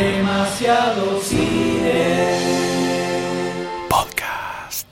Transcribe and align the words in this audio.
Demasiado 0.00 1.20
cine. 1.20 2.32
Podcast. 3.86 4.86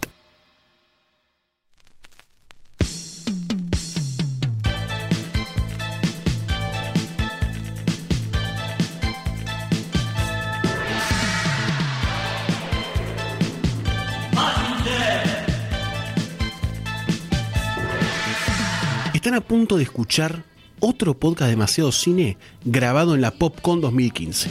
Están 19.15 19.33
a 19.33 19.41
punto 19.41 19.79
de 19.79 19.85
escuchar 19.85 20.45
otro 20.81 21.15
podcast 21.15 21.49
demasiado 21.49 21.93
cine 21.93 22.37
grabado 22.67 23.15
en 23.15 23.23
la 23.23 23.31
PopCon 23.31 23.81
2015. 23.81 24.51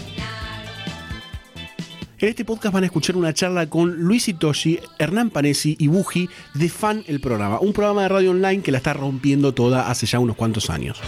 En 2.20 2.30
este 2.30 2.46
podcast 2.46 2.74
van 2.74 2.82
a 2.82 2.88
escuchar 2.88 3.16
una 3.16 3.32
charla 3.32 3.70
con 3.70 3.92
Luis 3.92 4.28
Itoshi, 4.28 4.80
Hernán 4.98 5.30
Panesi 5.30 5.76
y 5.78 5.88
Buji 5.88 6.28
de 6.56 6.68
Fan 6.68 7.04
el 7.06 7.20
programa, 7.20 7.60
un 7.60 7.74
programa 7.74 8.02
de 8.02 8.10
radio 8.10 8.32
online 8.32 8.64
que 8.64 8.72
la 8.72 8.80
está 8.80 8.94
rompiendo 8.94 9.54
toda 9.54 9.92
hace 9.92 10.08
ya 10.08 10.18
unos 10.18 10.36
cuantos 10.36 10.72
años. 10.72 11.00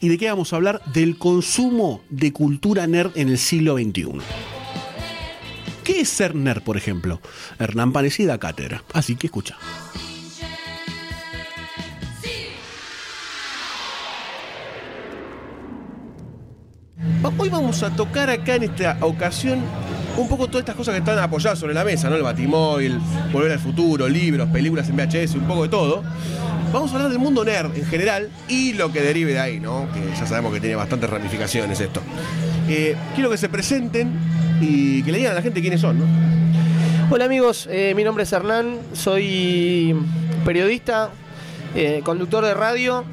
¿Y 0.00 0.08
de 0.08 0.16
qué 0.16 0.30
vamos 0.30 0.54
a 0.54 0.56
hablar? 0.56 0.80
Del 0.94 1.18
consumo 1.18 2.02
de 2.08 2.32
cultura 2.32 2.86
nerd 2.86 3.10
en 3.14 3.28
el 3.28 3.36
siglo 3.36 3.76
XXI. 3.76 4.20
¿Qué 5.84 6.00
es 6.00 6.08
ser 6.08 6.34
nerd, 6.34 6.62
por 6.62 6.78
ejemplo? 6.78 7.20
Hernán 7.58 7.92
Panesi 7.92 8.24
da 8.24 8.38
cátedra, 8.38 8.84
así 8.94 9.16
que 9.16 9.26
escucha. 9.26 9.58
Hoy 17.22 17.50
vamos 17.50 17.82
a 17.82 17.90
tocar 17.90 18.30
acá 18.30 18.54
en 18.54 18.62
esta 18.62 18.96
ocasión 19.02 19.60
un 20.16 20.26
poco 20.26 20.46
todas 20.46 20.60
estas 20.60 20.74
cosas 20.74 20.94
que 20.94 21.00
están 21.00 21.18
apoyadas 21.18 21.58
sobre 21.58 21.74
la 21.74 21.84
mesa, 21.84 22.08
¿no? 22.08 22.16
El 22.16 22.22
Batimóvil, 22.22 22.98
Volver 23.30 23.52
al 23.52 23.58
Futuro, 23.58 24.08
libros, 24.08 24.48
películas 24.48 24.88
en 24.88 24.96
VHS, 24.96 25.34
un 25.34 25.46
poco 25.46 25.64
de 25.64 25.68
todo. 25.68 26.02
Vamos 26.72 26.90
a 26.90 26.94
hablar 26.94 27.10
del 27.10 27.18
mundo 27.18 27.44
nerd 27.44 27.76
en 27.76 27.84
general 27.84 28.30
y 28.48 28.72
lo 28.72 28.90
que 28.90 29.02
derive 29.02 29.32
de 29.34 29.38
ahí, 29.38 29.60
¿no? 29.60 29.86
Que 29.92 30.00
ya 30.18 30.26
sabemos 30.26 30.54
que 30.54 30.60
tiene 30.60 30.76
bastantes 30.76 31.10
ramificaciones 31.10 31.78
esto. 31.78 32.00
Eh, 32.68 32.96
quiero 33.14 33.28
que 33.28 33.36
se 33.36 33.50
presenten 33.50 34.12
y 34.60 35.02
que 35.02 35.12
le 35.12 35.18
digan 35.18 35.32
a 35.32 35.34
la 35.36 35.42
gente 35.42 35.60
quiénes 35.60 35.82
son, 35.82 35.98
¿no? 35.98 36.06
Hola 37.10 37.26
amigos, 37.26 37.68
eh, 37.70 37.92
mi 37.94 38.02
nombre 38.02 38.24
es 38.24 38.32
Hernán, 38.32 38.78
soy 38.94 39.94
periodista, 40.44 41.10
eh, 41.74 42.00
conductor 42.02 42.44
de 42.44 42.54
radio 42.54 43.04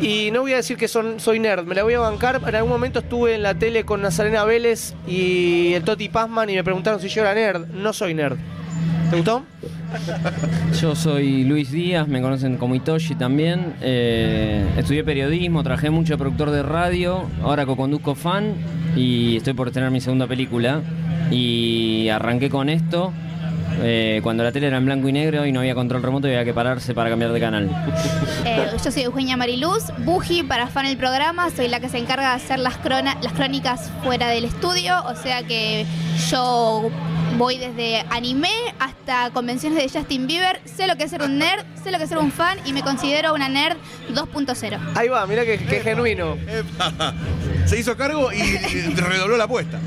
y 0.00 0.30
no 0.30 0.40
voy 0.40 0.54
a 0.54 0.56
decir 0.56 0.76
que 0.76 0.88
soy 0.88 1.38
nerd, 1.38 1.64
me 1.66 1.74
la 1.74 1.82
voy 1.82 1.94
a 1.94 2.00
bancar. 2.00 2.40
En 2.46 2.54
algún 2.54 2.70
momento 2.70 3.00
estuve 3.00 3.34
en 3.34 3.42
la 3.42 3.54
tele 3.54 3.84
con 3.84 4.00
Nazarena 4.00 4.44
Vélez 4.44 4.94
y 5.06 5.74
el 5.74 5.84
Toti 5.84 6.08
Pazman 6.08 6.48
y 6.48 6.54
me 6.54 6.64
preguntaron 6.64 7.00
si 7.00 7.08
yo 7.08 7.20
era 7.20 7.34
nerd. 7.34 7.66
No 7.68 7.92
soy 7.92 8.14
nerd. 8.14 8.38
¿Te 9.10 9.16
gustó? 9.16 9.44
Yo 10.80 10.94
soy 10.94 11.44
Luis 11.44 11.70
Díaz, 11.72 12.06
me 12.08 12.22
conocen 12.22 12.56
como 12.56 12.74
Itoshi 12.74 13.14
también. 13.14 13.74
Eh, 13.82 14.64
estudié 14.78 15.04
periodismo, 15.04 15.62
trabajé 15.62 15.90
mucho 15.90 16.14
de 16.14 16.18
productor 16.18 16.50
de 16.50 16.62
radio, 16.62 17.28
ahora 17.42 17.66
co-conduzco 17.66 18.14
fan 18.14 18.54
y 18.96 19.36
estoy 19.36 19.52
por 19.52 19.66
estrenar 19.66 19.90
mi 19.90 20.00
segunda 20.00 20.26
película. 20.26 20.80
Y 21.30 22.08
arranqué 22.08 22.48
con 22.48 22.68
esto 22.68 23.12
eh, 23.82 24.20
cuando 24.22 24.42
la 24.44 24.52
tele 24.52 24.66
era 24.68 24.76
en 24.78 24.84
blanco 24.84 25.08
y 25.08 25.12
negro 25.12 25.44
y 25.46 25.52
no 25.52 25.60
había 25.60 25.74
control 25.74 26.02
remoto 26.02 26.26
y 26.28 26.30
había 26.32 26.44
que 26.44 26.54
pararse 26.54 26.94
para 26.94 27.10
cambiar 27.10 27.32
de 27.32 27.40
canal. 27.40 27.70
Eh, 28.44 28.66
yo 28.84 28.90
soy 28.90 29.02
Eugenia 29.02 29.36
Mariluz, 29.36 29.84
Buji 29.98 30.42
para 30.42 30.66
fan 30.68 30.86
el 30.86 30.96
programa, 30.96 31.50
soy 31.50 31.68
la 31.68 31.80
que 31.80 31.88
se 31.88 31.98
encarga 31.98 32.30
de 32.30 32.34
hacer 32.36 32.58
las, 32.58 32.76
crona- 32.78 33.16
las 33.22 33.32
crónicas 33.32 33.90
fuera 34.02 34.28
del 34.28 34.44
estudio, 34.44 34.94
o 35.06 35.14
sea 35.14 35.42
que 35.42 35.86
yo 36.30 36.90
voy 37.38 37.56
desde 37.58 38.04
anime 38.10 38.50
hasta 38.78 39.30
convenciones 39.30 39.78
de 39.82 39.88
Justin 39.98 40.26
Bieber, 40.26 40.60
sé 40.64 40.86
lo 40.86 40.96
que 40.96 41.04
es 41.04 41.10
ser 41.10 41.22
un 41.22 41.38
nerd, 41.38 41.64
sé 41.82 41.90
lo 41.90 41.98
que 41.98 42.04
es 42.04 42.10
ser 42.10 42.18
un 42.18 42.32
fan 42.32 42.58
y 42.66 42.72
me 42.72 42.82
considero 42.82 43.32
una 43.34 43.48
nerd 43.48 43.76
2.0. 44.12 44.78
Ahí 44.94 45.08
va, 45.08 45.26
mira 45.26 45.44
que, 45.44 45.56
que 45.58 45.80
genuino. 45.80 46.34
Epa. 46.46 47.14
Se 47.66 47.78
hizo 47.78 47.96
cargo 47.96 48.30
y, 48.32 48.40
y 48.40 48.94
redobló 48.94 49.36
la 49.36 49.44
apuesta. 49.44 49.78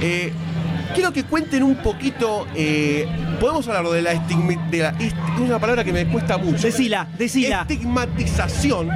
Eh, 0.00 0.32
quiero 0.94 1.12
que 1.12 1.24
cuenten 1.24 1.62
un 1.62 1.76
poquito. 1.76 2.46
eh, 2.54 3.06
Podemos 3.40 3.66
hablar 3.68 3.84
de 3.92 4.02
la 4.02 4.12
estigma- 4.14 4.68
de 4.68 4.78
la 4.78 4.88
est- 4.98 5.16
una 5.38 5.58
palabra 5.60 5.84
que 5.84 5.92
me 5.92 6.06
cuesta 6.06 6.36
mucho. 6.38 6.58
Decila, 6.66 7.06
decila. 7.16 7.60
Estigmatización 7.62 8.88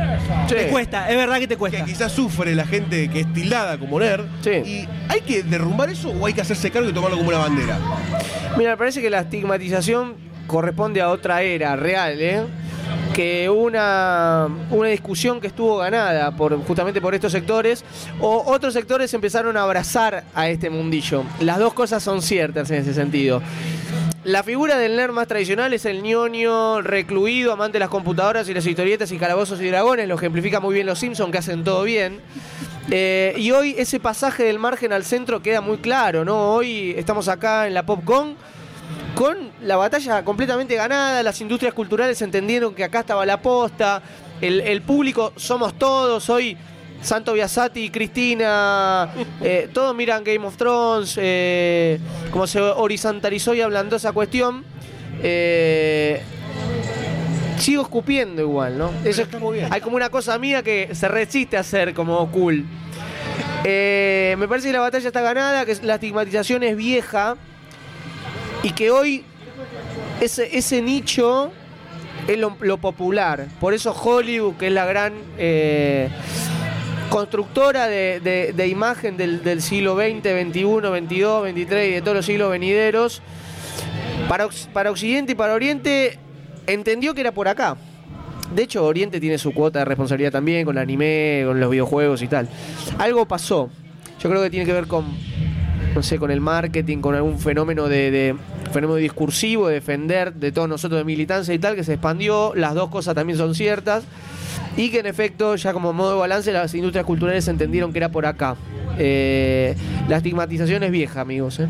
Te 0.49 0.67
cuesta, 0.69 1.09
es 1.09 1.17
verdad 1.17 1.37
que 1.37 1.47
te 1.47 1.55
que 1.55 1.59
cuesta. 1.59 1.85
quizás 1.85 2.11
sufre 2.13 2.55
la 2.55 2.67
gente 2.67 3.09
que 3.09 3.21
es 3.21 3.33
tildada 3.33 3.79
como 3.79 4.01
nerd. 4.01 4.25
Sí. 4.43 4.51
¿Y 4.51 4.89
hay 5.09 5.21
que 5.21 5.43
derrumbar 5.45 5.91
eso 5.91 6.11
o 6.11 6.27
hay 6.27 6.33
que 6.33 6.41
hacerse 6.41 6.71
cargo 6.71 6.89
y 6.89 6.93
tomarlo 6.93 7.17
como 7.17 7.29
una 7.29 7.39
bandera? 7.39 7.79
Mira, 8.59 8.71
me 8.73 8.77
parece 8.77 9.01
que 9.01 9.11
la 9.11 9.21
estigmatización 9.21 10.15
corresponde 10.49 11.01
a 11.01 11.09
otra 11.11 11.43
era 11.43 11.77
real, 11.77 12.21
¿eh? 12.21 12.43
Que 13.13 13.51
una, 13.51 14.49
una 14.71 14.89
discusión 14.89 15.41
que 15.41 15.49
estuvo 15.49 15.79
ganada 15.79 16.31
por, 16.31 16.57
justamente 16.65 17.01
por 17.01 17.15
estos 17.15 17.33
sectores, 17.33 17.85
o 18.21 18.43
otros 18.47 18.73
sectores 18.73 19.13
empezaron 19.15 19.57
a 19.57 19.63
abrazar 19.63 20.25
a 20.35 20.49
este 20.49 20.71
mundillo. 20.71 21.25
Las 21.41 21.59
dos 21.59 21.75
cosas 21.75 22.03
son 22.03 22.23
ciertas 22.23 22.71
en 22.71 22.79
ese 22.79 22.95
sentido. 22.95 23.43
La 24.25 24.43
figura 24.43 24.79
del 24.79 24.97
nerd 24.97 25.13
más 25.13 25.27
tradicional 25.27 25.73
es 25.73 25.85
el 25.85 26.03
ñoño 26.03 26.81
recluido, 26.81 27.53
amante 27.53 27.75
de 27.75 27.81
las 27.81 27.89
computadoras 27.89 28.49
y 28.49 28.55
las 28.55 28.65
historietas 28.65 29.11
y 29.11 29.19
calabozos 29.19 29.61
y 29.61 29.67
dragones, 29.67 30.09
lo 30.09 30.15
ejemplifica 30.15 30.61
muy 30.61 30.75
bien 30.75 30.87
los 30.87 31.01
Simpsons, 31.01 31.33
que 31.33 31.39
hacen 31.39 31.65
todo 31.65 31.83
bien. 31.83 32.21
Eh, 32.91 33.35
y 33.37 33.51
hoy 33.51 33.75
ese 33.79 34.01
pasaje 34.01 34.45
del 34.45 34.59
margen 34.59 34.93
al 34.93 35.05
centro 35.05 35.43
queda 35.43 35.61
muy 35.61 35.79
claro, 35.79 36.25
¿no? 36.25 36.55
Hoy 36.55 36.95
estamos 36.97 37.29
acá 37.29 37.67
en 37.67 37.75
la 37.75 37.85
PopCon 37.85 38.37
con 39.15 39.52
la 39.63 39.77
batalla 39.77 40.25
completamente 40.25 40.75
ganada, 40.75 41.23
las 41.23 41.41
industrias 41.41 41.75
culturales 41.75 42.21
entendieron 42.23 42.75
que 42.75 42.85
acá 42.85 43.01
estaba 43.01 43.25
la 43.25 43.41
posta, 43.41 44.03
el, 44.41 44.61
el 44.61 44.83
público 44.83 45.33
somos 45.37 45.79
todos, 45.79 46.29
hoy 46.31 46.57
Santo 47.03 47.33
Biasati, 47.33 47.91
Cristina, 47.91 49.11
eh, 49.41 49.69
todos 49.73 49.95
miran 49.95 50.25
Game 50.25 50.47
of 50.47 50.57
Thrones, 50.57 51.15
eh, 51.21 51.99
como 52.31 52.47
se 52.47 52.61
horizontalizó 52.61 53.55
y 53.55 53.61
ablandó 53.61 53.97
esa 53.97 54.13
cuestión. 54.13 54.65
eh, 55.23 56.23
sigo 57.59 57.83
escupiendo 57.83 58.43
igual, 58.43 58.77
¿no? 58.79 58.91
Eso 59.05 59.23
está 59.23 59.39
muy 59.39 59.59
bien. 59.59 59.69
Hay 59.73 59.81
como 59.81 59.95
una 59.95 60.11
cosa 60.11 60.37
mía 60.39 60.63
que 60.63 60.95
se 60.95 61.07
resiste 61.07 61.57
a 61.57 61.63
ser 61.63 61.95
como 61.95 62.29
cool. 62.33 62.65
Me 63.65 64.47
parece 64.49 64.69
que 64.69 64.73
la 64.73 64.81
batalla 64.81 65.07
está 65.07 65.21
ganada, 65.21 65.65
que 65.65 65.77
la 65.83 65.95
estigmatización 65.95 66.65
es 66.65 66.77
vieja 66.77 67.37
y 68.65 68.73
que 68.73 68.91
hoy 68.91 69.25
ese, 70.25 70.57
ese 70.57 70.83
nicho 70.83 71.51
es 72.29 72.39
lo, 72.39 72.77
popular. 72.79 73.47
Por 73.61 73.75
eso 73.75 73.93
Hollywood, 73.93 74.55
que 74.57 74.69
es 74.69 74.73
la 74.73 74.85
gran 74.87 75.13
eh, 75.39 76.09
constructora 77.11 77.89
de, 77.89 78.21
de- 78.21 78.53
imagen 78.69 79.17
del, 79.17 79.61
siglo 79.63 79.97
XX, 79.97 80.23
XXI, 80.23 80.65
XXII, 80.97 81.53
XXIII 81.53 81.89
y 81.89 81.93
de 81.93 82.01
todos 82.03 82.17
los 82.17 82.27
siglos 82.27 82.51
venideros, 82.51 83.23
para, 84.29 84.49
para 84.73 84.91
Occidente 84.91 85.33
y 85.33 85.35
para 85.35 85.55
Oriente 85.55 86.19
entendió 86.67 87.15
que 87.15 87.21
era 87.23 87.33
por 87.33 87.49
acá. 87.49 87.77
De 88.55 88.63
hecho, 88.63 88.85
Oriente 88.85 89.19
tiene 89.19 89.39
su 89.39 89.53
cuota 89.53 89.81
de 89.81 89.85
responsabilidad 89.87 90.31
también 90.31 90.65
con 90.65 90.77
el 90.77 90.83
anime, 90.83 91.43
con 91.47 91.59
los 91.59 91.71
videojuegos 91.71 92.23
y 92.23 92.29
tal. 92.29 92.49
Algo 92.99 93.27
pasó. 93.27 93.71
Yo 94.21 94.29
creo 94.31 94.43
que 94.43 94.51
tiene 94.51 94.67
que 94.67 94.73
ver 94.73 94.87
con, 94.87 95.07
no 95.95 96.03
sé, 96.03 96.19
con 96.19 96.31
el 96.31 96.41
marketing, 96.41 96.99
con 96.99 97.15
algún 97.15 97.39
fenómeno 97.39 97.89
de- 97.89 98.37
fenómeno 98.73 98.97
discursivo, 98.97 99.69
de 99.69 99.75
defender 99.75 100.35
de 100.35 100.53
todos 100.53 100.69
nosotros 100.69 100.99
de 101.01 101.05
militancia 101.05 101.55
y 101.55 101.59
tal, 101.59 101.77
que 101.77 101.85
se 101.85 101.95
expandió. 101.95 102.53
Las 102.55 102.75
dos 102.75 102.91
cosas 102.91 103.15
también 103.15 103.39
son 103.39 103.55
ciertas. 103.55 104.05
Y 104.77 104.91
que 104.91 105.01
en 105.01 105.07
efecto, 105.07 105.55
ya 105.57 105.73
como 105.73 105.93
modo 105.93 106.15
de 106.15 106.19
balance, 106.19 106.53
las 106.53 106.75
industrias 106.75 107.05
culturales 107.05 107.47
entendieron 107.49 107.93
que 107.93 107.99
era 107.99 108.11
por 108.11 108.27
acá. 108.27 108.57
Eh, 108.99 109.75
la 110.09 110.17
estigmatización 110.17 110.83
es 110.83 110.91
vieja, 110.91 111.21
amigos. 111.21 111.61
¿eh? 111.61 111.69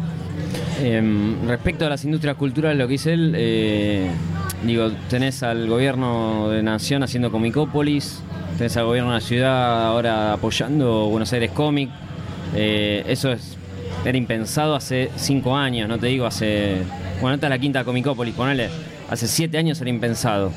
Em, 0.80 1.46
respecto 1.48 1.84
a 1.86 1.88
las 1.88 2.04
industrias 2.04 2.36
culturales, 2.36 2.78
lo 2.78 2.86
que 2.86 2.92
dice 2.92 3.12
él, 3.12 3.34
eh, 3.36 4.08
digo, 4.64 4.90
tenés 5.08 5.42
al 5.42 5.68
gobierno 5.68 6.48
de 6.50 6.62
Nación 6.62 7.02
haciendo 7.02 7.30
Comicópolis, 7.32 8.20
tenés 8.56 8.76
al 8.76 8.86
gobierno 8.86 9.10
de 9.10 9.16
la 9.16 9.20
ciudad 9.20 9.86
ahora 9.86 10.32
apoyando 10.32 11.08
Buenos 11.08 11.32
Aires 11.32 11.50
Comic. 11.50 11.90
Eso 12.54 13.32
es 13.32 13.56
era 14.04 14.16
impensado 14.18 14.74
hace 14.74 15.10
cinco 15.16 15.56
años, 15.56 15.88
no 15.88 15.98
te 15.98 16.08
digo 16.08 16.26
hace. 16.26 16.78
Bueno, 17.20 17.34
esta 17.34 17.46
es 17.46 17.50
la 17.50 17.58
quinta 17.58 17.84
Comicópolis, 17.84 18.34
ponele. 18.34 18.68
Hace 19.10 19.28
siete 19.28 19.58
años 19.58 19.80
era 19.80 19.90
impensado. 19.90 20.52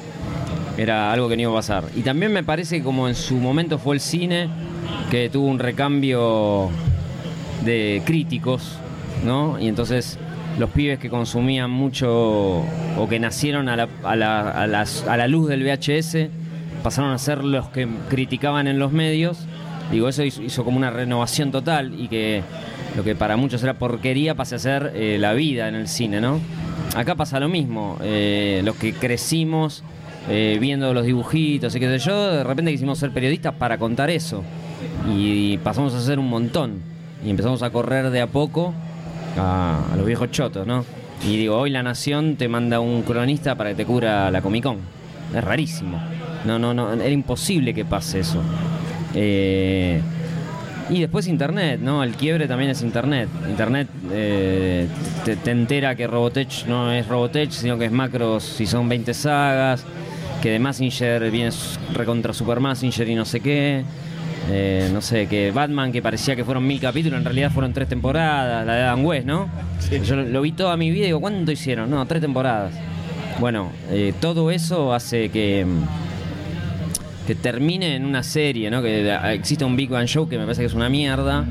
Era 0.77 1.11
algo 1.11 1.29
que 1.29 1.35
no 1.35 1.43
iba 1.43 1.51
a 1.51 1.55
pasar. 1.55 1.83
Y 1.95 2.01
también 2.01 2.33
me 2.33 2.43
parece 2.43 2.77
que 2.79 2.83
como 2.83 3.07
en 3.07 3.15
su 3.15 3.35
momento 3.35 3.77
fue 3.79 3.95
el 3.95 4.01
cine, 4.01 4.49
que 5.09 5.29
tuvo 5.29 5.47
un 5.47 5.59
recambio 5.59 6.69
de 7.63 8.01
críticos, 8.05 8.77
¿no? 9.23 9.59
Y 9.59 9.67
entonces 9.67 10.17
los 10.59 10.69
pibes 10.71 10.99
que 10.99 11.09
consumían 11.09 11.69
mucho 11.69 12.09
o 12.97 13.07
que 13.09 13.19
nacieron 13.19 13.69
a 13.69 13.75
la, 13.75 13.87
a 14.03 14.15
la- 14.15 14.51
a 14.51 14.63
a 14.63 15.17
la 15.17 15.27
luz 15.27 15.49
del 15.49 15.63
VHS 15.63 16.29
pasaron 16.83 17.11
a 17.11 17.17
ser 17.17 17.43
los 17.43 17.69
que 17.69 17.87
criticaban 18.09 18.67
en 18.67 18.79
los 18.79 18.91
medios 18.91 19.45
Digo, 19.91 20.09
eso 20.09 20.23
hizo, 20.23 20.63
como 20.63 20.77
una 20.77 20.89
renovación 20.89 21.51
total 21.51 21.99
y 21.99 22.07
que 22.07 22.41
lo 22.95 23.03
que 23.03 23.15
para 23.15 23.37
muchos 23.37 23.61
era 23.63 23.75
porquería 23.75 24.35
pase 24.35 24.55
a 24.55 24.59
ser 24.59 24.91
eh, 24.95 25.17
la 25.19 25.33
vida 25.33 25.67
en 25.67 25.75
el 25.75 25.87
cine, 25.87 26.21
¿no? 26.21 26.39
Acá 26.95 27.15
pasa 27.15 27.39
lo 27.39 27.49
mismo. 27.49 27.97
eh, 28.01 28.61
los 28.63 28.75
que 28.75 28.93
crecimos 28.93 29.83
eh, 30.27 30.57
viendo 30.59 30.91
los 30.93 31.05
dibujitos 31.05 31.75
y 31.75 31.79
qué 31.79 31.99
sé 31.99 32.05
yo, 32.07 32.31
de 32.31 32.43
repente 32.43 32.71
quisimos 32.71 32.97
ser 32.97 33.11
periodistas 33.11 33.53
para 33.53 33.77
contar 33.77 34.09
eso. 34.09 34.43
Y, 35.09 35.57
pasamos 35.57 35.93
a 35.93 35.97
hacer 35.97 36.17
un 36.19 36.29
montón. 36.29 36.81
Y 37.23 37.29
empezamos 37.29 37.61
a 37.61 37.69
correr 37.69 38.09
de 38.09 38.21
a 38.21 38.27
poco 38.27 38.73
a, 39.37 39.83
a 39.91 39.95
los 39.95 40.05
viejos 40.05 40.31
chotos, 40.31 40.65
¿no? 40.65 40.83
Y 41.23 41.37
digo, 41.37 41.57
hoy 41.57 41.69
La 41.69 41.83
Nación 41.83 42.35
te 42.35 42.47
manda 42.47 42.79
un 42.79 43.03
cronista 43.03 43.55
para 43.55 43.71
que 43.71 43.75
te 43.75 43.85
cubra 43.85 44.29
la 44.31 44.41
Comic 44.41 44.63
Con. 44.63 44.77
Es 45.33 45.43
rarísimo. 45.43 45.99
No, 46.45 46.59
no, 46.59 46.73
no, 46.73 46.93
era 46.93 47.09
imposible 47.09 47.73
que 47.73 47.85
pase 47.85 48.19
eso. 48.19 48.41
Eh, 49.15 50.01
y 50.89 50.99
después 50.99 51.27
Internet, 51.27 51.79
¿no? 51.81 52.03
El 52.03 52.15
quiebre 52.15 52.47
también 52.47 52.69
es 52.69 52.81
Internet. 52.83 53.27
Internet 53.49 53.87
eh, 54.11 54.87
te, 55.23 55.35
te 55.35 55.51
entera 55.51 55.95
que 55.95 56.05
Robotech 56.05 56.67
no 56.67 56.91
es 56.91 57.07
Robotech, 57.07 57.49
sino 57.49 57.77
que 57.79 57.85
es 57.85 57.91
Macros 57.91 58.43
si 58.43 58.67
son 58.67 58.87
20 58.87 59.13
sagas, 59.13 59.83
que 60.41 60.51
de 60.51 60.59
Massinger 60.59 61.31
viene 61.31 61.49
recontra 61.93 62.33
Super 62.33 62.59
Massinger 62.59 63.09
y 63.09 63.15
no 63.15 63.25
sé 63.25 63.39
qué. 63.39 63.83
Eh, 64.51 64.91
no 64.93 65.01
sé, 65.01 65.25
que 65.25 65.49
Batman, 65.49 65.91
que 65.91 66.03
parecía 66.03 66.35
que 66.35 66.45
fueron 66.45 66.67
mil 66.67 66.79
capítulos, 66.79 67.17
en 67.17 67.25
realidad 67.25 67.51
fueron 67.51 67.73
tres 67.73 67.87
temporadas, 67.87 68.63
la 68.65 68.75
de 68.75 68.81
Adam 68.83 69.03
West, 69.03 69.25
¿no? 69.25 69.49
Yo 70.03 70.15
lo, 70.15 70.23
lo 70.23 70.41
vi 70.41 70.51
toda 70.51 70.77
mi 70.77 70.91
vida 70.91 71.03
y 71.03 71.07
digo, 71.07 71.19
¿cuánto 71.19 71.51
hicieron? 71.51 71.89
No, 71.89 72.05
tres 72.05 72.21
temporadas. 72.21 72.71
Bueno, 73.39 73.71
eh, 73.89 74.13
todo 74.21 74.49
eso 74.49 74.93
hace 74.93 75.29
que, 75.29 75.65
que 77.27 77.35
termine 77.35 77.95
en 77.95 78.05
una 78.05 78.23
serie, 78.23 78.69
¿no? 78.69 78.81
Que 78.81 79.13
exista 79.33 79.65
un 79.65 79.75
Big 79.75 79.89
Bang 79.89 80.05
Show 80.07 80.27
que 80.29 80.37
me 80.37 80.43
parece 80.43 80.61
que 80.61 80.67
es 80.67 80.73
una 80.73 80.89
mierda, 80.89 81.45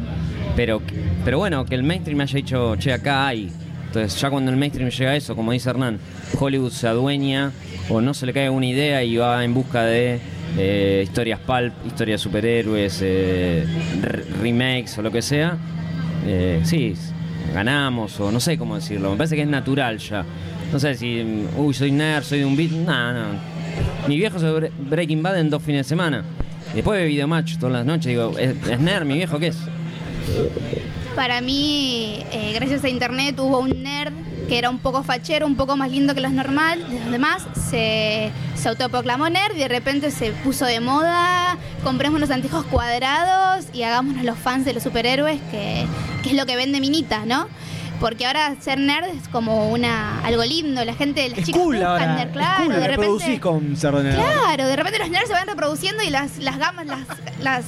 pero, 0.56 0.80
pero 1.24 1.38
bueno, 1.38 1.64
que 1.64 1.74
el 1.74 1.82
mainstream 1.82 2.20
haya 2.20 2.36
dicho, 2.36 2.76
che, 2.76 2.92
acá 2.92 3.26
hay. 3.28 3.50
Entonces, 3.86 4.20
ya 4.20 4.30
cuando 4.30 4.50
el 4.50 4.56
mainstream 4.56 4.90
llega 4.90 5.10
a 5.12 5.16
eso, 5.16 5.36
como 5.36 5.52
dice 5.52 5.70
Hernán, 5.70 5.98
Hollywood 6.38 6.70
se 6.72 6.88
adueña 6.88 7.52
o 7.88 8.00
no 8.00 8.12
se 8.14 8.26
le 8.26 8.32
cae 8.32 8.50
una 8.50 8.66
idea 8.66 9.02
y 9.04 9.16
va 9.16 9.44
en 9.44 9.54
busca 9.54 9.84
de 9.84 10.18
eh, 10.58 11.02
historias 11.04 11.38
pulp, 11.40 11.72
historias 11.86 12.20
superhéroes, 12.20 12.98
eh, 13.02 13.64
re- 14.00 14.24
remakes 14.42 14.98
o 14.98 15.02
lo 15.02 15.10
que 15.12 15.22
sea. 15.22 15.56
Eh, 16.26 16.60
sí, 16.64 16.94
ganamos 17.52 18.18
o 18.20 18.32
no 18.32 18.40
sé 18.40 18.56
cómo 18.58 18.74
decirlo. 18.76 19.10
Me 19.12 19.16
parece 19.16 19.36
que 19.36 19.42
es 19.42 19.48
natural 19.48 19.98
ya. 19.98 20.24
No 20.72 20.78
sé 20.80 20.94
si, 20.96 21.22
uy, 21.56 21.72
soy 21.74 21.92
nerd, 21.92 22.24
soy 22.24 22.40
de 22.40 22.44
un 22.46 22.56
beat. 22.56 22.70
No, 22.72 23.12
no. 23.12 23.53
Mi 24.06 24.16
viejo 24.16 24.38
se 24.38 24.50
ve 24.50 24.70
Breaking 24.78 25.22
Bad 25.22 25.38
en 25.38 25.50
dos 25.50 25.62
fines 25.62 25.86
de 25.86 25.88
semana. 25.88 26.24
Después 26.74 27.00
ve 27.00 27.06
Videomatch 27.06 27.56
todas 27.56 27.72
las 27.72 27.86
noches. 27.86 28.06
Digo, 28.06 28.36
¿es, 28.38 28.80
nerd 28.80 29.06
mi 29.06 29.14
viejo 29.14 29.38
qué 29.38 29.48
es? 29.48 29.56
Para 31.14 31.40
mí, 31.40 32.24
eh, 32.32 32.52
gracias 32.54 32.84
a 32.84 32.88
internet, 32.88 33.38
hubo 33.38 33.60
un 33.60 33.82
nerd 33.82 34.12
que 34.48 34.58
era 34.58 34.68
un 34.68 34.78
poco 34.78 35.02
fachero, 35.02 35.46
un 35.46 35.56
poco 35.56 35.76
más 35.76 35.90
lindo 35.90 36.14
que 36.14 36.20
los 36.20 36.32
normal, 36.32 36.84
los 36.90 37.10
demás. 37.10 37.46
Se, 37.70 38.30
se 38.54 38.68
autoproclamó 38.68 39.28
nerd 39.30 39.54
y 39.56 39.60
de 39.60 39.68
repente 39.68 40.10
se 40.10 40.32
puso 40.32 40.66
de 40.66 40.80
moda. 40.80 41.56
Compremos 41.82 42.20
los 42.20 42.30
anteojos 42.30 42.64
cuadrados 42.66 43.66
y 43.72 43.84
hagámonos 43.84 44.24
los 44.24 44.36
fans 44.36 44.64
de 44.64 44.74
los 44.74 44.82
superhéroes, 44.82 45.40
que, 45.50 45.86
que 46.22 46.30
es 46.30 46.36
lo 46.36 46.44
que 46.44 46.56
vende 46.56 46.80
Minita, 46.80 47.24
¿no? 47.24 47.48
Porque 48.00 48.26
ahora 48.26 48.54
ser 48.60 48.78
nerd 48.78 49.04
es 49.06 49.28
como 49.28 49.70
una 49.70 50.20
algo 50.24 50.44
lindo, 50.44 50.84
la 50.84 50.94
gente, 50.94 51.28
las 51.28 51.38
Es 51.38 51.46
chicas 51.46 51.60
cool 51.62 51.76
buscan 51.76 51.92
ahora. 51.92 52.14
nerd, 52.16 52.26
es 52.28 52.32
claro, 52.32 52.64
cool 52.64 52.74
de 52.74 52.88
repente. 52.88 53.40
con 53.40 53.76
nerd. 54.04 54.14
Claro, 54.14 54.66
de 54.66 54.76
repente 54.76 54.98
los 54.98 55.10
nerds 55.10 55.26
se 55.28 55.32
van 55.32 55.46
reproduciendo 55.46 56.02
y 56.02 56.10
las, 56.10 56.38
las 56.38 56.58
gamas, 56.58 56.86
las, 56.86 57.00
las, 57.40 57.64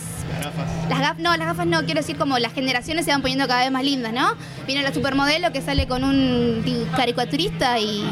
las 0.88 0.99
gafas, 1.00 1.19
no, 1.19 1.37
las 1.37 1.46
gafas 1.46 1.67
no, 1.67 1.84
quiero 1.84 2.00
decir 2.00 2.17
como 2.19 2.38
las 2.38 2.52
generaciones 2.52 3.05
se 3.05 3.12
van 3.12 3.23
poniendo 3.23 3.46
cada 3.46 3.61
vez 3.62 3.70
más 3.70 3.84
lindas, 3.84 4.12
¿no? 4.12 4.34
Viene 4.67 4.82
la 4.82 4.93
supermodelo 4.93 5.52
que 5.52 5.62
sale 5.62 5.87
con 5.87 6.05
un 6.05 6.62
caricaturista 6.96 7.79
y 7.79 8.05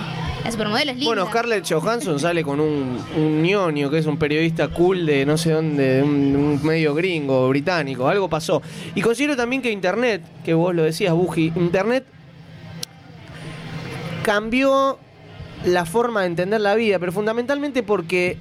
la 0.44 0.50
supermodelo 0.52 0.90
es 0.90 0.96
linda. 0.98 1.06
Bueno, 1.06 1.26
Scarlett 1.26 1.66
Johansson 1.66 2.20
sale 2.20 2.44
con 2.44 2.60
un, 2.60 2.98
un 3.16 3.42
ñoño 3.42 3.90
que 3.90 3.98
es 3.98 4.06
un 4.06 4.18
periodista 4.18 4.68
cool 4.68 5.06
de 5.06 5.24
no 5.24 5.38
sé 5.38 5.52
dónde, 5.52 5.96
de 5.96 6.02
un, 6.02 6.60
medio 6.62 6.94
gringo, 6.94 7.48
británico, 7.48 8.06
algo 8.06 8.28
pasó. 8.28 8.60
Y 8.94 9.00
considero 9.00 9.36
también 9.36 9.62
que 9.62 9.70
Internet, 9.70 10.22
que 10.44 10.52
vos 10.52 10.74
lo 10.74 10.82
decías, 10.82 11.14
Buji, 11.14 11.52
Internet 11.56 12.04
cambió 14.22 14.98
la 15.64 15.86
forma 15.86 16.20
de 16.20 16.26
entender 16.26 16.60
la 16.60 16.74
vida, 16.74 16.98
pero 16.98 17.10
fundamentalmente 17.10 17.82
porque 17.82 18.36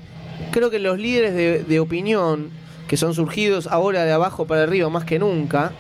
creo 0.51 0.69
que 0.69 0.79
los 0.79 0.99
líderes 0.99 1.33
de, 1.33 1.63
de 1.63 1.79
opinión, 1.79 2.49
que 2.87 2.97
son 2.97 3.13
surgidos 3.13 3.67
ahora 3.67 4.05
de 4.05 4.11
abajo 4.11 4.45
para 4.45 4.63
arriba 4.63 4.89
más 4.89 5.05
que 5.05 5.19
nunca, 5.19 5.71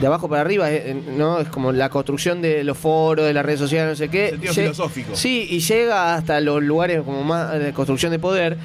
de 0.00 0.06
abajo 0.06 0.28
para 0.28 0.40
arriba, 0.42 0.70
eh, 0.72 0.94
¿no? 1.16 1.38
Es 1.40 1.48
como 1.48 1.72
la 1.72 1.88
construcción 1.88 2.42
de 2.42 2.64
los 2.64 2.76
foros, 2.78 3.26
de 3.26 3.32
las 3.32 3.44
redes 3.44 3.60
sociales, 3.60 3.90
no 3.92 3.96
sé 3.96 4.08
qué. 4.10 4.30
Sentido 4.30 4.52
Lle- 4.52 4.62
filosófico. 4.62 5.16
Sí, 5.16 5.46
y 5.50 5.60
llega 5.60 6.14
hasta 6.14 6.40
los 6.40 6.62
lugares 6.62 7.02
como 7.02 7.22
más 7.24 7.58
de 7.58 7.72
construcción 7.72 8.10
de 8.12 8.18
poder. 8.18 8.56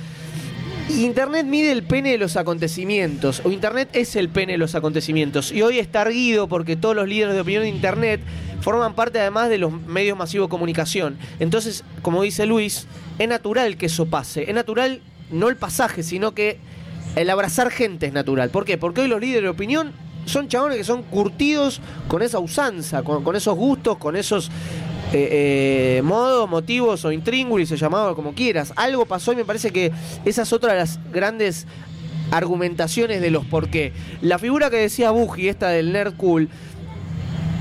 Internet 0.90 1.46
mide 1.46 1.72
el 1.72 1.84
pene 1.84 2.12
de 2.12 2.18
los 2.18 2.36
acontecimientos, 2.36 3.42
o 3.46 3.52
Internet 3.52 3.90
es 3.94 4.16
el 4.16 4.28
pene 4.30 4.54
de 4.54 4.58
los 4.58 4.74
acontecimientos. 4.74 5.52
Y 5.52 5.62
hoy 5.62 5.78
está 5.78 6.02
erguido 6.02 6.48
porque 6.48 6.76
todos 6.76 6.96
los 6.96 7.08
líderes 7.08 7.36
de 7.36 7.42
opinión 7.42 7.62
de 7.64 7.70
Internet 7.70 8.22
forman 8.62 8.96
parte 8.96 9.20
además 9.20 9.50
de 9.50 9.60
los 9.60 9.72
medios 9.72 10.18
masivos 10.18 10.48
de 10.48 10.50
comunicación. 10.52 11.18
Entonces, 11.40 11.84
como 12.02 12.24
dice 12.24 12.48
Luis, 12.48 12.88
es 13.20 13.28
natural 13.30 13.78
que 13.78 13.86
eso 13.86 14.08
pase. 14.08 14.50
Es 14.50 14.56
natural 14.56 15.02
no 15.32 15.48
el 15.48 15.58
pasaje, 15.58 16.02
sino 16.02 16.34
que 16.34 16.58
el 17.16 17.30
abrazar 17.30 17.72
gente 17.72 18.08
es 18.08 18.14
natural. 18.14 18.50
¿Por 18.50 18.66
qué? 18.66 18.78
Porque 18.78 19.02
hoy 19.02 19.08
los 19.08 19.20
líderes 19.20 19.44
de 19.44 19.50
opinión 19.50 19.94
son 20.26 20.48
chabones 20.48 20.78
que 20.78 20.84
son 20.84 21.04
curtidos 21.04 21.82
con 22.08 22.22
esa 22.22 22.40
usanza, 22.40 23.04
con, 23.04 23.36
esos 23.36 23.56
gustos, 23.56 23.98
con 23.98 24.16
esos 24.16 24.50
eh, 25.12 25.98
eh, 25.98 26.02
modos, 26.04 26.50
motivos 26.50 27.04
o 27.06 27.12
intríngulis, 27.12 27.70
se 27.70 27.78
llamaba 27.78 28.16
como 28.16 28.34
quieras. 28.34 28.74
Algo 28.76 29.06
pasó 29.06 29.34
y 29.34 29.38
me 29.38 29.46
parece 29.46 29.72
que 29.72 29.92
esa 30.26 30.44
es 30.44 30.54
otra 30.54 30.74
de 30.74 30.80
las 30.80 31.00
grandes 31.12 31.66
argumentaciones 32.32 33.22
de 33.22 33.32
los 33.32 33.46
por 33.46 33.70
qué. 33.70 33.92
La 34.22 34.38
figura 34.38 34.70
que 34.70 34.78
decía 34.78 35.12
Buji, 35.12 35.50
esta 35.50 35.70
del 35.70 35.92
nerd 35.92 36.16
cool, 36.16 36.50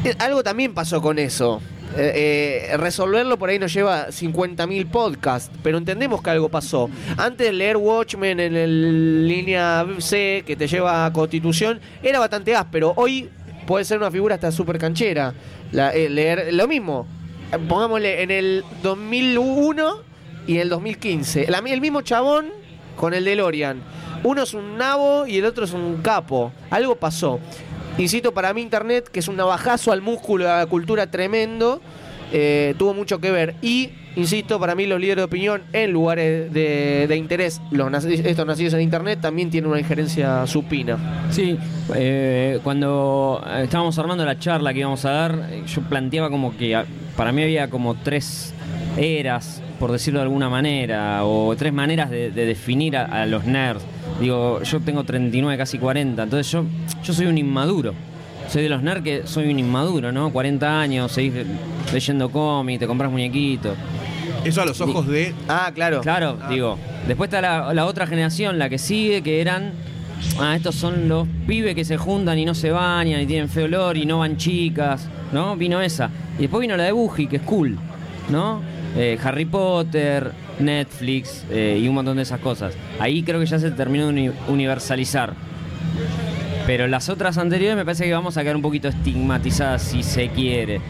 eh, 0.04 0.14
algo 0.18 0.42
también 0.42 0.74
pasó 0.74 1.00
con 1.00 1.18
eso. 1.18 1.60
Eh, 1.96 2.68
eh, 2.70 2.76
resolverlo 2.76 3.38
por 3.38 3.48
ahí 3.48 3.58
nos 3.58 3.72
lleva 3.72 4.08
50.000 4.08 4.86
podcasts, 4.90 5.50
pero 5.62 5.78
entendemos 5.78 6.22
que 6.22 6.30
algo 6.30 6.48
pasó. 6.48 6.90
Antes 7.16 7.52
leer 7.52 7.76
Watchmen 7.76 8.38
en 8.40 8.54
el 8.56 9.26
línea 9.26 9.86
C, 9.98 10.44
que 10.46 10.54
te 10.54 10.66
lleva 10.68 11.06
a 11.06 11.12
Constitución, 11.12 11.80
era 12.02 12.18
bastante 12.18 12.54
áspero. 12.54 12.92
Hoy 12.96 13.28
puede 13.66 13.84
ser 13.84 13.98
una 13.98 14.10
figura 14.10 14.34
hasta 14.36 14.52
súper 14.52 14.78
canchera. 14.78 15.32
Eh, 15.72 16.08
leer 16.10 16.52
lo 16.52 16.68
mismo. 16.68 17.06
Pongámosle 17.68 18.22
en 18.22 18.30
el 18.30 18.64
2001 18.82 20.02
y 20.46 20.54
en 20.56 20.60
el 20.60 20.68
2015. 20.68 21.46
La- 21.48 21.58
el 21.58 21.80
mismo 21.80 22.02
chabón 22.02 22.46
con 22.96 23.14
el 23.14 23.24
DeLorean. 23.24 23.80
Uno 24.24 24.42
es 24.42 24.52
un 24.52 24.76
nabo 24.76 25.26
y 25.26 25.38
el 25.38 25.44
otro 25.46 25.64
es 25.64 25.72
un 25.72 25.98
capo. 26.02 26.52
Algo 26.70 26.96
pasó. 26.96 27.38
Insisto, 27.98 28.32
para 28.32 28.54
mí 28.54 28.62
Internet, 28.62 29.08
que 29.08 29.18
es 29.18 29.28
un 29.28 29.36
navajazo 29.36 29.90
al 29.90 30.02
músculo, 30.02 30.48
a 30.48 30.58
la 30.58 30.66
cultura 30.66 31.08
tremendo, 31.08 31.80
eh, 32.32 32.74
tuvo 32.78 32.94
mucho 32.94 33.18
que 33.20 33.32
ver. 33.32 33.56
Y, 33.60 33.90
insisto, 34.14 34.60
para 34.60 34.76
mí 34.76 34.86
los 34.86 35.00
líderes 35.00 35.16
de 35.16 35.24
opinión 35.24 35.62
en 35.72 35.90
lugares 35.90 36.52
de, 36.52 37.16
interés, 37.16 37.60
los 37.72 37.92
estos 38.04 38.46
nacidos 38.46 38.74
en 38.74 38.82
Internet, 38.82 39.20
también 39.20 39.50
tienen 39.50 39.68
una 39.68 39.80
injerencia 39.80 40.46
supina. 40.46 41.26
Sí, 41.30 41.58
eh, 41.96 42.60
cuando 42.62 43.44
estábamos 43.62 43.98
armando 43.98 44.24
la 44.24 44.38
charla 44.38 44.72
que 44.72 44.78
íbamos 44.78 45.04
a 45.04 45.10
dar, 45.10 45.50
yo 45.66 45.82
planteaba 45.82 46.30
como 46.30 46.56
que 46.56 46.80
para 47.16 47.32
mí 47.32 47.42
había 47.42 47.68
como 47.68 47.96
tres 47.96 48.54
eras, 48.96 49.60
por 49.78 49.92
decirlo 49.92 50.18
de 50.20 50.24
alguna 50.24 50.48
manera, 50.48 51.24
o 51.24 51.54
tres 51.56 51.72
maneras 51.72 52.10
de, 52.10 52.30
de 52.30 52.46
definir 52.46 52.96
a, 52.96 53.04
a 53.22 53.26
los 53.26 53.44
nerds. 53.44 53.82
Digo, 54.20 54.62
yo 54.62 54.80
tengo 54.80 55.04
39, 55.04 55.56
casi 55.56 55.78
40, 55.78 56.22
entonces 56.22 56.50
yo, 56.50 56.64
yo 57.02 57.12
soy 57.12 57.26
un 57.26 57.38
inmaduro. 57.38 57.94
Soy 58.48 58.62
de 58.62 58.68
los 58.70 58.82
nerds 58.82 59.02
que 59.02 59.22
soy 59.26 59.50
un 59.50 59.58
inmaduro, 59.58 60.10
¿no? 60.10 60.30
40 60.32 60.80
años, 60.80 61.12
seguís 61.12 61.34
leyendo 61.92 62.30
cómics, 62.30 62.80
te 62.80 62.86
compras 62.86 63.10
muñequitos. 63.10 63.76
Eso 64.44 64.62
a 64.62 64.66
los 64.66 64.80
ojos 64.80 65.06
de. 65.06 65.34
Ah, 65.48 65.70
claro. 65.74 66.00
Claro, 66.00 66.38
digo. 66.48 66.78
Después 67.06 67.28
está 67.28 67.40
la, 67.40 67.74
la 67.74 67.86
otra 67.86 68.06
generación, 68.06 68.58
la 68.58 68.68
que 68.68 68.78
sigue, 68.78 69.22
que 69.22 69.40
eran. 69.40 69.72
Ah, 70.40 70.56
estos 70.56 70.74
son 70.74 71.08
los 71.08 71.28
pibes 71.46 71.74
que 71.74 71.84
se 71.84 71.96
juntan 71.96 72.38
y 72.38 72.44
no 72.44 72.54
se 72.54 72.70
bañan 72.70 73.20
y 73.20 73.26
tienen 73.26 73.48
feo 73.48 73.66
olor 73.66 73.96
y 73.96 74.06
no 74.06 74.18
van 74.20 74.36
chicas, 74.36 75.06
¿no? 75.32 75.56
Vino 75.56 75.80
esa. 75.80 76.10
Y 76.38 76.42
después 76.42 76.60
vino 76.60 76.76
la 76.76 76.84
de 76.84 76.92
Buji, 76.92 77.26
que 77.26 77.36
es 77.36 77.42
cool, 77.42 77.78
¿no? 78.30 78.60
Eh, 79.00 79.16
Harry 79.22 79.44
Potter, 79.44 80.32
Netflix 80.58 81.44
eh, 81.50 81.78
y 81.80 81.86
un 81.86 81.94
montón 81.94 82.16
de 82.16 82.24
esas 82.24 82.40
cosas. 82.40 82.74
Ahí 82.98 83.22
creo 83.22 83.38
que 83.38 83.46
ya 83.46 83.58
se 83.60 83.70
terminó 83.70 84.04
de 84.06 84.10
uni- 84.10 84.32
universalizar. 84.48 85.34
Pero 86.66 86.86
las 86.88 87.08
otras 87.08 87.38
anteriores 87.38 87.76
me 87.76 87.84
parece 87.84 88.04
que 88.04 88.12
vamos 88.12 88.36
a 88.36 88.42
quedar 88.42 88.56
un 88.56 88.62
poquito 88.62 88.88
estigmatizadas 88.88 89.82
si 89.82 90.02
se 90.02 90.28
quiere. 90.30 90.80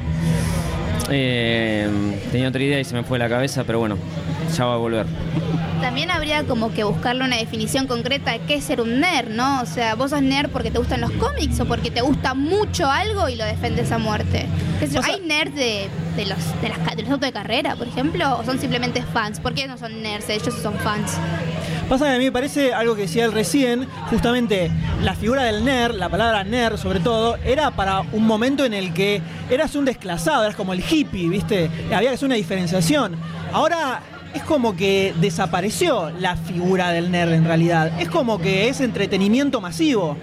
Eh, 1.10 1.86
tenía 2.32 2.48
otra 2.48 2.62
idea 2.62 2.80
y 2.80 2.84
se 2.84 2.94
me 2.94 3.02
fue 3.04 3.18
la 3.18 3.28
cabeza, 3.28 3.64
pero 3.64 3.78
bueno. 3.78 3.96
Ya 4.48 4.64
va 4.64 4.74
a 4.74 4.76
volver. 4.78 5.06
También 5.80 6.10
habría 6.10 6.42
como 6.44 6.72
que 6.72 6.82
buscarle 6.82 7.24
una 7.24 7.36
definición 7.36 7.86
concreta 7.86 8.32
de 8.32 8.40
qué 8.40 8.54
es 8.56 8.64
ser 8.64 8.80
un 8.80 8.98
nerd, 9.00 9.28
¿no? 9.28 9.60
O 9.62 9.66
sea, 9.66 9.94
vos 9.94 10.10
sos 10.10 10.20
nerd 10.22 10.50
porque 10.50 10.70
te 10.72 10.78
gustan 10.78 11.00
los 11.00 11.12
cómics 11.12 11.60
o 11.60 11.66
porque 11.66 11.90
te 11.92 12.00
gusta 12.00 12.34
mucho 12.34 12.90
algo 12.90 13.28
y 13.28 13.36
lo 13.36 13.44
defendes 13.44 13.92
a 13.92 13.98
muerte. 13.98 14.46
¿Qué 14.80 14.88
sé 14.88 14.94
yo, 14.94 15.00
O 15.00 15.02
sea- 15.04 15.14
¿Hay 15.14 15.20
nerds 15.20 15.54
de, 15.54 15.88
de 16.16 16.26
los, 16.26 16.38
de, 16.60 16.68
las, 16.70 16.96
de 16.96 17.02
los 17.02 17.10
autos 17.12 17.20
de 17.28 17.32
carrera, 17.32 17.76
por 17.76 17.86
ejemplo? 17.86 18.38
¿O 18.38 18.44
son 18.44 18.58
simplemente 18.58 19.02
fans? 19.12 19.38
¿Por 19.38 19.54
qué 19.54 19.68
no 19.68 19.78
son 19.78 20.02
nerds? 20.02 20.28
Ellos 20.30 20.52
son 20.60 20.74
fans. 20.78 21.12
Pasa 21.88 22.06
que 22.06 22.10
a 22.16 22.18
mí 22.18 22.24
me 22.24 22.32
parece 22.32 22.74
algo 22.74 22.96
que 22.96 23.02
decía 23.02 23.24
él 23.24 23.32
recién, 23.32 23.86
justamente 24.10 24.70
la 25.02 25.14
figura 25.14 25.44
del 25.44 25.64
nerd, 25.64 25.94
la 25.94 26.08
palabra 26.08 26.42
nerd 26.44 26.76
sobre 26.76 26.98
todo, 27.00 27.36
era 27.44 27.70
para 27.70 28.00
un 28.12 28.26
momento 28.26 28.64
en 28.64 28.74
el 28.74 28.92
que 28.92 29.22
eras 29.48 29.74
un 29.76 29.84
desclasado, 29.86 30.42
eras 30.42 30.56
como 30.56 30.72
el 30.74 30.80
hippie, 30.86 31.28
¿viste? 31.28 31.70
Había 31.94 32.10
que 32.10 32.14
hacer 32.16 32.26
una 32.26 32.34
diferenciación. 32.34 33.16
Ahora 33.54 34.02
es 34.34 34.42
como 34.42 34.76
que 34.76 35.14
desapareció 35.20 36.10
la 36.10 36.36
figura 36.36 36.90
del 36.90 37.10
nerd 37.10 37.32
en 37.32 37.44
realidad. 37.44 37.92
Es 38.00 38.08
como 38.08 38.38
que 38.38 38.68
es 38.68 38.80
entretenimiento 38.80 39.60
masivo. 39.60 40.16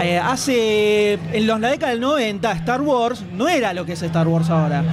Eh, 0.00 0.18
hace, 0.18 1.14
en 1.32 1.46
los, 1.46 1.60
la 1.60 1.70
década 1.70 1.92
del 1.92 2.00
90, 2.00 2.52
Star 2.52 2.80
Wars 2.80 3.22
no 3.32 3.48
era 3.48 3.72
lo 3.72 3.84
que 3.84 3.92
es 3.92 4.02
Star 4.02 4.28
Wars 4.28 4.48
ahora. 4.50 4.84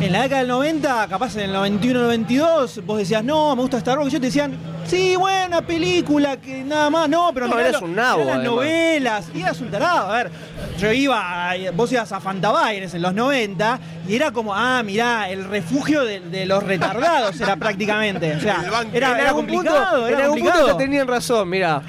En 0.00 0.12
la 0.12 0.22
década 0.22 0.40
del 0.40 0.48
90, 0.48 1.08
capaz 1.08 1.34
en 1.36 1.42
el 1.42 1.52
91, 1.52 2.02
92, 2.02 2.82
vos 2.84 2.98
decías, 2.98 3.24
no, 3.24 3.54
me 3.56 3.62
gusta 3.62 3.78
Star 3.78 3.98
Wars. 3.98 4.10
Y 4.10 4.12
yo 4.14 4.20
te 4.20 4.26
decían, 4.26 4.56
sí, 4.86 5.16
buena 5.16 5.62
película, 5.62 6.36
que 6.36 6.62
nada 6.64 6.90
más, 6.90 7.08
no, 7.08 7.30
pero 7.32 7.46
No, 7.48 7.56
mirá 7.56 7.68
eras 7.68 7.82
un 7.82 7.94
nabo, 7.94 8.24
las 8.24 8.42
novelas. 8.42 9.26
Y 9.34 9.40
eras 9.42 9.60
un 9.60 9.70
tarado. 9.70 10.10
A 10.10 10.16
ver, 10.16 10.30
yo 10.78 10.92
iba, 10.92 11.52
vos 11.74 11.90
ibas 11.92 12.12
a 12.12 12.20
Fantabaires 12.20 12.92
en 12.94 13.02
los 13.02 13.14
90 13.14 13.78
y 14.08 14.16
era 14.16 14.30
como, 14.32 14.54
ah, 14.54 14.82
mirá, 14.82 15.30
el 15.30 15.44
refugio 15.44 16.04
de, 16.04 16.20
de 16.20 16.46
los 16.46 16.62
retardados 16.62 17.40
era 17.40 17.56
prácticamente. 17.56 18.34
O 18.36 18.40
sea, 18.40 18.64
era, 18.92 19.18
era 19.18 19.28
algún 19.30 19.46
complicado. 19.46 19.90
punto, 19.90 20.08
en 20.08 20.14
era 20.14 20.24
algún 20.24 20.38
complicado. 20.38 20.66
punto 20.66 20.76
te 20.78 20.84
tenían 20.84 21.06
razón, 21.08 21.48
mirá. 21.48 21.82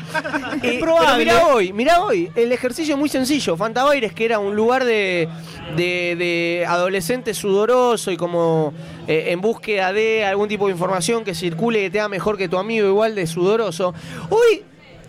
Es 0.62 0.74
Eh, 0.74 0.80
probable. 0.80 1.26
Pero 1.26 1.40
mirá 1.40 1.48
hoy, 1.48 1.74
mirá 1.74 2.02
hoy. 2.02 2.32
El 2.36 2.52
ejercicio 2.52 2.94
es 2.96 3.00
muy 3.00 3.10
sencillo. 3.10 3.58
Fantabaires, 3.58 4.14
que 4.14 4.26
era 4.26 4.40
un 4.40 4.56
lugar 4.56 4.84
de, 4.86 5.28
de, 5.76 6.16
de 6.18 6.66
adolescente 6.68 7.34
sudoroso 7.34 8.12
y 8.12 8.18
como 8.18 8.74
eh, 9.08 9.26
en 9.32 9.42
búsqueda 9.42 9.92
de 9.94 10.26
algún 10.26 10.48
tipo 10.48 10.68
de 10.68 10.74
información 10.74 11.24
que 11.24 11.34
circule 11.36 11.82
que 11.82 11.90
te 11.90 12.00
haga 12.00 12.10
mejor 12.10 12.38
que 12.38 12.48
tu 12.48 12.58
amigo, 12.58 12.88
igual 12.88 13.16
de 13.16 13.28
sudoroso. 13.28 13.94
Hoy 14.30 14.64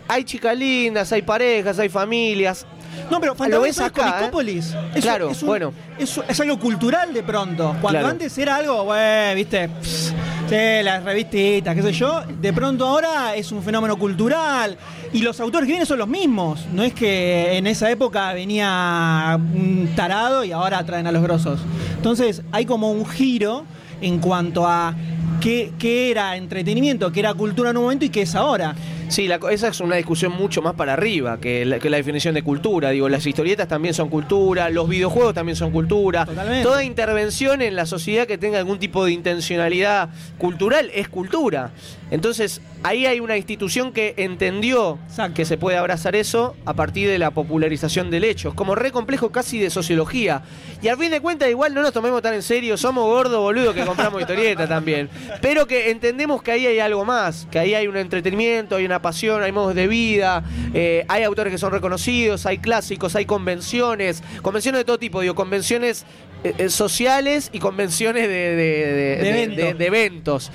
hay 0.07 0.23
chicas 0.23 0.57
lindas, 0.57 1.11
hay 1.11 1.21
parejas, 1.21 1.79
hay 1.79 1.89
familias. 1.89 2.65
No, 3.11 3.19
pero 3.19 3.33
Lo 3.33 3.37
Fantabaires 3.37 3.77
ves 3.77 3.85
acá, 3.85 4.29
¿eh? 4.33 4.59
Es, 4.95 5.03
Claro, 5.03 5.29
es 5.29 5.41
un- 5.41 5.47
bueno. 5.47 5.73
Es, 5.99 6.19
es 6.29 6.39
algo 6.39 6.57
cultural 6.57 7.13
de 7.13 7.23
pronto. 7.23 7.69
Cuando 7.81 7.99
Claro. 7.99 8.07
antes 8.07 8.37
era 8.37 8.55
algo, 8.55 8.83
güey, 8.85 9.35
viste, 9.35 9.67
pss, 9.67 10.13
sí, 10.49 10.55
las 10.83 11.03
revistitas, 11.03 11.75
qué 11.75 11.81
sé 11.81 11.91
yo, 11.91 12.21
de 12.39 12.53
pronto 12.53 12.85
ahora 12.87 13.35
es 13.35 13.51
un 13.51 13.61
fenómeno 13.61 13.97
cultural. 13.97 14.77
Y 15.11 15.19
los 15.19 15.39
autores 15.41 15.65
que 15.67 15.71
vienen 15.73 15.85
son 15.85 15.99
los 15.99 16.07
mismos. 16.07 16.65
No 16.73 16.83
es 16.83 16.93
que 16.93 17.57
en 17.57 17.67
esa 17.67 17.91
época 17.91 18.31
venía 18.33 19.37
un 19.37 19.89
tarado 19.95 20.43
y 20.45 20.51
ahora 20.53 20.83
traen 20.85 21.05
a 21.07 21.11
los 21.11 21.21
grosos. 21.21 21.59
Entonces 21.97 22.43
hay 22.51 22.65
como 22.65 22.91
un 22.91 23.05
giro 23.05 23.65
en 24.01 24.19
cuanto 24.19 24.67
a 24.67 24.95
qué, 25.41 25.71
qué 25.77 26.11
era 26.11 26.35
entretenimiento, 26.35 27.11
qué 27.11 27.19
era 27.21 27.33
cultura 27.33 27.69
en 27.69 27.77
un 27.77 27.83
momento 27.83 28.05
y 28.05 28.09
qué 28.09 28.23
es 28.23 28.35
ahora. 28.35 28.75
Sí, 29.07 29.27
la 29.27 29.39
esa 29.51 29.67
es 29.67 29.79
una 29.81 29.95
discusión 29.97 30.31
mucho 30.31 30.61
más 30.61 30.73
para 30.73 30.93
arriba 30.93 31.39
que 31.39 31.63
la, 31.63 31.77
que 31.79 31.89
la 31.89 31.97
definición 31.97 32.33
de 32.33 32.41
cultura. 32.41 32.89
Digo, 32.89 33.07
las 33.07 33.25
historietas 33.25 33.67
también 33.67 33.93
son 33.93 34.09
cultura, 34.09 34.69
los 34.69 34.89
videojuegos 34.89 35.33
también 35.33 35.55
son 35.55 35.71
cultura. 35.71 36.25
Totalmente. 36.25 36.63
Toda 36.63 36.83
intervención 36.83 37.61
en 37.61 37.75
la 37.75 37.85
sociedad 37.85 38.25
que 38.25 38.37
tenga 38.37 38.57
algún 38.57 38.79
tipo 38.79 39.05
de 39.05 39.11
intencionalidad 39.11 40.09
cultural 40.37 40.89
es 40.93 41.07
cultura. 41.07 41.71
Entonces, 42.11 42.61
ahí 42.83 43.05
hay 43.05 43.19
una 43.19 43.35
institución 43.35 43.91
que 43.91 44.13
entendió 44.17 44.99
Exacto. 45.07 45.33
que 45.33 45.45
se 45.45 45.57
puede 45.57 45.77
abrazar 45.77 46.15
eso 46.15 46.55
a 46.65 46.73
partir 46.73 47.09
de 47.09 47.17
la 47.17 47.31
popularización 47.31 48.11
del 48.11 48.23
hecho. 48.23 48.49
Es 48.49 48.55
como 48.55 48.75
re 48.75 48.91
complejo 48.91 49.31
casi 49.31 49.59
de 49.59 49.69
sociología. 49.69 50.43
Y 50.81 50.87
al 50.87 50.97
fin 50.97 51.11
de 51.11 51.19
cuentas, 51.19 51.49
igual 51.49 51.73
no 51.73 51.81
nos 51.81 51.93
tomemos 51.93 52.21
tan 52.21 52.33
en 52.33 52.43
serio, 52.43 52.77
somos 52.77 53.05
gordos 53.05 53.39
boludo 53.39 53.73
que 53.73 53.83
compramos 53.85 54.21
historieta 54.21 54.67
también. 54.67 55.09
Pero 55.41 55.65
que 55.65 55.89
entendemos 55.89 56.43
que 56.43 56.51
ahí 56.51 56.67
hay 56.67 56.79
algo 56.79 57.05
más, 57.05 57.47
que 57.49 57.59
ahí 57.59 57.73
hay 57.73 57.87
un 57.87 57.97
entretenimiento, 57.97 58.75
hay 58.75 58.85
una 58.85 59.01
pasión, 59.01 59.41
hay 59.43 59.51
modos 59.51 59.73
de 59.75 59.87
vida, 59.87 60.43
eh, 60.73 61.05
hay 61.07 61.23
autores 61.23 61.51
que 61.51 61.57
son 61.57 61.71
reconocidos, 61.71 62.45
hay 62.45 62.59
clásicos, 62.59 63.15
hay 63.15 63.25
convenciones, 63.25 64.23
convenciones 64.41 64.79
de 64.79 64.85
todo 64.85 64.99
tipo, 64.99 65.21
digo, 65.21 65.35
convenciones 65.35 66.05
eh, 66.45 66.53
eh, 66.57 66.69
sociales 66.69 67.49
y 67.51 67.59
convenciones 67.59 68.27
de, 68.27 68.33
de- 68.33 68.55
de- 68.55 69.17
de- 69.17 69.29
evento. 69.29 69.61
de- 69.65 69.73
de 69.73 69.85
eventos. 69.85 70.51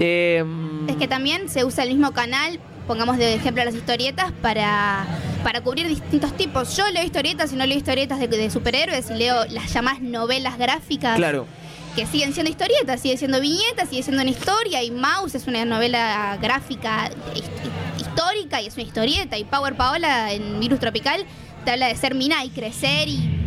Eh, 0.00 0.44
Es 0.88 0.96
que 0.96 1.08
también 1.08 1.48
se 1.48 1.64
usa 1.64 1.84
el 1.84 1.90
mismo 1.90 2.12
canal, 2.12 2.58
pongamos 2.86 3.18
de 3.18 3.34
ejemplo 3.34 3.64
las 3.64 3.74
historietas, 3.74 4.32
para, 4.40 5.04
para 5.44 5.60
cubrir 5.60 5.86
distintos 5.88 6.36
tipos. 6.36 6.76
Yo 6.76 6.88
leo 6.90 7.04
historietas 7.04 7.52
y 7.52 7.56
no 7.56 7.66
leo 7.66 7.76
historietas 7.78 8.18
de, 8.18 8.26
de 8.28 8.50
superhéroes 8.50 9.10
y 9.10 9.14
leo 9.14 9.44
las 9.50 9.72
llamadas 9.72 10.00
novelas 10.00 10.58
gráficas. 10.58 11.16
claro. 11.16 11.46
Que 11.94 12.06
siguen 12.06 12.32
siendo 12.32 12.50
historietas, 12.50 13.02
siguen 13.02 13.18
siendo 13.18 13.38
viñetas, 13.38 13.90
sigue 13.90 14.02
siendo 14.02 14.22
una 14.22 14.30
historia. 14.30 14.82
Y 14.82 14.90
Mouse 14.90 15.34
es 15.34 15.46
una 15.46 15.66
novela 15.66 16.38
gráfica 16.40 17.10
hist- 17.34 18.00
histórica 18.00 18.62
y 18.62 18.66
es 18.68 18.74
una 18.74 18.84
historieta. 18.84 19.36
Y 19.36 19.44
Power 19.44 19.74
Paola 19.76 20.32
en 20.32 20.58
Virus 20.58 20.80
Tropical 20.80 21.22
te 21.66 21.70
habla 21.72 21.88
de 21.88 21.96
ser 21.96 22.14
mina 22.14 22.42
y 22.46 22.48
crecer 22.48 23.08
y 23.08 23.41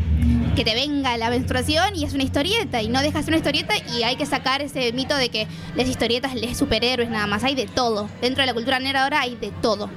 que 0.55 0.63
te 0.63 0.74
venga 0.74 1.17
la 1.17 1.29
menstruación 1.29 1.95
y 1.95 2.05
es 2.05 2.13
una 2.13 2.24
historieta 2.24 2.81
y 2.81 2.88
no 2.88 3.01
deja 3.01 3.17
de 3.17 3.25
ser 3.25 3.33
una 3.33 3.38
historieta 3.38 3.74
y 3.93 4.03
hay 4.03 4.15
que 4.15 4.25
sacar 4.25 4.62
ese 4.62 4.93
mito 4.93 5.15
de 5.15 5.27
que 5.27 5.47
las 5.75 5.88
historietas 5.88 6.33
les 6.33 6.57
superhéroes 6.57 7.09
nada 7.09 7.27
más, 7.27 7.43
hay 7.43 7.55
de 7.55 7.65
todo. 7.65 8.09
Dentro 8.21 8.41
de 8.41 8.47
la 8.47 8.53
cultura 8.53 8.79
nerd 8.79 8.95
ahora 8.95 9.21
hay 9.21 9.35
de 9.35 9.51
todo. 9.62 9.89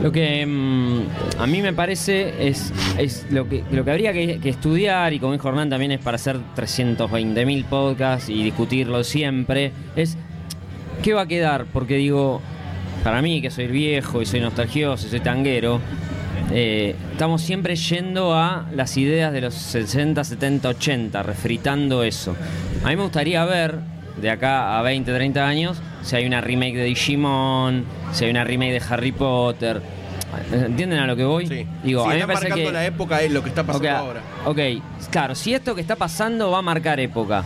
Lo 0.00 0.12
que 0.12 0.46
mm, 0.46 1.40
a 1.40 1.46
mí 1.46 1.60
me 1.60 1.72
parece 1.72 2.46
es, 2.46 2.72
lo, 3.30 3.48
que, 3.48 3.64
lo 3.72 3.84
que 3.84 3.90
habría 3.90 4.12
que, 4.12 4.38
que 4.38 4.48
estudiar, 4.48 5.12
y 5.12 5.18
como 5.18 5.32
dijo 5.32 5.48
Hernán 5.48 5.70
también 5.70 5.90
es 5.90 6.00
para 6.00 6.16
hacer 6.16 6.38
320.000 6.56 7.64
podcasts 7.64 8.28
y 8.28 8.44
discutirlo 8.44 9.02
siempre, 9.02 9.72
es 9.96 10.16
qué 11.02 11.14
va 11.14 11.22
a 11.22 11.26
quedar, 11.26 11.66
porque 11.72 11.96
digo, 11.96 12.40
para 13.02 13.22
mí 13.22 13.42
que 13.42 13.50
soy 13.50 13.66
viejo 13.66 14.22
y 14.22 14.26
soy 14.26 14.40
nostalgioso 14.40 15.06
y 15.06 15.10
soy 15.10 15.20
tanguero, 15.20 15.80
eh, 16.56 16.94
estamos 17.10 17.42
siempre 17.42 17.74
yendo 17.74 18.32
a 18.32 18.66
las 18.72 18.96
ideas 18.96 19.32
de 19.32 19.40
los 19.40 19.54
60, 19.54 20.22
70, 20.22 20.68
80, 20.68 21.22
refritando 21.24 22.04
eso. 22.04 22.36
A 22.84 22.90
mí 22.90 22.96
me 22.96 23.02
gustaría 23.02 23.44
ver, 23.44 23.80
de 24.22 24.30
acá 24.30 24.78
a 24.78 24.82
20, 24.82 25.12
30 25.12 25.44
años, 25.44 25.82
si 26.02 26.14
hay 26.14 26.26
una 26.26 26.40
remake 26.40 26.76
de 26.76 26.84
Digimon, 26.84 27.84
si 28.12 28.26
hay 28.26 28.30
una 28.30 28.44
remake 28.44 28.70
de 28.70 28.82
Harry 28.88 29.10
Potter. 29.10 29.82
¿Entienden 30.52 31.00
a 31.00 31.08
lo 31.08 31.16
que 31.16 31.24
voy? 31.24 31.48
Sí. 31.48 31.66
Digo, 31.82 32.04
Sí, 32.04 32.10
a 32.10 32.14
mí 32.14 32.20
me 32.20 32.26
parece 32.28 32.48
marcando 32.48 32.68
que... 32.68 32.72
la 32.72 32.86
época 32.86 33.22
es 33.22 33.32
lo 33.32 33.42
que 33.42 33.48
está 33.48 33.64
pasando 33.64 33.90
ahora. 33.90 34.20
ok, 34.44 34.58
claro, 35.10 35.34
si 35.34 35.54
esto 35.54 35.74
que 35.74 35.80
está 35.80 35.96
pasando 35.96 36.52
va 36.52 36.58
a 36.58 36.62
marcar 36.62 37.00
época. 37.00 37.42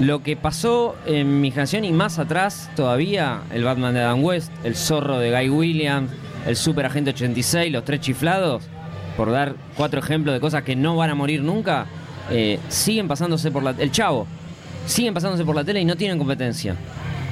Lo 0.00 0.24
que 0.24 0.34
pasó 0.34 0.96
en 1.06 1.40
mi 1.40 1.52
generación 1.52 1.84
y 1.84 1.92
más 1.92 2.18
atrás 2.18 2.68
todavía, 2.74 3.42
el 3.52 3.62
Batman 3.62 3.94
de 3.94 4.00
Adam 4.00 4.24
West, 4.24 4.50
el 4.64 4.74
zorro 4.74 5.18
de 5.20 5.30
Guy 5.30 5.50
Williams, 5.50 6.10
el 6.46 6.56
Super 6.56 6.86
Agente 6.86 7.10
86, 7.10 7.72
los 7.72 7.84
tres 7.84 8.00
chiflados, 8.00 8.62
por 9.16 9.30
dar 9.30 9.54
cuatro 9.76 10.00
ejemplos 10.00 10.34
de 10.34 10.40
cosas 10.40 10.62
que 10.62 10.76
no 10.76 10.96
van 10.96 11.10
a 11.10 11.14
morir 11.14 11.42
nunca, 11.42 11.86
eh, 12.30 12.58
siguen 12.68 13.08
pasándose 13.08 13.50
por 13.50 13.62
la... 13.62 13.70
El 13.78 13.90
chavo, 13.90 14.26
siguen 14.86 15.14
pasándose 15.14 15.44
por 15.44 15.54
la 15.54 15.64
tele 15.64 15.80
y 15.80 15.84
no 15.84 15.96
tienen 15.96 16.18
competencia. 16.18 16.76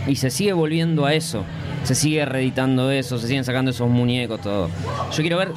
Y 0.07 0.16
se 0.16 0.31
sigue 0.31 0.52
volviendo 0.52 1.04
a 1.07 1.14
eso. 1.14 1.45
Se 1.85 1.95
sigue 1.95 2.25
reeditando 2.25 2.90
eso, 2.90 3.19
se 3.19 3.26
siguen 3.26 3.45
sacando 3.45 3.71
esos 3.73 3.88
muñecos, 3.88 4.40
todo. 4.40 4.69
Yo 5.11 5.16
quiero 5.23 5.37
ver 5.38 5.52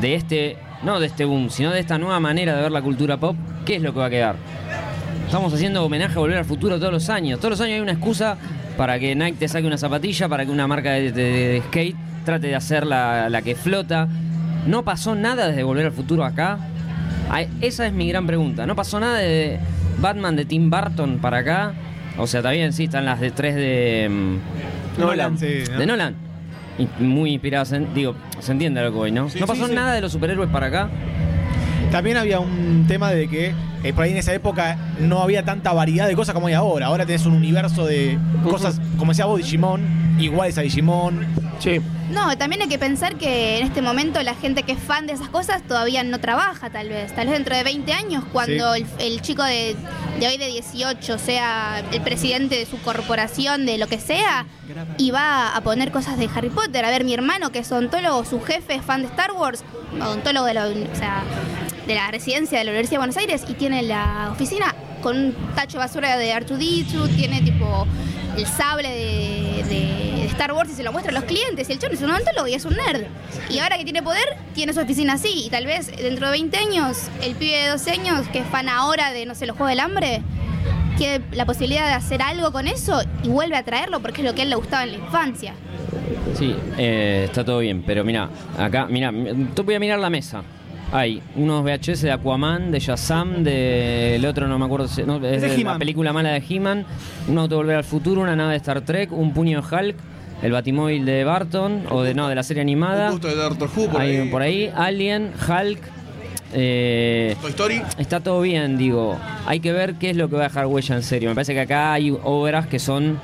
de 0.00 0.14
este, 0.14 0.56
no 0.82 0.98
de 0.98 1.06
este 1.06 1.24
boom, 1.26 1.50
sino 1.50 1.70
de 1.70 1.80
esta 1.80 1.98
nueva 1.98 2.18
manera 2.20 2.56
de 2.56 2.62
ver 2.62 2.72
la 2.72 2.80
cultura 2.82 3.18
pop, 3.18 3.36
¿qué 3.66 3.76
es 3.76 3.82
lo 3.82 3.92
que 3.92 3.98
va 4.00 4.06
a 4.06 4.10
quedar? 4.10 4.36
Estamos 5.26 5.52
haciendo 5.52 5.84
homenaje 5.84 6.14
a 6.14 6.18
Volver 6.18 6.38
al 6.38 6.44
Futuro 6.44 6.78
todos 6.78 6.92
los 6.92 7.08
años. 7.10 7.38
Todos 7.38 7.50
los 7.52 7.60
años 7.60 7.74
hay 7.76 7.80
una 7.80 7.92
excusa 7.92 8.36
para 8.76 8.98
que 8.98 9.14
Nike 9.14 9.36
te 9.38 9.48
saque 9.48 9.66
una 9.66 9.78
zapatilla, 9.78 10.28
para 10.28 10.44
que 10.44 10.50
una 10.50 10.66
marca 10.66 10.92
de, 10.92 11.12
de- 11.12 11.22
de 11.48 11.62
skate 11.68 11.96
trate 12.24 12.48
de 12.48 12.54
hacer 12.54 12.86
la, 12.86 13.28
la 13.28 13.42
que 13.42 13.54
flota. 13.54 14.08
¿No 14.66 14.84
pasó 14.84 15.14
nada 15.14 15.48
desde 15.48 15.62
Volver 15.62 15.86
al 15.86 15.92
Futuro 15.92 16.24
acá? 16.24 16.58
Ay, 17.30 17.48
Esa 17.60 17.86
es 17.86 17.92
mi 17.92 18.08
gran 18.08 18.26
pregunta. 18.26 18.66
¿No 18.66 18.76
pasó 18.76 19.00
nada 19.00 19.18
de 19.18 19.58
Batman 19.98 20.36
de 20.36 20.44
Tim 20.44 20.70
Burton 20.70 21.18
para 21.18 21.38
acá? 21.38 21.72
O 22.18 22.26
sea, 22.26 22.42
bien, 22.42 22.72
sí, 22.72 22.84
están 22.84 23.04
las 23.04 23.20
de 23.20 23.30
tres 23.30 23.54
de... 23.54 24.08
mm, 24.10 25.00
Nolan. 25.00 25.38
Sí, 25.38 25.64
¿no? 25.70 25.78
de 25.78 25.86
Nolan. 25.86 26.14
Y 26.78 27.02
muy 27.02 27.32
inspiradas 27.32 27.72
en. 27.72 27.92
Digo, 27.94 28.14
se 28.40 28.52
entiende 28.52 28.80
a 28.80 28.84
lo 28.84 28.92
que 28.92 28.96
voy, 28.96 29.12
¿no? 29.12 29.28
Sí, 29.28 29.38
no 29.40 29.46
pasó 29.46 29.66
sí. 29.66 29.74
nada 29.74 29.92
de 29.94 30.00
los 30.00 30.12
superhéroes 30.12 30.50
para 30.50 30.66
acá. 30.66 30.88
También 31.90 32.16
había 32.16 32.40
un 32.40 32.86
tema 32.88 33.10
de 33.10 33.28
que 33.28 33.52
eh, 33.82 33.92
por 33.92 34.04
ahí 34.04 34.12
en 34.12 34.16
esa 34.16 34.32
época 34.32 34.78
no 34.98 35.20
había 35.20 35.44
tanta 35.44 35.72
variedad 35.74 36.08
de 36.08 36.14
cosas 36.14 36.34
como 36.34 36.46
hay 36.46 36.54
ahora. 36.54 36.86
Ahora 36.86 37.04
tenés 37.04 37.26
un 37.26 37.34
universo 37.34 37.84
de 37.84 38.18
cosas, 38.42 38.80
como 38.96 39.12
decía 39.12 39.26
vos, 39.26 39.38
Digimon, 39.38 39.82
iguales 40.18 40.56
a 40.56 40.62
Digimon. 40.62 41.26
Sí. 41.58 41.80
No, 42.10 42.36
también 42.36 42.62
hay 42.62 42.68
que 42.68 42.78
pensar 42.78 43.16
que 43.16 43.58
en 43.58 43.66
este 43.66 43.80
momento 43.80 44.22
la 44.22 44.34
gente 44.34 44.64
que 44.64 44.72
es 44.72 44.78
fan 44.78 45.06
de 45.06 45.14
esas 45.14 45.28
cosas 45.28 45.62
todavía 45.62 46.02
no 46.04 46.18
trabaja, 46.20 46.70
tal 46.70 46.88
vez. 46.88 47.14
Tal 47.14 47.26
vez 47.26 47.36
dentro 47.36 47.56
de 47.56 47.62
20 47.64 47.92
años, 47.92 48.24
cuando 48.32 48.74
el, 48.74 48.86
el 48.98 49.22
chico 49.22 49.42
de, 49.42 49.74
de 50.20 50.26
hoy 50.26 50.36
de 50.36 50.48
18 50.48 51.18
sea 51.18 51.82
el 51.92 52.00
presidente 52.02 52.58
de 52.58 52.66
su 52.66 52.78
corporación, 52.82 53.66
de 53.66 53.78
lo 53.78 53.86
que 53.86 53.98
sea, 53.98 54.46
y 54.98 55.10
va 55.10 55.56
a 55.56 55.60
poner 55.62 55.90
cosas 55.90 56.18
de 56.18 56.28
Harry 56.34 56.50
Potter. 56.50 56.84
A 56.84 56.90
ver, 56.90 57.04
mi 57.04 57.14
hermano, 57.14 57.50
que 57.50 57.60
es 57.60 57.72
odontólogo, 57.72 58.24
su 58.24 58.40
jefe 58.42 58.74
es 58.74 58.84
fan 58.84 59.02
de 59.02 59.08
Star 59.08 59.32
Wars, 59.32 59.64
odontólogo 60.00 60.46
de 60.46 60.54
la, 60.54 60.66
o 60.66 60.96
sea, 60.96 61.22
de 61.86 61.94
la 61.94 62.10
residencia 62.10 62.58
de 62.58 62.64
la 62.64 62.70
Universidad 62.72 62.96
de 62.96 62.98
Buenos 62.98 63.16
Aires, 63.16 63.42
y 63.48 63.54
tiene 63.54 63.82
la 63.82 64.30
oficina 64.32 64.74
con 65.02 65.16
un 65.16 65.34
tacho 65.54 65.78
de 65.78 65.84
basura 65.84 66.16
de 66.16 66.32
R2D2, 66.34 67.16
tiene 67.16 67.42
tipo 67.42 67.86
el 68.36 68.46
sable 68.46 68.88
de 68.88 70.11
Star 70.32 70.52
Wars 70.52 70.70
y 70.70 70.74
se 70.74 70.82
lo 70.82 70.92
muestra 70.92 71.10
a 71.10 71.14
los 71.14 71.24
clientes. 71.24 71.68
Y 71.68 71.72
el 71.72 71.78
chon 71.78 71.92
es 71.92 72.02
un 72.02 72.10
odontólogo 72.10 72.48
y 72.48 72.54
es 72.54 72.64
un 72.64 72.74
nerd. 72.74 73.04
Y 73.50 73.58
ahora 73.60 73.78
que 73.78 73.84
tiene 73.84 74.02
poder, 74.02 74.24
tiene 74.54 74.72
su 74.72 74.80
oficina 74.80 75.14
así. 75.14 75.44
Y 75.46 75.50
tal 75.50 75.66
vez 75.66 75.94
dentro 75.96 76.26
de 76.26 76.32
20 76.32 76.56
años, 76.58 77.08
el 77.22 77.34
pibe 77.34 77.56
de 77.58 77.68
12 77.68 77.90
años, 77.92 78.26
que 78.28 78.40
es 78.40 78.46
fan 78.46 78.68
ahora 78.68 79.12
de, 79.12 79.24
no 79.26 79.34
sé, 79.34 79.46
los 79.46 79.56
Juegos 79.56 79.70
del 79.70 79.80
Hambre, 79.80 80.22
tiene 80.98 81.24
la 81.32 81.46
posibilidad 81.46 81.86
de 81.86 81.94
hacer 81.94 82.20
algo 82.22 82.52
con 82.52 82.68
eso 82.68 83.00
y 83.22 83.28
vuelve 83.28 83.56
a 83.56 83.62
traerlo 83.62 84.00
porque 84.00 84.20
es 84.20 84.26
lo 84.26 84.34
que 84.34 84.42
a 84.42 84.44
él 84.44 84.50
le 84.50 84.56
gustaba 84.56 84.84
en 84.84 84.92
la 84.92 84.98
infancia. 84.98 85.54
Sí, 86.38 86.54
eh, 86.78 87.22
está 87.26 87.44
todo 87.44 87.58
bien, 87.60 87.82
pero 87.86 88.04
mira, 88.04 88.28
acá, 88.58 88.86
mira, 88.86 89.10
tú 89.54 89.62
voy 89.64 89.74
a 89.74 89.80
mirar 89.80 89.98
la 89.98 90.10
mesa. 90.10 90.42
Hay 90.94 91.22
unos 91.36 91.64
VHS 91.64 92.02
de 92.02 92.12
Aquaman, 92.12 92.70
de 92.70 92.78
Shazam, 92.78 93.42
del 93.42 94.24
otro 94.26 94.46
no 94.46 94.58
me 94.58 94.66
acuerdo, 94.66 94.88
si- 94.88 95.02
no, 95.04 95.16
es 95.16 95.40
de 95.40 95.48
de 95.48 95.64
la 95.64 95.78
película 95.78 96.12
mala 96.12 96.32
de 96.32 96.42
He-Man, 96.46 96.84
un 97.28 97.38
auto 97.38 97.56
volver 97.56 97.76
al 97.76 97.84
futuro, 97.84 98.20
una 98.20 98.36
nave 98.36 98.50
de 98.52 98.56
Star 98.58 98.82
Trek, 98.82 99.10
un 99.10 99.32
puño 99.32 99.62
de 99.62 99.74
Hulk, 99.76 99.96
el 100.42 100.52
batimóvil 100.52 101.04
de 101.04 101.24
Barton, 101.24 101.84
o 101.90 102.02
de 102.02 102.14
no, 102.14 102.28
de 102.28 102.34
la 102.34 102.42
serie 102.42 102.60
animada. 102.62 103.06
Un 103.06 103.12
gusto 103.12 103.28
de 103.28 103.36
Doctor 103.36 103.70
Who 103.74 103.88
por 103.90 104.00
Hay 104.00 104.16
ahí. 104.16 104.28
por 104.28 104.42
ahí, 104.42 104.72
Alien, 104.74 105.30
Hulk. 105.48 105.78
eh, 106.54 107.36
Toy 107.40 107.50
Story. 107.50 107.82
Está 107.98 108.20
todo 108.20 108.40
bien, 108.42 108.76
digo. 108.76 109.18
Hay 109.46 109.60
que 109.60 109.72
ver 109.72 109.94
qué 109.94 110.10
es 110.10 110.16
lo 110.16 110.28
que 110.28 110.36
va 110.36 110.42
a 110.44 110.48
dejar 110.48 110.66
huella 110.66 110.96
en 110.96 111.02
serio. 111.02 111.28
Me 111.30 111.34
parece 111.34 111.54
que 111.54 111.60
acá 111.60 111.92
hay 111.92 112.10
obras 112.24 112.66
que 112.66 112.78
son 112.78 113.18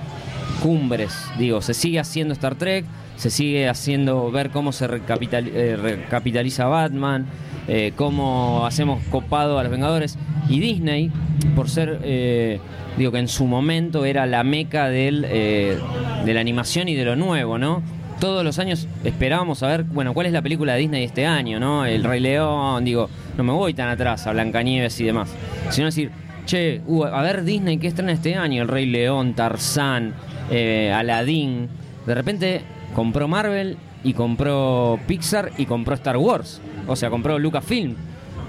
cumbres. 0.63 1.13
Digo, 1.39 1.61
se 1.61 1.75
sigue 1.75 1.99
haciendo 2.01 2.33
Star 2.35 2.55
Trek, 2.55 2.85
se 3.17 3.31
sigue 3.31 3.69
haciendo 3.69 4.31
ver 4.31 4.51
cómo 4.51 4.73
se 4.73 4.89
recapital- 4.89 5.51
eh, 5.53 5.77
recapitaliza 5.77 6.67
Batman, 6.67 7.27
eh, 7.69 7.93
cómo 7.97 8.65
hacemos 8.65 9.03
copado 9.11 9.59
a 9.59 9.63
los 9.63 9.71
Vengadores. 9.71 10.19
Y 10.49 10.59
Disney, 10.59 11.11
por 11.55 11.69
ser, 11.69 12.01
eh, 12.03 12.61
digo 12.97 13.13
que 13.13 13.19
en 13.19 13.29
su 13.29 13.47
momento 13.47 14.07
era 14.07 14.25
la 14.25 14.43
meca 14.43 14.89
del, 14.89 15.27
eh, 15.29 15.79
de 16.25 16.35
la 16.35 16.41
animación 16.41 16.89
y 16.89 16.95
de 16.95 17.05
lo 17.05 17.15
nuevo, 17.15 17.59
¿no? 17.59 17.83
Todos 18.21 18.43
los 18.43 18.59
años 18.59 18.89
esperábamos 19.05 19.63
a 19.63 19.69
ver, 19.69 19.85
bueno, 19.85 20.15
cuál 20.15 20.27
es 20.27 20.33
la 20.33 20.41
película 20.41 20.73
de 20.73 20.81
Disney 20.81 21.05
este 21.05 21.27
año, 21.27 21.61
¿no? 21.61 21.85
El 21.85 22.03
Rey 22.05 22.21
León, 22.21 22.85
digo, 22.85 23.11
no 23.37 23.45
me 23.45 23.53
voy 23.53 23.75
tan 23.75 23.89
atrás 23.91 24.27
a 24.27 24.33
Blancanieves 24.33 24.99
y 25.01 25.05
demás. 25.05 25.29
Sino 25.69 25.87
decir, 25.87 26.11
che, 26.47 26.81
uh, 26.87 27.05
a 27.05 27.21
ver 27.21 27.45
Disney, 27.45 27.77
¿qué 27.77 27.89
estrena 27.89 28.13
este 28.13 28.35
año? 28.35 28.63
El 28.63 28.69
Rey 28.69 28.87
León, 28.87 29.35
Tarzán, 29.35 30.15
Aladdin. 30.51 31.69
De 32.07 32.15
repente 32.15 32.63
compró 32.95 33.29
Marvel 33.29 33.77
y 34.05 34.13
compró 34.15 34.99
Pixar 35.07 35.53
y 35.59 35.67
compró 35.67 35.95
Star 35.95 36.17
Wars. 36.17 36.61
O 36.87 36.97
sea, 36.97 37.11
compró 37.11 37.39
Lucasfilm. 37.39 37.95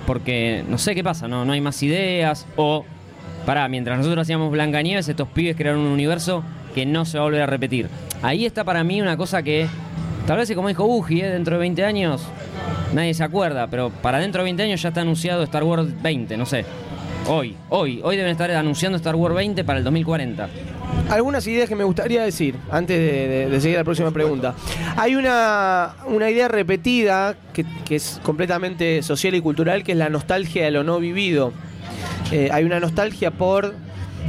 Porque 0.05 0.63
no 0.67 0.77
sé 0.77 0.95
qué 0.95 1.03
pasa, 1.03 1.27
no, 1.27 1.45
no 1.45 1.53
hay 1.53 1.61
más 1.61 1.81
ideas. 1.83 2.47
O, 2.55 2.85
pará, 3.45 3.67
mientras 3.67 3.97
nosotros 3.97 4.23
hacíamos 4.23 4.51
Blancanieves, 4.51 5.07
estos 5.07 5.27
pibes 5.27 5.55
crearon 5.55 5.81
un 5.81 5.87
universo 5.87 6.43
que 6.73 6.85
no 6.85 7.05
se 7.05 7.17
va 7.17 7.23
a 7.23 7.27
volver 7.27 7.41
a 7.41 7.45
repetir. 7.45 7.89
Ahí 8.21 8.45
está 8.45 8.63
para 8.63 8.83
mí 8.83 9.01
una 9.01 9.17
cosa 9.17 9.43
que, 9.43 9.67
tal 10.25 10.37
vez 10.37 10.51
como 10.55 10.67
dijo 10.67 10.85
Buji, 10.85 11.21
¿eh? 11.21 11.29
dentro 11.29 11.55
de 11.55 11.59
20 11.59 11.85
años, 11.85 12.23
nadie 12.93 13.13
se 13.13 13.23
acuerda, 13.23 13.67
pero 13.67 13.89
para 13.89 14.19
dentro 14.19 14.41
de 14.41 14.45
20 14.45 14.63
años 14.63 14.81
ya 14.81 14.89
está 14.89 15.01
anunciado 15.01 15.43
Star 15.43 15.63
Wars 15.63 16.01
20, 16.01 16.37
no 16.37 16.45
sé. 16.45 16.65
Hoy, 17.27 17.55
hoy, 17.69 17.99
hoy 18.03 18.17
deben 18.17 18.31
estar 18.31 18.49
anunciando 18.51 18.97
Star 18.97 19.15
Wars 19.15 19.35
20 19.35 19.63
para 19.63 19.77
el 19.79 19.85
2040. 19.85 20.49
Algunas 21.09 21.47
ideas 21.47 21.67
que 21.67 21.75
me 21.75 21.83
gustaría 21.83 22.23
decir 22.23 22.55
antes 22.69 22.97
de, 22.97 23.61
seguir 23.61 23.77
a 23.77 23.79
la 23.79 23.83
próxima 23.83 24.11
pregunta. 24.11 24.53
Hay 24.95 25.15
una, 25.15 25.95
una 26.05 26.29
idea 26.29 26.47
repetida 26.47 27.35
que, 27.51 27.65
que 27.83 27.95
es 27.95 28.19
completamente 28.23 29.01
social 29.01 29.33
y 29.33 29.41
cultural, 29.41 29.83
que 29.83 29.93
es 29.93 29.97
la 29.97 30.09
nostalgia 30.09 30.65
de 30.65 30.71
lo 30.71 30.83
no 30.83 30.99
vivido. 30.99 31.51
Eh, 32.31 32.49
hay 32.51 32.63
una 32.63 32.79
nostalgia 32.79 33.31
por 33.31 33.73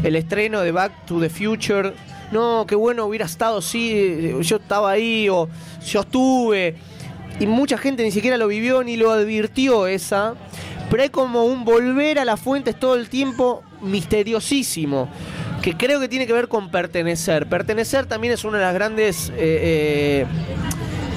el 0.03 0.17
estreno 0.17 0.61
de 0.63 0.73
Back 0.73 1.05
to 1.05 1.21
the 1.21 1.29
Future. 1.29 1.93
No, 2.33 2.65
qué 2.67 2.75
bueno 2.75 3.05
hubiera 3.05 3.27
estado, 3.27 3.61
sí, 3.61 4.33
yo 4.41 4.57
estaba 4.57 4.93
ahí 4.93 5.29
o 5.29 5.49
yo 5.87 6.01
estuve. 6.01 6.77
Y 7.39 7.47
mucha 7.47 7.77
gente 7.77 8.03
ni 8.03 8.11
siquiera 8.11 8.39
lo 8.39 8.49
vivió 8.49 8.83
ni 8.83 8.97
lo 8.97 9.11
advirtió 9.11 9.87
esa. 9.87 10.35
Pero 10.91 11.03
hay 11.03 11.11
como 11.11 11.45
un 11.45 11.65
volver 11.65 12.19
a 12.19 12.25
las 12.25 12.41
fuentes 12.41 12.79
todo 12.79 12.95
el 12.95 13.11
tiempo 13.11 13.63
misteriosísimo. 13.83 15.09
Que 15.63 15.77
creo 15.77 16.01
que 16.01 16.09
tiene 16.09 16.27
que 16.27 16.33
ver 16.33 16.49
con 16.49 16.71
pertenecer. 16.71 17.47
Pertenecer 17.47 18.07
también 18.07 18.33
es 18.33 18.45
una 18.45 18.59
de 18.59 18.65
las 18.65 18.75
grandes 18.75 19.31
eh, 19.31 19.35
eh, 19.39 20.27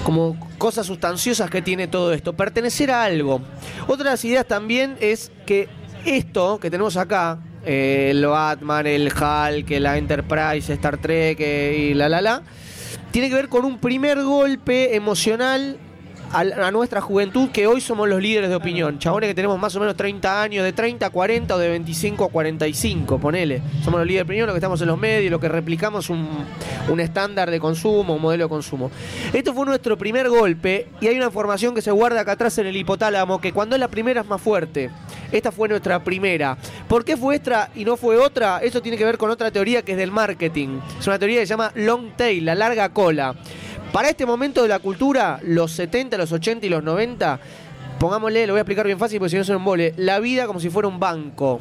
como 0.03 0.37
cosas 0.57 0.85
sustanciosas 0.85 1.49
que 1.49 1.61
tiene 1.61 1.87
todo 1.87 2.13
esto. 2.13 2.33
Pertenecer 2.33 2.91
a 2.91 3.03
algo. 3.03 3.41
Otra 3.87 4.05
de 4.05 4.09
las 4.11 4.25
ideas 4.25 4.45
también 4.45 4.97
es 4.99 5.31
que 5.45 5.69
esto 6.05 6.59
que 6.59 6.69
tenemos 6.69 6.97
acá, 6.97 7.39
eh, 7.65 8.09
el 8.11 8.25
Batman, 8.25 8.85
el 8.85 9.07
Hulk, 9.07 9.69
la 9.79 9.97
Enterprise, 9.97 10.73
Star 10.73 10.97
Trek 10.97 11.39
eh, 11.39 11.89
y 11.91 11.93
la 11.93 12.09
la 12.09 12.21
la, 12.21 12.41
tiene 13.11 13.29
que 13.29 13.35
ver 13.35 13.49
con 13.49 13.63
un 13.65 13.79
primer 13.79 14.21
golpe 14.21 14.95
emocional 14.95 15.77
a, 16.33 16.39
a 16.39 16.71
nuestra 16.71 16.99
juventud 16.99 17.49
que 17.51 17.67
hoy 17.67 17.79
somos 17.79 18.09
los 18.09 18.21
líderes 18.21 18.49
de 18.49 18.55
opinión. 18.55 18.99
Chabones 18.99 19.29
que 19.29 19.35
tenemos 19.35 19.59
más 19.59 19.75
o 19.75 19.79
menos 19.79 19.95
30 19.95 20.41
años, 20.41 20.63
de 20.63 20.73
30 20.73 21.05
a 21.05 21.09
40 21.09 21.55
o 21.55 21.57
de 21.57 21.69
25 21.69 22.25
a 22.25 22.29
45, 22.29 23.19
ponele. 23.19 23.61
Somos 23.83 23.99
los 23.99 24.07
líderes 24.07 24.27
de 24.27 24.31
opinión, 24.31 24.47
los 24.47 24.53
que 24.55 24.59
estamos 24.59 24.81
en 24.81 24.87
los 24.87 24.97
medios, 24.97 25.31
los 25.31 25.39
que 25.39 25.49
replicamos 25.49 26.09
un, 26.09 26.27
un 26.89 26.99
estándar 26.99 27.51
de 27.51 27.59
consumo, 27.59 28.15
un 28.15 28.21
modelo 28.21 28.45
de 28.45 28.49
consumo. 28.49 28.91
Esto 29.31 29.53
fue 29.53 29.65
nuestro 29.65 29.97
primer 29.97 30.29
golpe 30.29 30.87
y 30.99 31.07
hay 31.07 31.15
una 31.15 31.25
información 31.25 31.75
que 31.75 31.81
se 31.81 31.91
guarda 31.91 32.21
acá 32.21 32.33
atrás 32.33 32.57
en 32.57 32.67
el 32.67 32.75
hipotálamo 32.75 33.39
que 33.39 33.53
cuando 33.53 33.75
es 33.75 33.79
la 33.79 33.87
primera 33.87 34.21
es 34.21 34.27
más 34.27 34.41
fuerte. 34.41 34.89
Esta 35.31 35.51
fue 35.51 35.67
nuestra 35.67 36.03
primera. 36.03 36.57
¿Por 36.87 37.03
qué 37.03 37.17
fue 37.17 37.35
esta 37.35 37.71
y 37.75 37.85
no 37.85 37.97
fue 37.97 38.17
otra? 38.17 38.59
Eso 38.59 38.81
tiene 38.81 38.97
que 38.97 39.05
ver 39.05 39.17
con 39.17 39.31
otra 39.31 39.51
teoría 39.51 39.81
que 39.81 39.93
es 39.93 39.97
del 39.97 40.11
marketing. 40.11 40.79
Es 40.99 41.07
una 41.07 41.17
teoría 41.17 41.39
que 41.39 41.47
se 41.47 41.51
llama 41.51 41.71
long 41.75 42.11
tail, 42.15 42.45
la 42.45 42.55
larga 42.55 42.89
cola. 42.89 43.35
Para 43.93 44.09
este 44.09 44.25
momento 44.25 44.63
de 44.63 44.69
la 44.69 44.79
cultura, 44.79 45.39
los 45.43 45.71
70, 45.73 46.17
los 46.17 46.31
80 46.31 46.65
y 46.65 46.69
los 46.69 46.83
90, 46.83 47.39
pongámosle, 47.99 48.47
lo 48.47 48.53
voy 48.53 48.57
a 48.57 48.61
explicar 48.61 48.87
bien 48.87 48.97
fácil 48.97 49.19
porque 49.19 49.29
si 49.29 49.37
no 49.37 49.43
se 49.43 49.51
me 49.51 49.59
embole, 49.59 49.93
la 49.97 50.19
vida 50.19 50.47
como 50.47 50.59
si 50.59 50.71
fuera 50.71 50.87
un 50.87 50.99
banco. 50.99 51.59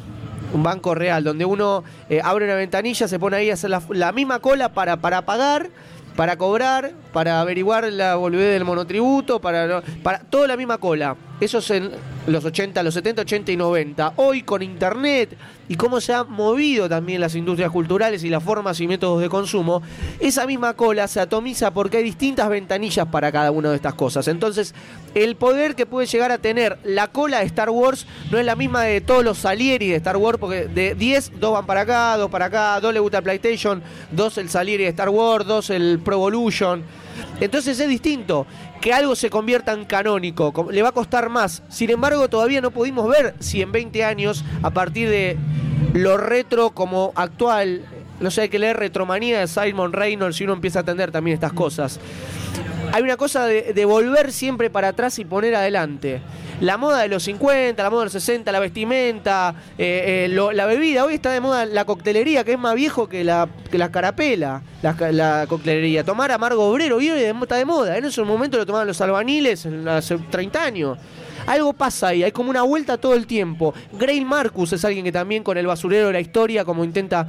Un 0.51 0.63
banco 0.63 0.95
real, 0.95 1.23
donde 1.23 1.45
uno 1.45 1.83
eh, 2.09 2.21
abre 2.23 2.45
una 2.45 2.55
ventanilla, 2.55 3.07
se 3.07 3.19
pone 3.19 3.37
ahí 3.37 3.51
a 3.51 3.53
hacer 3.53 3.69
la, 3.69 4.11
misma 4.13 4.39
cola 4.39 4.73
para, 4.73 4.97
para 4.97 5.21
pagar, 5.21 5.69
para 6.15 6.35
cobrar, 6.35 6.93
para 7.11 7.39
averiguar 7.39 7.83
la 7.93 8.15
boludez 8.15 8.51
del 8.51 8.65
monotributo, 8.65 9.39
para, 9.39 9.83
para 10.01 10.19
toda 10.21 10.47
la 10.47 10.57
misma 10.57 10.79
cola. 10.79 11.15
Eso 11.39 11.57
es 11.57 11.71
en 11.71 11.91
los 12.27 12.45
80, 12.45 12.81
los 12.83 12.93
70, 12.93 13.23
80 13.23 13.51
y 13.51 13.57
90. 13.57 14.13
Hoy 14.17 14.43
con 14.43 14.61
internet 14.61 15.35
y 15.67 15.75
cómo 15.75 15.99
se 15.99 16.13
han 16.13 16.31
movido 16.31 16.87
también 16.87 17.19
las 17.19 17.35
industrias 17.35 17.71
culturales 17.71 18.23
y 18.23 18.29
las 18.29 18.43
formas 18.43 18.79
y 18.79 18.87
métodos 18.87 19.21
de 19.21 19.29
consumo, 19.29 19.81
esa 20.19 20.45
misma 20.45 20.73
cola 20.75 21.07
se 21.07 21.19
atomiza 21.19 21.73
porque 21.73 21.97
hay 21.97 22.03
distintas 22.03 22.47
ventanillas 22.49 23.07
para 23.07 23.31
cada 23.31 23.51
una 23.51 23.71
de 23.71 23.75
estas 23.75 23.95
cosas. 23.95 24.27
Entonces, 24.27 24.73
el 25.15 25.35
poder 25.35 25.75
que 25.75 25.85
puede 25.85 26.07
llegar 26.07 26.31
a 26.31 26.37
tener 26.37 26.77
la 26.83 27.07
cola 27.07 27.39
de 27.39 27.45
Star 27.45 27.69
Wars 27.69 28.05
no 28.31 28.37
es 28.37 28.45
la 28.45 28.55
misma 28.55 28.83
de 28.83 29.01
todos 29.01 29.23
los 29.23 29.39
Salieri 29.39 29.89
de 29.89 29.95
Star 29.95 30.17
Wars, 30.17 30.37
porque 30.37 30.67
de 30.67 30.95
10, 30.95 31.39
dos 31.39 31.53
van 31.53 31.65
para 31.65 31.81
acá, 31.81 32.17
dos 32.17 32.29
para 32.29 32.45
acá, 32.45 32.79
dos 32.79 32.93
le 32.93 32.99
gusta 32.99 33.17
el 33.17 33.23
PlayStation, 33.23 33.81
dos 34.11 34.37
el 34.37 34.49
Salieri 34.49 34.83
de 34.83 34.89
Star 34.89 35.09
Wars, 35.09 35.45
dos 35.45 35.69
el 35.69 35.99
Pro 35.99 36.15
Evolution. 36.15 36.83
Entonces 37.39 37.79
es 37.79 37.89
distinto 37.89 38.45
que 38.83 38.91
algo 38.91 39.15
se 39.15 39.29
convierta 39.29 39.71
en 39.71 39.85
canónico, 39.85 40.51
co- 40.51 40.69
le 40.69 40.81
va 40.81 40.89
a 40.89 40.91
costar 40.91 41.29
más. 41.29 41.63
Sin 41.69 41.89
embargo, 41.89 42.27
todavía 42.27 42.59
no 42.59 42.69
pudimos 42.69 43.07
ver 43.07 43.33
si 43.39 43.61
en 43.61 43.71
20 43.71 44.03
años, 44.03 44.43
a 44.61 44.71
partir 44.71 45.07
de 45.09 45.37
lo 45.93 46.17
retro 46.17 46.71
como 46.71 47.13
actual, 47.15 47.85
no 48.19 48.29
sé, 48.29 48.41
hay 48.41 48.49
que 48.49 48.59
leer 48.59 48.75
Retromanía 48.75 49.39
de 49.39 49.47
Simon 49.47 49.93
Reynolds 49.93 50.41
y 50.41 50.43
uno 50.43 50.51
empieza 50.51 50.79
a 50.79 50.81
entender 50.81 51.11
también 51.11 51.35
estas 51.35 51.53
cosas. 51.53 51.97
Hay 52.91 53.01
una 53.03 53.15
cosa 53.15 53.45
de 53.47 53.85
volver 53.85 54.33
siempre 54.33 54.69
para 54.69 54.89
atrás 54.89 55.17
y 55.17 55.23
poner 55.23 55.55
adelante. 55.55 56.19
La 56.63 56.77
moda 56.77 57.01
de 57.01 57.09
los 57.09 57.23
50, 57.23 57.83
la 57.83 57.89
moda 57.89 58.03
de 58.03 58.05
los 58.05 58.13
60, 58.13 58.49
la 58.49 58.61
vestimenta, 58.61 59.53
eh, 59.77 60.29
eh, 60.29 60.53
la 60.53 60.65
bebida. 60.65 61.03
Hoy 61.03 61.15
está 61.15 61.29
de 61.33 61.41
moda 61.41 61.65
la 61.65 61.83
coctelería, 61.83 62.45
que 62.45 62.53
es 62.53 62.57
más 62.57 62.73
viejo 62.73 63.09
que 63.09 63.25
la, 63.25 63.49
que 63.69 63.77
la 63.77 63.91
carapela, 63.91 64.61
la, 64.81 65.45
coctelería. 65.49 66.05
Tomar 66.05 66.31
amargo 66.31 66.65
obrero, 66.65 67.01
y 67.01 67.09
hoy 67.09 67.19
está 67.19 67.57
de 67.57 67.65
moda. 67.65 67.97
En 67.97 68.05
ese 68.05 68.23
momento 68.23 68.57
lo 68.57 68.65
tomaban 68.65 68.87
los 68.87 69.01
albaniles 69.01 69.65
hace 69.65 70.17
30 70.17 70.63
años. 70.63 70.97
Algo 71.47 71.73
pasa 71.73 72.07
ahí, 72.07 72.23
hay 72.23 72.31
como 72.31 72.49
una 72.49 72.61
vuelta 72.61 72.97
todo 72.97 73.13
el 73.13 73.27
tiempo. 73.27 73.73
Grail 73.91 74.25
Marcus 74.25 74.71
es 74.71 74.85
alguien 74.85 75.03
que 75.03 75.11
también 75.11 75.43
con 75.43 75.57
el 75.57 75.67
basurero 75.67 76.07
de 76.07 76.13
la 76.13 76.21
historia, 76.21 76.63
como 76.63 76.85
intenta 76.85 77.27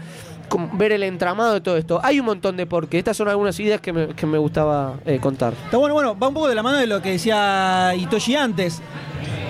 ver 0.75 0.93
el 0.93 1.03
entramado 1.03 1.55
de 1.55 1.61
todo 1.61 1.77
esto. 1.77 2.01
Hay 2.05 2.21
un 2.21 2.27
montón 2.27 2.57
de 2.57 2.67
por 2.67 2.87
qué. 2.87 2.99
Estas 2.99 3.17
son 3.17 3.27
algunas 3.27 3.59
ideas 3.59 3.81
que 3.81 3.93
me, 3.93 4.07
que 4.15 4.27
me 4.27 4.39
gustaba 4.39 4.95
eh, 5.05 5.19
contar. 5.19 5.55
Está 5.65 5.77
bueno, 5.77 5.95
bueno, 5.95 6.17
va 6.17 6.29
un 6.29 6.35
poco 6.35 6.47
de 6.47 6.55
la 6.55 6.63
mano 6.63 6.79
de 6.79 6.87
lo 6.87 7.03
que 7.03 7.11
decía 7.11 7.93
Itoshi 7.97 8.37
antes. 8.37 8.81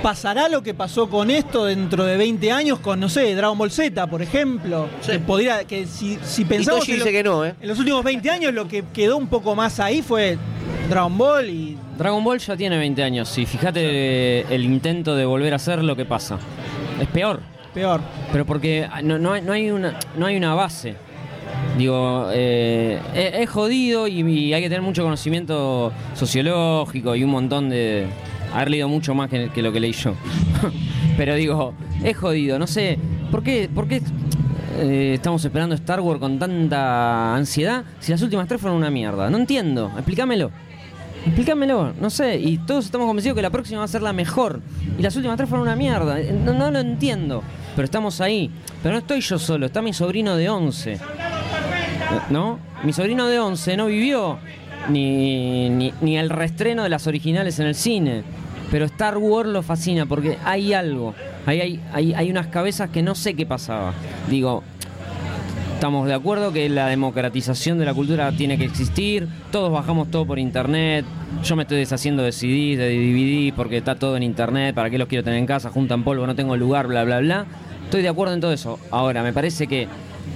¿Pasará 0.04 0.50
lo 0.50 0.62
que 0.62 0.74
pasó 0.74 1.08
con 1.08 1.30
esto 1.30 1.64
dentro 1.64 2.04
de 2.04 2.18
20 2.18 2.52
años 2.52 2.78
con, 2.78 3.00
no 3.00 3.08
sé, 3.08 3.34
Dragon 3.34 3.56
Ball 3.56 3.70
Z, 3.70 4.06
por 4.06 4.20
ejemplo? 4.20 4.86
Que 5.06 5.18
podría, 5.18 5.64
que 5.64 5.86
si, 5.86 6.18
si 6.22 6.44
pensamos 6.44 6.80
Toshi 6.80 6.92
en, 6.92 6.98
lo- 6.98 7.04
dice 7.06 7.16
que 7.16 7.22
no, 7.24 7.42
¿eh? 7.46 7.54
en 7.58 7.66
los 7.68 7.78
últimos 7.78 8.04
20 8.04 8.28
años 8.28 8.52
lo 8.52 8.68
que 8.68 8.84
quedó 8.92 9.16
un 9.16 9.28
poco 9.28 9.54
más 9.54 9.80
ahí 9.80 10.02
fue 10.02 10.36
Dragon 10.90 11.16
Ball 11.16 11.48
y 11.48 11.78
Dragon 11.96 12.22
Ball 12.22 12.38
ya 12.38 12.54
tiene 12.54 12.76
20 12.76 13.02
años 13.02 13.38
y 13.38 13.46
fíjate 13.46 14.42
el 14.54 14.64
intento 14.66 15.16
de 15.16 15.24
volver 15.24 15.54
a 15.54 15.56
hacer 15.56 15.82
lo 15.82 15.96
que 15.96 16.04
pasa. 16.04 16.38
Es 17.00 17.08
peor, 17.08 17.40
peor. 17.72 18.02
pero 18.30 18.44
porque 18.44 18.86
no, 19.02 19.18
no 19.18 19.32
hay, 19.32 19.40
no 19.40 19.52
hay 19.54 19.70
una, 19.70 19.98
no 20.18 20.26
hay 20.26 20.36
una 20.36 20.54
base. 20.54 20.96
Digo, 21.78 22.28
eh, 22.30 23.00
es, 23.14 23.40
es 23.40 23.48
jodido 23.48 24.06
y, 24.06 24.20
y 24.20 24.52
hay 24.52 24.60
que 24.60 24.68
tener 24.68 24.82
mucho 24.82 25.02
conocimiento 25.02 25.94
sociológico 26.12 27.16
y 27.16 27.24
un 27.24 27.30
montón 27.30 27.70
de... 27.70 28.06
Haber 28.54 28.70
leído 28.70 28.88
mucho 28.88 29.14
más 29.14 29.28
que, 29.28 29.50
lo 29.62 29.72
que 29.72 29.80
leí 29.80 29.92
yo. 29.92 30.14
Pero 31.16 31.34
digo, 31.34 31.74
es 32.02 32.16
jodido, 32.16 32.58
no 32.58 32.66
sé, 32.66 32.98
¿por 33.30 33.42
qué, 33.42 33.68
por 33.72 33.88
qué 33.88 34.00
eh, 34.78 35.12
estamos 35.14 35.44
esperando 35.44 35.74
Star 35.74 36.00
Wars 36.00 36.20
con 36.20 36.38
tanta 36.38 37.34
ansiedad 37.34 37.84
si 38.00 38.12
las 38.12 38.22
últimas 38.22 38.46
tres 38.48 38.60
fueron 38.60 38.78
una 38.78 38.90
mierda? 38.90 39.28
No 39.28 39.38
entiendo, 39.38 39.90
explícamelo. 39.96 40.50
Explícamelo, 41.26 41.94
no 42.00 42.10
sé, 42.10 42.36
y 42.38 42.58
todos 42.58 42.84
estamos 42.84 43.06
convencidos 43.06 43.34
que 43.34 43.42
la 43.42 43.50
próxima 43.50 43.78
va 43.78 43.86
a 43.86 43.88
ser 43.88 44.02
la 44.02 44.12
mejor. 44.12 44.60
Y 44.98 45.02
las 45.02 45.16
últimas 45.16 45.36
tres 45.36 45.48
fueron 45.48 45.66
una 45.66 45.74
mierda. 45.76 46.20
Eh, 46.20 46.32
No, 46.32 46.70
lo 46.70 46.78
entiendo, 46.78 47.42
pero 47.74 47.86
estamos 47.86 48.20
ahí. 48.20 48.50
Pero 48.82 48.92
no 48.92 48.98
estoy 48.98 49.20
yo 49.20 49.38
solo, 49.38 49.66
está 49.66 49.82
mi 49.82 49.92
sobrino 49.92 50.36
de 50.36 50.48
11. 50.48 51.00
¿No? 52.30 52.58
Mi 52.84 52.92
sobrino 52.92 53.26
de 53.26 53.40
11 53.40 53.76
no 53.76 53.86
vivió 53.86 54.38
ni, 54.90 55.70
ni, 55.70 55.92
ni 56.02 56.18
el 56.18 56.28
reestreno 56.30 56.82
de 56.82 56.88
las 56.90 57.06
originales 57.06 57.58
en 57.58 57.66
el 57.66 57.74
cine. 57.74 58.22
Pero 58.74 58.86
Star 58.86 59.18
Wars 59.18 59.48
lo 59.48 59.62
fascina 59.62 60.04
porque 60.04 60.36
hay 60.44 60.72
algo. 60.72 61.14
Ahí 61.46 61.60
hay, 61.60 61.80
hay, 61.92 62.12
hay 62.12 62.28
unas 62.28 62.48
cabezas 62.48 62.90
que 62.90 63.04
no 63.04 63.14
sé 63.14 63.34
qué 63.34 63.46
pasaba. 63.46 63.94
Digo, 64.28 64.64
estamos 65.74 66.08
de 66.08 66.14
acuerdo 66.14 66.52
que 66.52 66.68
la 66.68 66.88
democratización 66.88 67.78
de 67.78 67.84
la 67.84 67.94
cultura 67.94 68.32
tiene 68.32 68.58
que 68.58 68.64
existir, 68.64 69.28
todos 69.52 69.70
bajamos 69.70 70.10
todo 70.10 70.26
por 70.26 70.40
internet, 70.40 71.04
yo 71.44 71.54
me 71.54 71.62
estoy 71.62 71.78
deshaciendo 71.78 72.24
de 72.24 72.32
CDs, 72.32 72.76
de 72.76 72.88
DVD, 72.98 73.54
porque 73.54 73.76
está 73.76 73.94
todo 73.94 74.16
en 74.16 74.24
internet, 74.24 74.74
¿para 74.74 74.90
qué 74.90 74.98
los 74.98 75.06
quiero 75.06 75.22
tener 75.22 75.38
en 75.38 75.46
casa? 75.46 75.70
Juntan 75.70 76.02
polvo, 76.02 76.26
no 76.26 76.34
tengo 76.34 76.56
lugar, 76.56 76.88
bla, 76.88 77.04
bla, 77.04 77.20
bla. 77.20 77.46
Estoy 77.84 78.02
de 78.02 78.08
acuerdo 78.08 78.34
en 78.34 78.40
todo 78.40 78.52
eso. 78.52 78.80
Ahora, 78.90 79.22
me 79.22 79.32
parece 79.32 79.68
que 79.68 79.86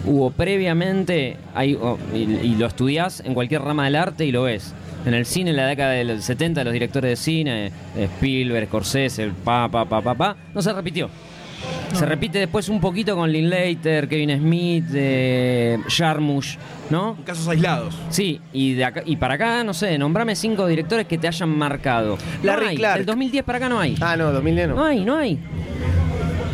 hubo 0.06 0.30
previamente, 0.30 1.38
hay, 1.56 1.74
oh, 1.74 1.98
y, 2.14 2.18
y 2.18 2.54
lo 2.54 2.66
estudiás 2.66 3.18
en 3.18 3.34
cualquier 3.34 3.62
rama 3.62 3.86
del 3.86 3.96
arte 3.96 4.26
y 4.26 4.30
lo 4.30 4.44
ves. 4.44 4.74
En 5.06 5.14
el 5.14 5.24
cine, 5.26 5.50
en 5.50 5.56
la 5.56 5.66
década 5.66 5.90
del 5.92 6.20
70, 6.22 6.64
los 6.64 6.72
directores 6.72 7.10
de 7.10 7.16
cine, 7.16 7.66
eh, 7.96 8.04
Spielberg, 8.16 8.66
Scorsese, 8.66 9.30
pa, 9.44 9.68
pa, 9.68 9.84
pa, 9.84 10.02
pa, 10.02 10.14
pa, 10.14 10.36
no 10.54 10.60
se 10.60 10.72
repitió. 10.72 11.08
Se 11.92 12.04
repite 12.06 12.38
después 12.38 12.68
un 12.68 12.80
poquito 12.80 13.16
con 13.16 13.32
Linklater, 13.32 14.06
Kevin 14.08 14.38
Smith, 14.38 14.84
eh, 14.94 15.78
Jarmusch, 15.88 16.56
¿no? 16.90 17.16
Casos 17.24 17.48
aislados. 17.48 17.96
Sí, 18.10 18.40
y 18.52 18.74
de 18.74 18.84
acá, 18.84 19.02
y 19.04 19.16
para 19.16 19.34
acá, 19.34 19.64
no 19.64 19.74
sé, 19.74 19.98
nombrame 19.98 20.36
cinco 20.36 20.66
directores 20.66 21.06
que 21.06 21.18
te 21.18 21.26
hayan 21.26 21.48
marcado. 21.48 22.18
Larry 22.42 22.62
no 22.64 22.68
hay, 22.70 22.76
Clark. 22.76 22.96
Del 22.98 23.06
2010 23.06 23.44
para 23.44 23.58
acá 23.58 23.68
no 23.68 23.80
hay. 23.80 23.96
Ah, 24.00 24.16
no, 24.16 24.32
2010 24.32 24.68
No 24.68 24.74
no. 24.76 24.84
hay, 24.84 25.04
no 25.04 25.16
hay. 25.16 25.38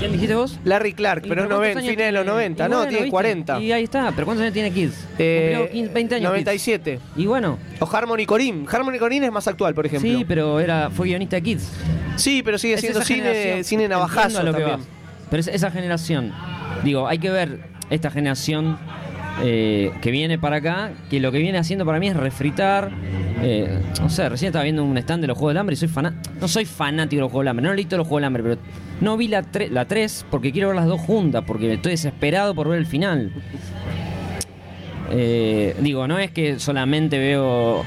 ¿Quién 0.05 0.13
dijiste 0.13 0.35
vos? 0.35 0.59
Larry 0.65 0.93
Clark, 0.93 1.25
¿Y 1.25 1.29
pero 1.31 1.45
es 1.45 1.49
noven, 1.49 1.79
fines 1.79 1.97
de 1.97 2.13
los 2.13 2.25
tiene? 2.25 2.31
90. 2.51 2.67
Y 2.67 2.69
no, 2.69 2.81
tiene 2.83 2.97
¿viste? 2.99 3.11
40. 3.11 3.61
Y 3.63 3.73
ahí 3.73 3.85
está, 3.85 4.13
pero 4.15 4.27
¿cuántos 4.27 4.43
años 4.43 4.53
tiene 4.53 4.71
Kids? 4.71 5.07
Eh, 5.19 5.55
Cumplió 5.57 5.73
15, 5.73 5.95
20 5.95 6.15
años. 6.17 6.23
Kids. 6.25 6.31
97. 6.45 7.01
Y 7.17 7.27
bueno, 7.27 7.59
O 7.81 7.87
Harmony 7.91 8.27
Corinne. 8.27 8.67
Harmony 8.71 8.99
Corinne 8.99 9.27
es 9.27 9.33
más 9.33 9.49
actual, 9.49 9.75
por 9.75 9.87
ejemplo. 9.87 10.09
sí, 10.11 10.25
pero 10.29 10.61
era, 10.61 10.91
fue 10.91 11.07
guionista 11.09 11.37
de 11.37 11.43
Kids. 11.43 11.73
Sí, 12.17 12.43
pero 12.45 12.59
sigue 12.59 12.75
Es 12.75 12.81
siendo 12.81 12.99
esa 12.99 13.07
cine, 13.09 13.23
generación. 13.23 13.65
cine 13.65 13.89
navajazo 13.89 14.39
Entiendo 14.39 14.41
a 14.41 14.45
lo 14.45 14.53
que 14.59 14.63
también. 14.65 14.81
vas. 14.81 15.29
Pero 15.31 15.41
es 15.41 15.49
esa 15.49 15.71
generación. 15.71 16.33
Digo, 16.85 17.09
hay 17.09 17.19
que 17.19 17.31
ver 17.31 17.61
esta 17.89 18.11
generación 18.11 18.77
eh, 19.43 19.91
que 20.03 20.11
viene 20.11 20.39
para 20.39 20.57
acá, 20.57 20.93
que 21.09 21.19
lo 21.19 21.33
que 21.33 21.39
viene 21.39 21.57
haciendo 21.59 21.87
para 21.87 21.99
mí 21.99 22.09
es 22.09 22.17
refritar. 22.17 22.91
Eh, 23.47 23.79
no 24.01 24.09
sé, 24.09 24.29
recién 24.29 24.49
estaba 24.49 24.63
viendo 24.63 24.83
un 24.83 24.97
stand 24.97 25.21
de 25.21 25.27
los 25.29 25.37
Juegos 25.37 25.51
del 25.51 25.59
Hambre 25.59 25.75
y 25.75 25.77
soy 25.77 25.89
fan 25.89 26.19
no 26.41 26.49
soy 26.49 26.65
fanático 26.65 27.17
de 27.17 27.21
los 27.21 27.31
Juegos 27.31 27.45
del 27.45 27.49
Hambre, 27.49 27.67
no 27.67 27.75
leí 27.75 27.85
todos 27.85 27.99
los 27.99 28.09
Juegos 28.09 28.21
del 28.21 28.27
Hambre, 28.27 28.43
pero 28.43 28.59
no 29.01 29.17
vi 29.17 29.29
la 29.29 29.43
3 29.43 29.71
la 29.71 29.85
tres 29.85 30.25
porque 30.31 30.51
quiero 30.53 30.69
ver 30.69 30.77
las 30.77 30.87
dos 30.87 31.01
juntas, 31.01 31.45
porque 31.47 31.75
estoy 31.75 31.93
desesperado 31.93 32.55
por 32.55 32.69
ver 32.69 32.79
el 32.79 32.87
final. 32.87 33.33
Eh, 35.11 35.77
digo, 35.81 36.09
no 36.09 36.19
es 36.19 36.31
que 36.31 36.59
solamente 36.59 37.19
veo. 37.19 37.85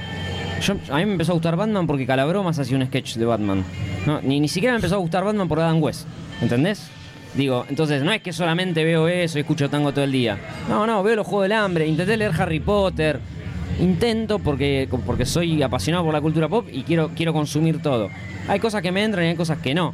A 0.89 0.97
mí 0.97 1.05
me 1.05 1.13
empezó 1.13 1.31
a 1.31 1.35
gustar 1.35 1.55
Batman 1.55 1.87
porque 1.87 2.05
Calabromas 2.05 2.57
hacía 2.59 2.77
un 2.77 2.85
sketch 2.85 3.15
de 3.15 3.25
Batman. 3.25 3.63
No, 4.05 4.21
ni, 4.21 4.39
ni 4.39 4.47
siquiera 4.47 4.73
me 4.73 4.77
empezó 4.77 4.95
a 4.95 4.99
gustar 4.99 5.23
Batman 5.23 5.47
por 5.47 5.59
Adam 5.59 5.81
West. 5.81 6.07
¿Entendés? 6.41 6.89
Digo, 7.33 7.65
entonces 7.69 8.03
no 8.03 8.11
es 8.11 8.21
que 8.21 8.33
solamente 8.33 8.83
veo 8.83 9.07
eso 9.07 9.37
y 9.37 9.41
escucho 9.41 9.69
tango 9.69 9.91
todo 9.91 10.03
el 10.03 10.11
día. 10.11 10.37
No, 10.69 10.87
no, 10.87 11.03
veo 11.03 11.15
los 11.15 11.27
Juegos 11.27 11.43
del 11.43 11.51
Hambre, 11.53 11.87
intenté 11.87 12.17
leer 12.17 12.31
Harry 12.39 12.59
Potter. 12.59 13.19
Intento 13.79 14.39
porque, 14.39 14.87
porque 15.05 15.25
soy 15.25 15.61
apasionado 15.61 16.03
por 16.03 16.13
la 16.13 16.21
cultura 16.21 16.47
pop 16.49 16.67
y 16.71 16.83
quiero, 16.83 17.11
quiero 17.15 17.33
consumir 17.33 17.81
todo. 17.81 18.09
Hay 18.47 18.59
cosas 18.59 18.81
que 18.81 18.91
me 18.91 19.03
entran 19.03 19.25
y 19.25 19.29
hay 19.29 19.35
cosas 19.35 19.59
que 19.59 19.73
no. 19.73 19.93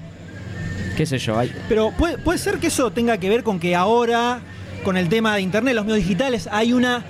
¿Qué 0.96 1.06
sé 1.06 1.18
yo? 1.18 1.38
Hay, 1.38 1.52
Pero 1.68 1.92
puede, 1.92 2.18
puede 2.18 2.38
ser 2.38 2.60
que 2.60 2.68
eso 2.68 2.92
tenga 2.92 3.18
que 3.18 3.30
ver 3.30 3.44
con 3.44 3.60
que 3.60 3.76
ahora, 3.76 4.40
con 4.84 4.96
el 4.96 5.10
tema 5.10 5.36
de 5.36 5.42
internet, 5.42 5.74
los 5.76 5.86
medios 5.86 6.00
digitales, 6.00 6.48
hay 6.52 6.72
una 6.72 7.04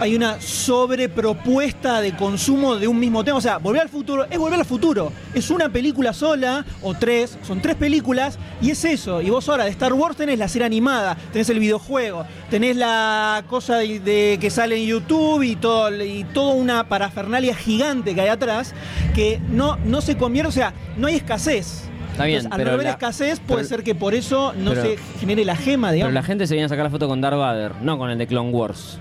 hay 0.00 0.16
una 0.16 0.40
sobrepropuesta 0.40 2.00
de 2.00 2.16
consumo 2.16 2.76
de 2.76 2.88
un 2.88 2.98
mismo 2.98 3.24
tema. 3.24 3.38
O 3.38 3.40
sea, 3.40 3.58
volver 3.58 3.82
al 3.82 3.88
futuro 3.88 4.26
es 4.28 4.38
volver 4.38 4.58
al 4.58 4.66
futuro. 4.66 5.12
Es 5.34 5.50
una 5.50 5.68
película 5.68 6.12
sola, 6.12 6.64
o 6.82 6.94
tres, 6.94 7.38
son 7.42 7.60
tres 7.60 7.76
películas, 7.76 8.38
y 8.60 8.70
es 8.70 8.84
eso. 8.84 9.22
Y 9.22 9.30
vos 9.30 9.48
ahora 9.48 9.64
de 9.64 9.70
Star 9.70 9.92
Wars 9.92 10.16
tenés 10.16 10.38
la 10.38 10.48
serie 10.48 10.66
animada, 10.66 11.16
tenés 11.32 11.48
el 11.50 11.58
videojuego, 11.58 12.26
tenés 12.50 12.76
la 12.76 13.44
cosa 13.48 13.78
de, 13.78 14.38
que 14.40 14.50
sale 14.50 14.76
en 14.76 14.86
YouTube 14.86 15.42
y 15.42 15.56
todo, 15.56 16.04
y 16.04 16.24
toda 16.24 16.54
una 16.54 16.88
parafernalia 16.88 17.54
gigante 17.54 18.14
que 18.14 18.20
hay 18.20 18.28
atrás, 18.28 18.74
que 19.14 19.40
no, 19.48 19.76
no 19.84 20.00
se 20.00 20.16
convierte, 20.16 20.48
o 20.48 20.52
sea, 20.52 20.74
no 20.96 21.06
hay 21.06 21.16
escasez. 21.16 21.88
Está 22.14 22.26
bien, 22.26 22.38
Entonces, 22.38 22.52
al 22.52 22.58
pero 22.58 22.70
no 22.70 22.74
haber 22.74 22.84
la- 22.86 22.90
escasez, 22.92 23.40
puede 23.40 23.58
pero- 23.62 23.68
ser 23.68 23.82
que 23.82 23.94
por 23.96 24.14
eso 24.14 24.52
no 24.56 24.70
pero- 24.70 24.82
se 24.82 24.96
genere 25.18 25.44
la 25.44 25.56
gema, 25.56 25.88
pero 25.88 25.94
digamos. 25.96 26.14
la 26.14 26.22
gente 26.22 26.46
se 26.46 26.54
viene 26.54 26.66
a 26.66 26.68
sacar 26.68 26.84
la 26.84 26.90
foto 26.90 27.08
con 27.08 27.20
Darth 27.20 27.36
Vader, 27.38 27.72
no 27.82 27.98
con 27.98 28.08
el 28.10 28.18
de 28.18 28.26
Clone 28.28 28.50
Wars. 28.50 28.98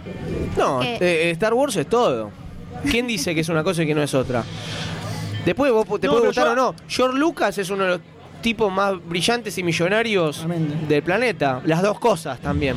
No, 0.58 0.80
¿Qué? 0.80 0.97
eh, 0.99 1.32
Star 1.32 1.54
Wars 1.54 1.76
es 1.76 1.88
todo. 1.88 2.32
¿Quién 2.89 3.06
dice 3.08 3.36
que 3.36 3.41
es 3.41 3.49
una 3.49 3.63
cosa 3.63 3.84
y 3.84 3.86
que 3.88 3.93
no 3.93 4.02
es 4.02 4.13
otra? 4.15 4.43
Después 5.45 5.71
vos 5.71 5.86
te 5.99 6.08
No, 6.08 6.13
puede 6.13 6.21
pero 6.21 6.23
gustar 6.26 6.45
yo- 6.47 6.52
o 6.54 6.56
no. 6.56 6.76
George 6.88 7.17
Lucas 7.19 7.58
es 7.60 7.69
uno 7.69 7.84
de 7.84 7.89
los 7.91 7.99
tipos 8.41 8.71
más 8.73 8.93
brillantes 9.08 9.58
y 9.58 9.63
millonarios 9.63 10.45
del 10.89 11.02
planeta. 11.04 11.62
Las 11.65 11.82
dos 11.82 11.99
cosas 11.99 12.39
también. 12.39 12.76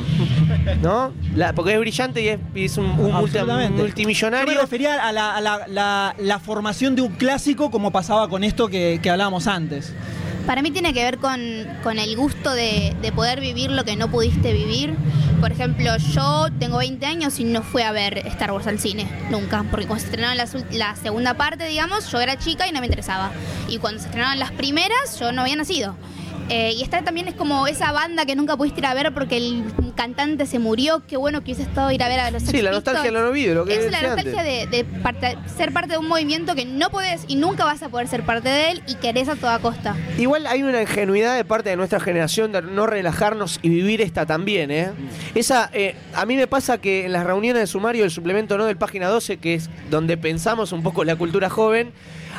¿No? 0.81 1.11
La- 1.35 1.53
porque 1.53 1.73
es 1.73 1.79
brillante 1.79 2.21
y 2.21 2.27
es, 2.29 2.39
y 2.55 2.65
es 2.65 2.77
un, 2.77 2.85
un 2.85 2.95
multi- 2.97 3.11
Absolutamente. 3.37 3.69
Yo 3.71 3.75
me 3.77 3.81
multimillonario. 3.83 4.61
refería 4.61 5.05
a 5.07 5.11
la, 5.11 5.35
a 5.35 5.41
la- 5.41 5.67
la- 5.67 6.15
la 6.17 6.39
formación 6.39 6.95
de 6.95 7.01
un 7.01 7.13
clásico 7.13 7.69
como 7.71 7.91
pasaba 7.91 8.29
con 8.29 8.43
esto 8.45 8.67
que, 8.69 8.99
que 9.01 9.09
hablábamos 9.09 9.47
antes. 9.47 9.93
Para 10.47 10.61
mí 10.63 10.71
tiene 10.71 10.93
que 10.93 11.03
ver 11.03 11.17
con, 11.19 11.39
con 11.83 11.99
el 11.99 12.15
gusto 12.15 12.53
de, 12.53 12.95
de 13.01 13.11
poder 13.11 13.39
vivir 13.41 13.69
lo 13.69 13.83
que 13.83 13.95
no 13.97 14.09
pudiste 14.09 14.53
vivir. 14.53 14.95
Por 15.41 15.51
ejemplo, 15.51 15.95
yo 15.97 16.47
tengo 16.57 16.77
20 16.77 17.05
años 17.05 17.37
y 17.39 17.43
no 17.43 17.61
fui 17.61 17.81
a 17.83 17.91
ver 17.91 18.19
Star 18.27 18.51
Wars 18.53 18.65
al 18.65 18.79
cine, 18.79 19.05
nunca. 19.29 19.63
Porque 19.69 19.85
cuando 19.85 19.99
se 20.01 20.05
estrenaron 20.07 20.37
ul- 20.37 20.65
la, 20.71 20.95
segunda 20.95 21.33
parte, 21.35 21.67
digamos, 21.67 22.09
yo 22.11 22.19
era 22.21 22.39
chica 22.39 22.65
y 22.67 22.71
no 22.71 22.79
me 22.79 22.87
interesaba. 22.87 23.31
Y 23.67 23.77
cuando 23.77 23.99
se 23.99 24.05
estrenaron 24.07 24.39
las 24.39 24.51
primeras, 24.51 25.19
yo 25.19 25.31
no 25.33 25.41
había 25.41 25.57
nacido. 25.57 25.95
Eh, 26.49 26.71
y 26.77 26.81
esta 26.83 27.03
también 27.03 27.27
es 27.27 27.33
como 27.33 27.67
esa 27.67 27.91
banda 27.91 28.25
que 28.25 28.35
nunca 28.35 28.55
pudiste 28.55 28.79
ir 28.79 28.85
a 28.85 28.93
ver 28.93 29.13
porque 29.13 29.35
el 29.37 29.63
cantante 29.95 30.45
se 30.45 30.59
murió. 30.59 31.03
Qué 31.05 31.17
bueno 31.17 31.39
que 31.41 31.45
hubiese 31.51 31.63
estado 31.63 31.91
ir 31.91 32.01
a 32.01 32.07
ver 32.07 32.21
a 32.21 32.31
los 32.31 32.43
Sí, 32.43 32.61
la 32.61 32.71
nostalgia 32.71 33.03
Pistols. 33.03 33.21
no 33.21 33.29
olvido, 33.29 33.55
lo 33.55 33.65
que 33.65 33.75
Es 33.75 33.91
la 33.91 34.01
nostalgia 34.01 34.39
antes. 34.41 34.69
de, 34.71 34.77
de 34.77 34.83
parte- 34.85 35.37
ser 35.57 35.73
parte 35.73 35.91
de 35.93 35.97
un 35.97 36.07
movimiento 36.07 36.55
que 36.55 36.63
no 36.65 36.89
podés 36.89 37.25
y 37.27 37.35
nunca 37.35 37.65
vas 37.65 37.83
a 37.83 37.89
poder 37.89 38.07
ser 38.07 38.23
parte 38.23 38.47
de 38.47 38.71
él 38.71 38.83
y 38.87 38.95
querés 38.95 39.27
a 39.27 39.35
toda 39.35 39.59
costa. 39.59 39.95
Igual 40.17 40.47
hay 40.47 40.63
una 40.63 40.81
ingenuidad 40.81 41.35
de 41.35 41.43
parte 41.43 41.69
de 41.69 41.75
nuestra 41.75 41.99
generación 41.99 42.53
de 42.53 42.61
no 42.61 42.87
relajarnos 42.87 43.59
y 43.61 43.67
vivir 43.69 43.99
esta 44.01 44.25
también, 44.25 44.71
¿eh? 44.71 44.91
Esa, 45.35 45.69
eh, 45.73 45.95
a 46.13 46.25
mí 46.25 46.37
me 46.37 46.47
pasa 46.47 46.77
que 46.77 47.05
en 47.05 47.11
las 47.11 47.25
reuniones 47.25 47.61
de 47.61 47.67
sumario 47.67 48.03
del 48.03 48.11
suplemento 48.11 48.57
no 48.57 48.65
del 48.65 48.77
página 48.77 49.07
12, 49.09 49.37
que 49.37 49.55
es 49.55 49.69
donde 49.89 50.15
pensamos 50.15 50.71
un 50.71 50.81
poco 50.81 51.03
la 51.03 51.15
cultura 51.17 51.49
joven, 51.49 51.91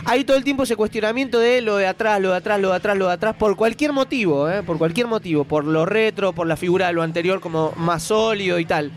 hay 0.05 0.25
todo 0.25 0.37
el 0.37 0.45
tiempo 0.45 0.63
ese 0.63 0.77
cuestionamiento 0.77 1.39
de 1.39 1.61
lo 1.61 1.77
de 1.77 1.87
atrás, 1.87 2.21
lo 2.21 2.31
de 2.31 2.37
atrás, 2.37 2.61
lo 2.61 2.71
de 2.71 2.77
atrás, 2.77 2.97
lo 2.97 3.07
de 3.09 3.13
atrás, 3.15 3.37
por 3.37 3.57
cualquier 3.57 3.93
motivo, 3.93 4.49
¿eh? 4.49 4.63
Por 4.63 4.79
cualquier 4.79 5.07
motivo, 5.07 5.45
por 5.45 5.65
lo 5.65 5.85
retro, 5.87 6.33
por 6.33 6.47
la 6.47 6.57
figura 6.57 6.87
de 6.89 6.93
lo 6.93 7.03
anterior 7.03 7.41
como 7.41 7.73
más 7.77 8.03
sólido 8.05 8.59
y 8.59 8.65
tal. 8.65 8.91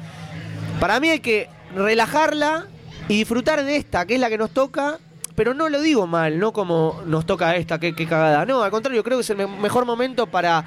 Para 0.79 0.99
mí 0.99 1.09
hay 1.09 1.19
que 1.19 1.49
relajarla 1.75 2.65
y 3.07 3.17
disfrutar 3.17 3.63
de 3.63 3.75
esta, 3.75 4.05
que 4.05 4.15
es 4.15 4.19
la 4.19 4.29
que 4.29 4.37
nos 4.37 4.51
toca, 4.51 4.99
pero 5.35 5.53
no 5.53 5.69
lo 5.69 5.81
digo 5.81 6.07
mal, 6.07 6.39
no 6.39 6.53
como 6.53 7.01
nos 7.05 7.25
toca 7.25 7.55
esta, 7.55 7.79
qué, 7.79 7.93
qué 7.95 8.05
cagada. 8.07 8.45
No, 8.45 8.61
al 8.63 8.71
contrario, 8.71 9.03
creo 9.03 9.17
que 9.17 9.21
es 9.23 9.29
el 9.29 9.37
me- 9.37 9.47
mejor 9.47 9.85
momento 9.85 10.27
para 10.27 10.65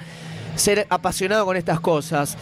ser 0.57 0.87
apasionado 0.91 1.45
con 1.45 1.57
estas 1.57 1.81
cosas. 1.81 2.37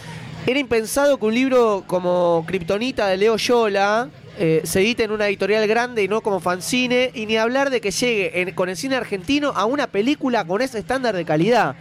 Era 0.45 0.59
impensado 0.59 1.17
que 1.17 1.25
un 1.25 1.33
libro 1.33 1.83
como 1.87 2.43
Kryptonita 2.47 3.07
de 3.07 3.17
Leo 3.17 3.37
Yola 3.37 4.09
eh, 4.37 4.61
se 4.63 4.81
edite 4.81 5.03
en 5.03 5.11
una 5.11 5.27
editorial 5.27 5.67
grande 5.67 6.03
y 6.03 6.07
no 6.07 6.21
como 6.21 6.39
fanzine, 6.39 7.11
y 7.13 7.25
ni 7.25 7.37
hablar 7.37 7.69
de 7.69 7.81
que 7.81 7.91
llegue 7.91 8.53
con 8.55 8.69
el 8.69 8.77
cine 8.77 8.95
argentino 8.95 9.53
a 9.55 9.65
una 9.65 9.87
película 9.87 10.45
con 10.45 10.61
ese 10.61 10.79
estándar 10.79 11.15
de 11.15 11.25
calidad. 11.25 11.75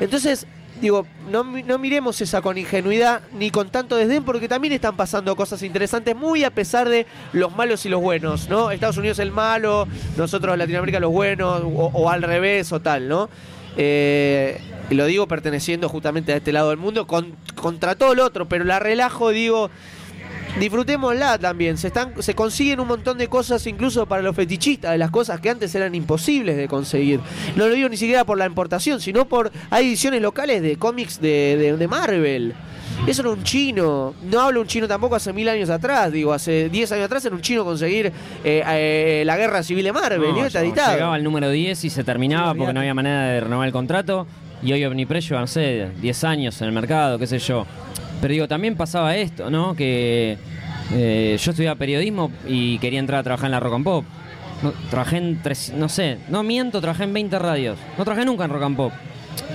Entonces, 0.00 0.46
digo, 0.80 1.06
no, 1.30 1.42
no 1.42 1.78
miremos 1.78 2.20
esa 2.20 2.40
con 2.40 2.56
ingenuidad 2.56 3.22
ni 3.32 3.50
con 3.50 3.68
tanto 3.68 3.96
desdén, 3.96 4.22
porque 4.24 4.48
también 4.48 4.72
están 4.72 4.96
pasando 4.96 5.34
cosas 5.34 5.62
interesantes, 5.62 6.14
muy 6.14 6.44
a 6.44 6.50
pesar 6.50 6.88
de 6.88 7.04
los 7.32 7.54
malos 7.56 7.84
y 7.84 7.88
los 7.88 8.00
buenos, 8.00 8.48
¿no? 8.48 8.70
Estados 8.70 8.96
Unidos 8.96 9.18
el 9.18 9.32
malo, 9.32 9.88
nosotros 10.16 10.56
Latinoamérica 10.56 11.00
los 11.00 11.10
buenos, 11.10 11.62
o, 11.64 12.08
al 12.08 12.22
revés, 12.22 12.70
o 12.72 12.80
tal, 12.80 13.08
¿no? 13.08 13.28
Eh, 13.76 14.60
y 14.90 14.94
lo 14.94 15.04
digo 15.06 15.26
perteneciendo 15.26 15.88
justamente 15.88 16.32
a 16.32 16.36
este 16.36 16.52
lado 16.52 16.70
del 16.70 16.78
mundo, 16.78 17.06
con- 17.06 17.34
contra 17.54 17.94
todo 17.96 18.12
el 18.12 18.20
otro, 18.20 18.48
pero 18.48 18.64
la 18.64 18.78
relajo, 18.78 19.30
digo, 19.30 19.70
disfrutémosla 20.58 21.38
también. 21.38 21.76
Se, 21.78 21.88
están, 21.88 22.12
se 22.22 22.34
consiguen 22.34 22.80
un 22.80 22.88
montón 22.88 23.18
de 23.18 23.28
cosas, 23.28 23.66
incluso 23.66 24.06
para 24.06 24.22
los 24.22 24.34
fetichistas, 24.34 24.92
de 24.92 24.98
las 24.98 25.10
cosas 25.10 25.40
que 25.40 25.50
antes 25.50 25.74
eran 25.74 25.94
imposibles 25.94 26.56
de 26.56 26.68
conseguir. 26.68 27.20
No 27.56 27.68
lo 27.68 27.74
digo 27.74 27.88
ni 27.88 27.96
siquiera 27.96 28.24
por 28.24 28.38
la 28.38 28.46
importación, 28.46 29.00
sino 29.00 29.26
por. 29.26 29.50
Hay 29.70 29.86
ediciones 29.88 30.22
locales 30.22 30.62
de 30.62 30.76
cómics 30.76 31.20
de, 31.20 31.56
de- 31.56 31.76
de 31.76 31.88
Marvel. 31.88 32.54
Eso 33.06 33.22
era 33.22 33.30
un 33.30 33.42
chino. 33.44 34.14
No 34.24 34.40
hablo 34.40 34.60
un 34.60 34.66
chino 34.66 34.88
tampoco 34.88 35.14
hace 35.14 35.32
mil 35.32 35.48
años 35.48 35.70
atrás. 35.70 36.10
Digo, 36.10 36.32
hace 36.32 36.68
10 36.68 36.92
años 36.92 37.04
atrás 37.04 37.24
era 37.24 37.34
un 37.34 37.42
chino 37.42 37.64
conseguir 37.64 38.06
eh, 38.06 38.62
eh, 38.66 39.22
la 39.24 39.36
guerra 39.36 39.62
civil 39.62 39.84
de 39.84 39.92
Marvel. 39.92 40.32
No, 40.32 40.38
y 40.38 40.46
está 40.46 40.62
editado. 40.62 40.92
Llegaba 40.94 41.14
al 41.14 41.22
número 41.22 41.48
10 41.50 41.84
y 41.84 41.90
se 41.90 42.02
terminaba 42.02 42.52
Sí, 42.52 42.58
porque 42.58 42.72
no 42.72 42.80
había 42.80 42.94
manera 42.94 43.22
de 43.28 43.40
renovar 43.40 43.66
el 43.68 43.72
contrato. 43.72 44.26
Y 44.62 44.72
hoy 44.72 44.84
Omnipress 44.84 45.28
lleva, 45.28 45.40
no 45.42 45.46
sé, 45.46 45.90
10 46.00 46.24
años 46.24 46.60
en 46.60 46.66
el 46.68 46.72
mercado, 46.72 47.18
qué 47.20 47.28
sé 47.28 47.38
yo. 47.38 47.66
Pero 48.20 48.32
digo, 48.32 48.48
también 48.48 48.76
pasaba 48.76 49.16
esto, 49.16 49.50
¿no? 49.50 49.74
Que 49.74 50.38
eh, 50.92 51.36
yo 51.40 51.50
estudiaba 51.50 51.76
periodismo 51.78 52.30
y 52.46 52.78
quería 52.78 52.98
entrar 52.98 53.20
a 53.20 53.22
trabajar 53.22 53.46
en 53.46 53.52
la 53.52 53.60
Rock 53.60 53.74
and 53.74 53.84
Pop. 53.84 54.04
No, 54.62 54.72
trabajé 54.90 55.18
en, 55.18 55.40
tres, 55.40 55.72
no 55.76 55.88
sé, 55.88 56.18
no 56.28 56.42
miento, 56.42 56.80
trabajé 56.80 57.04
en 57.04 57.12
20 57.12 57.38
radios. 57.38 57.78
No 57.96 58.04
trabajé 58.04 58.24
nunca 58.24 58.44
en 58.44 58.50
Rock 58.50 58.62
and 58.62 58.76
Pop. 58.76 58.92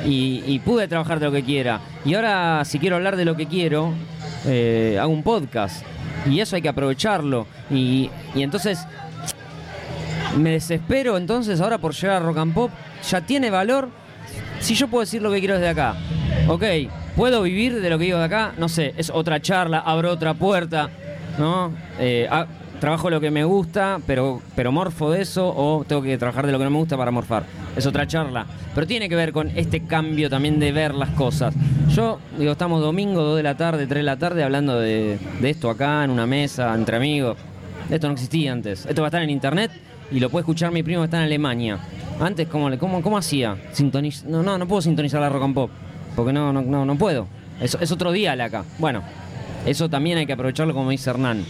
Y, 0.06 0.60
pude 0.60 0.88
trabajar 0.88 1.20
de 1.20 1.26
lo 1.26 1.32
que 1.32 1.44
quiera. 1.44 1.82
Y 2.06 2.14
ahora, 2.14 2.64
si 2.66 2.80
quiero 2.80 2.96
hablar 2.96 3.18
de 3.18 3.26
lo 3.26 3.36
que 3.36 3.48
quiero, 3.48 3.94
eh, 4.46 4.98
hago 5.00 5.12
un 5.12 5.24
podcast. 5.24 5.86
Y 6.30 6.40
eso 6.40 6.56
hay 6.56 6.62
que 6.62 6.70
aprovecharlo. 6.70 7.48
Y, 7.70 8.10
y 8.34 8.44
entonces, 8.44 8.80
me 10.38 10.52
desespero 10.52 11.18
entonces 11.18 11.60
ahora 11.60 11.78
por 11.78 11.94
llegar 11.94 12.18
a 12.18 12.26
Rock 12.26 12.38
and 12.38 12.54
Pop. 12.54 12.72
Ya 13.10 13.22
tiene 13.22 13.50
valor 13.50 13.90
si 14.60 14.76
yo 14.76 14.88
puedo 14.88 15.02
decir 15.02 15.22
lo 15.22 15.32
que 15.32 15.40
quiero 15.40 15.56
desde 15.56 15.70
acá. 15.70 15.96
Ok, 16.48 16.64
puedo 17.16 17.42
vivir 17.42 17.82
de 17.82 17.90
lo 17.90 17.98
que 17.98 18.06
digo 18.06 18.18
de 18.18 18.26
acá. 18.26 18.54
No 18.58 18.70
sé, 18.70 18.94
es 18.98 19.10
otra 19.10 19.42
charla, 19.42 19.80
abro 19.80 20.12
otra 20.12 20.34
puerta. 20.34 20.90
¿No? 21.38 21.72
Eh, 22.00 22.28
ah, 22.30 22.46
trabajo 22.80 23.10
lo 23.10 23.22
que 23.22 23.32
me 23.32 23.44
gusta, 23.44 24.00
pero, 24.06 24.42
pero 24.56 24.72
morfo 24.72 25.12
de 25.12 25.22
eso. 25.22 25.54
O 25.56 25.84
tengo 25.88 26.02
que 26.02 26.18
trabajar 26.18 26.46
de 26.46 26.52
lo 26.52 26.58
que 26.58 26.66
no 26.66 26.72
me 26.72 26.78
gusta 26.78 26.98
para 26.98 27.12
morfar. 27.12 27.44
Es 27.76 27.86
otra 27.86 28.06
charla. 28.08 28.46
Pero 28.76 28.88
tiene 28.88 29.10
que 29.10 29.16
ver 29.16 29.32
con 29.32 29.50
este 29.56 29.86
cambio 29.86 30.30
también 30.30 30.60
de 30.60 30.72
ver 30.72 30.94
las 30.94 31.10
cosas. 31.10 31.54
Yo, 31.90 32.20
digo, 32.38 32.52
estamos 32.52 32.82
domingo, 32.82 33.22
2 33.22 33.38
de 33.38 33.44
la 33.44 33.56
tarde, 33.56 33.88
3 33.88 34.00
de 34.00 34.04
la 34.04 34.18
tarde, 34.18 34.44
hablando 34.44 34.80
de, 34.80 35.18
esto 35.42 35.70
acá, 35.70 36.04
en 36.04 36.12
una 36.12 36.26
mesa, 36.26 36.74
entre 36.74 36.98
amigos. 36.98 37.38
Esto 37.90 38.08
no 38.08 38.14
existía 38.14 38.52
antes. 38.52 38.86
Esto 38.86 39.02
va 39.02 39.08
a 39.08 39.10
estar 39.10 39.22
en 39.22 39.30
internet 39.30 39.72
y 40.12 40.20
lo 40.20 40.30
puede 40.30 40.42
escuchar 40.42 40.72
mi 40.72 40.84
primo 40.84 41.02
que 41.02 41.06
está 41.06 41.18
en 41.18 41.24
Alemania. 41.24 41.80
Antes, 42.20 42.48
¿cómo, 42.48 42.76
cómo, 42.78 43.02
cómo 43.02 43.18
hacía? 43.18 43.58
Sintoniz 43.72 44.24
no, 44.24 44.44
no, 44.44 44.58
no 44.58 44.68
puedo 44.68 44.82
sintonizar 44.82 45.20
la 45.22 45.30
rock 45.30 45.44
and 45.44 45.54
pop. 45.54 45.72
Porque 46.16 46.34
no, 46.34 46.52
no, 46.54 46.62
no, 46.62 46.86
no 46.86 46.96
puedo. 46.96 47.28
Es, 47.62 47.78
es 47.80 47.92
otro 47.92 48.12
día 48.12 48.36
la 48.36 48.46
acá. 48.46 48.64
Bueno, 48.78 49.04
eso 49.66 49.90
también 49.90 50.18
hay 50.18 50.26
que 50.26 50.34
aprovecharlo 50.34 50.74
como 50.74 50.90
dice 50.90 51.10
Hernán. 51.10 51.46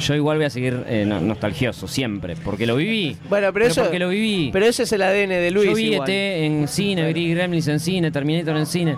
Yo 0.00 0.14
igual 0.14 0.38
voy 0.38 0.46
a 0.46 0.50
seguir 0.50 0.84
eh, 0.88 1.04
no- 1.06 1.20
nostalgioso, 1.20 1.86
siempre. 1.88 2.34
Porque 2.36 2.66
lo 2.66 2.76
viví. 2.76 3.16
Bueno, 3.28 3.52
pero, 3.52 3.66
eso. 3.66 3.82
porque 3.82 3.98
lo 3.98 4.08
viví. 4.08 4.50
Pero 4.52 4.66
ese 4.66 4.84
es 4.84 4.92
el 4.92 5.02
ADN 5.02 5.28
de 5.30 5.50
Luis. 5.50 5.70
Yo 5.70 5.74
vi 5.76 5.92
igual. 5.94 6.08
ET 6.10 6.44
en 6.44 6.68
cine, 6.68 7.12
vi 7.12 7.34
Gremlins 7.34 7.68
en 7.68 7.80
cine, 7.80 8.10
Terminator 8.10 8.56
en 8.56 8.66
cine. 8.66 8.96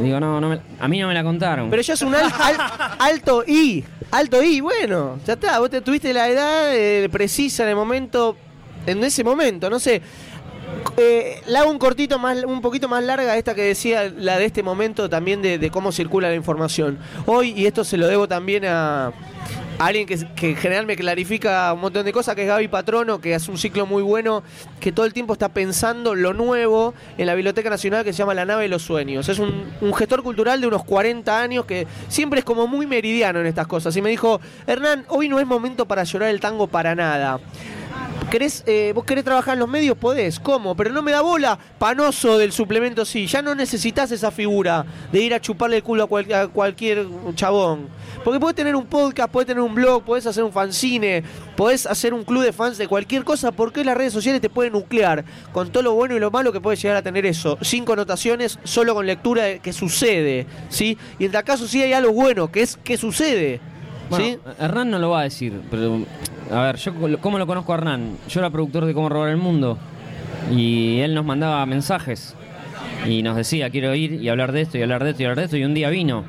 Digo, 0.00 0.18
no, 0.20 0.40
no 0.40 0.48
me- 0.48 0.58
a 0.80 0.88
mí 0.88 0.98
no 0.98 1.08
me 1.08 1.14
la 1.14 1.22
contaron. 1.22 1.70
Pero 1.70 1.82
ya 1.82 1.94
es 1.94 2.02
un 2.02 2.14
al- 2.14 2.24
al- 2.24 2.56
alto 2.98 3.44
I. 3.46 3.84
Alto 4.10 4.42
I, 4.42 4.60
bueno, 4.60 5.18
ya 5.26 5.34
está. 5.34 5.58
Vos 5.58 5.70
te 5.70 5.80
tuviste 5.80 6.12
la 6.12 6.28
edad 6.28 6.74
eh, 6.74 7.08
precisa 7.10 7.64
en 7.64 7.70
el 7.70 7.76
momento. 7.76 8.36
En 8.86 9.02
ese 9.02 9.24
momento, 9.24 9.68
no 9.70 9.78
sé. 9.78 10.00
Eh, 10.96 11.42
la 11.46 11.60
hago 11.60 11.70
un 11.70 11.78
cortito 11.78 12.18
más, 12.18 12.44
un 12.44 12.60
poquito 12.60 12.88
más 12.88 13.02
larga 13.02 13.36
esta 13.36 13.54
que 13.54 13.62
decía 13.62 14.12
la 14.16 14.38
de 14.38 14.44
este 14.44 14.62
momento 14.62 15.08
también 15.08 15.42
de, 15.42 15.58
de 15.58 15.70
cómo 15.70 15.92
circula 15.92 16.28
la 16.28 16.34
información. 16.34 16.98
Hoy, 17.26 17.52
y 17.56 17.66
esto 17.66 17.84
se 17.84 17.96
lo 17.96 18.06
debo 18.06 18.28
también 18.28 18.64
a, 18.64 19.12
alguien 19.78 20.06
que, 20.06 20.26
que 20.34 20.50
en 20.50 20.56
general 20.56 20.86
me 20.86 20.96
clarifica 20.96 21.72
un 21.72 21.80
montón 21.80 22.04
de 22.04 22.12
cosas, 22.12 22.34
que 22.34 22.42
es 22.42 22.48
Gaby 22.48 22.68
Patrono, 22.68 23.20
que 23.20 23.34
hace 23.34 23.50
un 23.50 23.58
ciclo 23.58 23.86
muy 23.86 24.02
bueno, 24.02 24.42
que 24.80 24.92
todo 24.92 25.06
el 25.06 25.12
tiempo 25.12 25.32
está 25.32 25.48
pensando 25.48 26.14
lo 26.14 26.32
nuevo 26.32 26.94
en 27.18 27.26
la 27.26 27.34
Biblioteca 27.34 27.70
Nacional 27.70 28.04
que 28.04 28.12
se 28.12 28.18
llama 28.18 28.34
La 28.34 28.44
Nave 28.44 28.62
de 28.62 28.68
los 28.68 28.82
Sueños. 28.82 29.28
Es 29.28 29.38
un, 29.38 29.64
un 29.80 29.94
gestor 29.94 30.22
cultural 30.22 30.60
de 30.60 30.66
unos 30.66 30.84
40 30.84 31.40
años 31.40 31.64
que 31.64 31.86
siempre 32.08 32.40
es 32.40 32.44
como 32.44 32.66
muy 32.66 32.86
meridiano 32.86 33.40
en 33.40 33.46
estas 33.46 33.66
cosas. 33.66 33.96
Y 33.96 34.02
me 34.02 34.10
dijo, 34.10 34.40
Hernán, 34.66 35.04
hoy 35.08 35.28
no 35.28 35.40
es 35.40 35.46
momento 35.46 35.86
para 35.86 36.04
llorar 36.04 36.30
el 36.30 36.40
tango 36.40 36.66
para 36.66 36.94
nada. 36.94 37.40
¿Querés, 38.34 38.64
eh, 38.66 38.90
¿Vos 38.92 39.04
querés 39.04 39.22
trabajar 39.22 39.52
en 39.54 39.60
los 39.60 39.68
medios? 39.68 39.96
Podés. 39.96 40.40
¿Cómo? 40.40 40.74
Pero 40.74 40.90
no 40.90 41.02
me 41.02 41.12
da 41.12 41.20
bola. 41.20 41.56
Panoso 41.78 42.36
del 42.36 42.50
suplemento, 42.50 43.04
sí. 43.04 43.28
Ya 43.28 43.42
no 43.42 43.54
necesitas 43.54 44.10
esa 44.10 44.32
figura 44.32 44.84
de 45.12 45.20
ir 45.20 45.32
a 45.34 45.40
chuparle 45.40 45.76
el 45.76 45.84
culo 45.84 46.02
a, 46.02 46.06
cual- 46.08 46.32
a 46.32 46.48
cualquier 46.48 47.06
chabón. 47.36 47.86
Porque 48.24 48.40
podés 48.40 48.56
tener 48.56 48.74
un 48.74 48.86
podcast, 48.86 49.30
podés 49.30 49.46
tener 49.46 49.62
un 49.62 49.72
blog, 49.72 50.02
podés 50.02 50.26
hacer 50.26 50.42
un 50.42 50.50
fanzine, 50.50 51.22
podés 51.56 51.86
hacer 51.86 52.12
un 52.12 52.24
club 52.24 52.42
de 52.42 52.52
fans 52.52 52.76
de 52.76 52.88
cualquier 52.88 53.22
cosa. 53.22 53.52
porque 53.52 53.84
las 53.84 53.96
redes 53.96 54.12
sociales 54.12 54.40
te 54.40 54.50
pueden 54.50 54.72
nuclear 54.72 55.24
con 55.52 55.70
todo 55.70 55.84
lo 55.84 55.94
bueno 55.94 56.16
y 56.16 56.18
lo 56.18 56.32
malo 56.32 56.50
que 56.52 56.60
puede 56.60 56.76
llegar 56.76 56.96
a 56.96 57.02
tener 57.02 57.24
eso? 57.26 57.56
Sin 57.60 57.84
connotaciones, 57.84 58.58
solo 58.64 58.96
con 58.96 59.06
lectura 59.06 59.44
de 59.44 59.58
que 59.60 59.72
sucede. 59.72 60.48
¿sí? 60.70 60.98
Y 61.20 61.26
en 61.26 61.30
tal 61.30 61.44
caso 61.44 61.68
sí 61.68 61.80
hay 61.84 61.92
algo 61.92 62.10
bueno, 62.12 62.50
que 62.50 62.62
es 62.62 62.76
que 62.82 62.96
sucede. 62.96 63.60
Bueno, 64.10 64.24
¿sí? 64.24 64.38
Hernán 64.58 64.90
no 64.90 64.98
lo 64.98 65.10
va 65.10 65.20
a 65.20 65.22
decir, 65.22 65.60
pero 65.70 66.00
a 66.50 66.62
ver, 66.62 66.76
yo 66.76 66.92
cómo 67.20 67.38
lo 67.38 67.46
conozco 67.46 67.72
a 67.72 67.76
Hernán. 67.76 68.16
Yo 68.28 68.40
era 68.40 68.50
productor 68.50 68.84
de 68.84 68.94
Cómo 68.94 69.08
robar 69.08 69.30
el 69.30 69.36
mundo 69.36 69.78
y 70.50 71.00
él 71.00 71.14
nos 71.14 71.24
mandaba 71.24 71.64
mensajes 71.66 72.34
y 73.06 73.22
nos 73.22 73.36
decía 73.36 73.70
quiero 73.70 73.94
ir 73.94 74.22
y 74.22 74.28
hablar 74.28 74.52
de 74.52 74.62
esto 74.62 74.76
y 74.78 74.82
hablar 74.82 75.02
de 75.04 75.10
esto 75.10 75.22
y 75.22 75.26
hablar 75.26 75.38
de 75.38 75.44
esto 75.44 75.56
y 75.56 75.64
un 75.64 75.74
día 75.74 75.90
vino. 75.90 76.24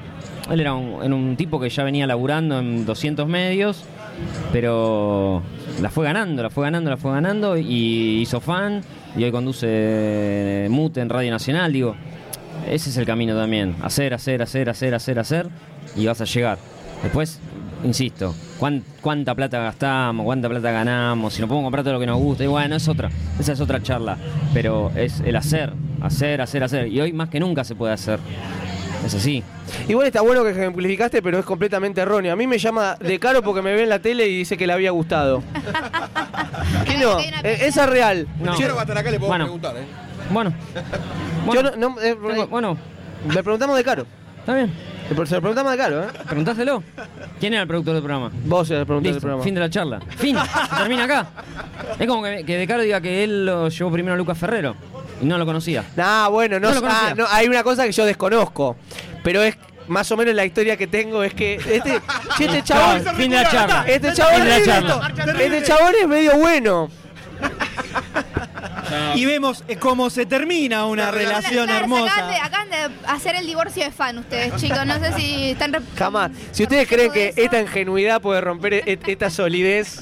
Él 0.50 0.60
era 0.60 0.74
un, 0.74 1.04
era 1.04 1.16
un 1.16 1.36
tipo 1.36 1.60
que 1.60 1.70
ya 1.70 1.84
venía 1.84 2.06
laburando 2.06 2.60
en 2.60 2.86
200 2.86 3.28
medios, 3.28 3.84
pero 4.52 5.42
la 5.82 5.90
fue 5.90 6.06
ganando, 6.06 6.44
la 6.44 6.50
fue 6.50 6.64
ganando, 6.64 6.90
la 6.90 6.98
fue 6.98 7.12
ganando 7.12 7.58
y 7.58 8.22
hizo 8.22 8.40
fan 8.40 8.82
y 9.18 9.24
hoy 9.24 9.32
conduce 9.32 10.68
Mute 10.70 11.02
en 11.02 11.10
Radio 11.10 11.32
Nacional. 11.32 11.74
Digo, 11.74 11.96
ese 12.70 12.90
es 12.90 12.98
el 12.98 13.06
camino 13.06 13.36
también. 13.36 13.76
Hacer, 13.82 14.14
hacer, 14.14 14.42
hacer, 14.42 14.70
hacer, 14.70 14.94
hacer, 14.94 15.20
hacer 15.20 15.48
y 15.96 16.06
vas 16.06 16.22
a 16.22 16.26
llegar. 16.26 16.58
Después, 17.02 17.40
insisto, 17.86 18.36
cuán- 18.60 18.84
cuánta 19.02 19.34
plata 19.36 19.60
gastamos, 19.60 20.26
cuánta 20.26 20.50
plata 20.50 20.72
ganamos, 20.72 21.34
si 21.34 21.42
nos 21.42 21.48
podemos 21.48 21.66
comprar 21.68 21.84
todo 21.84 21.94
lo 21.94 22.00
que 22.00 22.06
nos 22.08 22.18
gusta. 22.20 22.44
Y 22.44 22.48
bueno, 22.48 22.76
es 22.76 22.88
otra, 22.88 23.10
esa 23.40 23.54
es 23.54 23.62
otra 23.62 23.82
charla. 23.82 24.18
Pero 24.54 24.92
es 24.96 25.20
el 25.22 25.36
hacer, 25.36 25.72
hacer, 26.02 26.42
hacer, 26.42 26.64
hacer. 26.64 26.88
Y 26.88 27.00
hoy 27.02 27.14
más 27.14 27.30
que 27.30 27.40
nunca 27.40 27.64
se 27.64 27.76
puede 27.76 27.94
hacer. 27.94 28.20
Es 29.06 29.14
así. 29.14 29.44
Igual 29.88 30.08
está 30.08 30.22
bueno 30.22 30.44
que 30.44 30.50
ejemplificaste, 30.50 31.22
pero 31.22 31.38
es 31.38 31.46
completamente 31.46 32.02
erróneo. 32.02 32.34
A 32.34 32.36
mí 32.36 32.48
me 32.48 32.58
llama 32.58 32.96
de 33.00 33.20
caro 33.20 33.44
porque 33.44 33.62
me 33.62 33.72
ve 33.76 33.84
en 33.84 33.90
la 33.90 34.00
tele 34.00 34.28
y 34.28 34.36
dice 34.38 34.58
que 34.58 34.66
le 34.66 34.74
había 34.74 34.90
gustado. 34.92 35.44
¿Qué 36.86 36.98
no? 36.98 37.20
Eh, 37.20 37.58
esa 37.62 37.84
es 37.84 37.90
real. 37.90 38.28
No. 38.40 38.56
Si 38.56 38.64
ahora 38.64 38.74
va 38.76 38.82
a 38.82 38.84
estar 38.84 38.98
acá, 38.98 39.12
le 39.12 39.20
podemos 39.20 39.30
Bueno. 39.30 39.46
preguntar, 39.46 39.76
¿eh? 39.78 39.86
Bueno. 40.32 40.54
Yo 41.54 41.62
no, 41.62 41.76
no, 41.76 42.02
eh, 42.02 42.14
bueno, 42.50 42.78
le 43.30 43.44
preguntamos 43.44 43.78
de 43.78 43.84
caro. 43.84 44.06
está 44.40 44.56
bien. 44.56 44.72
Se 45.08 45.14
lo 45.36 45.42
preguntamos 45.42 45.72
de 45.72 45.78
caro, 45.78 46.04
¿eh? 46.04 46.08
Preguntáselo. 46.28 46.84
¿Quién 47.40 47.54
era 47.54 47.62
el 47.62 47.68
productor 47.68 47.94
del 47.94 48.04
programa? 48.04 48.32
Vos 48.46 48.68
se 48.68 48.74
le 48.76 48.86
preguntaste 48.86 49.14
del 49.14 49.22
programa. 49.22 49.44
fin 49.44 49.54
de 49.54 49.60
la 49.62 49.70
charla. 49.70 50.00
Fin, 50.18 50.36
se 50.38 50.76
termina 50.76 51.04
acá. 51.04 51.28
Es 52.00 52.08
como 52.08 52.24
que, 52.24 52.44
que 52.46 52.58
De 52.58 52.68
Caro 52.68 52.82
diga 52.82 53.00
que 53.02 53.24
él 53.24 53.46
lo 53.46 53.70
llevó 53.70 53.92
primero 53.92 54.16
a 54.16 54.18
Lucas 54.18 54.38
Ferrero 54.38 54.76
y 55.22 55.26
no 55.26 55.38
lo 55.38 55.46
conocía. 55.46 55.84
Nah, 55.96 56.28
bueno, 56.30 56.60
no, 56.60 56.70
No 56.70 56.76
lo 56.76 56.82
conocía. 56.82 57.08
ah, 57.10 57.14
no, 57.16 57.26
hay 57.30 57.48
una 57.48 57.64
cosa 57.64 57.86
que 57.86 57.92
yo 57.92 58.06
desconozco. 58.06 58.76
Pero 59.24 59.44
es 59.44 59.56
más 59.88 60.10
o 60.12 60.18
menos 60.18 60.34
la 60.34 60.44
historia 60.46 60.76
que 60.76 60.88
tengo 60.88 61.24
es 61.24 61.34
que 61.36 61.56
este, 61.56 62.02
che, 62.38 62.46
este 62.46 62.64
chabón, 62.64 63.04
fin 63.16 63.30
de 63.30 63.38
la 63.38 63.50
charla. 63.50 63.86
este 63.88 64.14
chabón, 64.14 64.36
Fin 64.36 64.44
de 64.44 64.50
la 64.50 64.58
es- 64.58 64.66
charla. 64.66 65.12
este 65.40 65.64
chabón 65.64 65.94
es 66.02 66.08
medio 66.08 66.38
bueno. 66.38 66.90
Y 69.16 69.26
vemos 69.26 69.64
eh, 69.68 69.78
cómo 69.78 70.10
se 70.10 70.26
termina 70.26 70.86
una 70.86 71.12
relación 71.12 71.66
Claro, 71.66 71.84
hermosa. 71.84 72.12
Acaban 72.14 72.30
de, 72.32 72.38
acaban 72.38 72.70
de 72.70 73.10
hacer 73.10 73.36
el 73.36 73.46
divorcio 73.48 73.84
de 73.84 73.92
fan 73.92 74.18
ustedes, 74.18 74.56
chicos. 74.58 74.86
No 74.86 75.00
sé 75.00 75.14
si 75.14 75.52
están... 75.52 75.76
Jamás. 75.98 76.32
Si 76.52 76.64
ustedes 76.64 76.88
creen 76.88 77.12
que 77.12 77.30
eso. 77.30 77.42
esta 77.42 77.60
ingenuidad 77.62 78.22
puede 78.22 78.42
romper 78.42 78.74
e- 78.76 79.00
esta 79.08 79.30
solidez, 79.30 80.02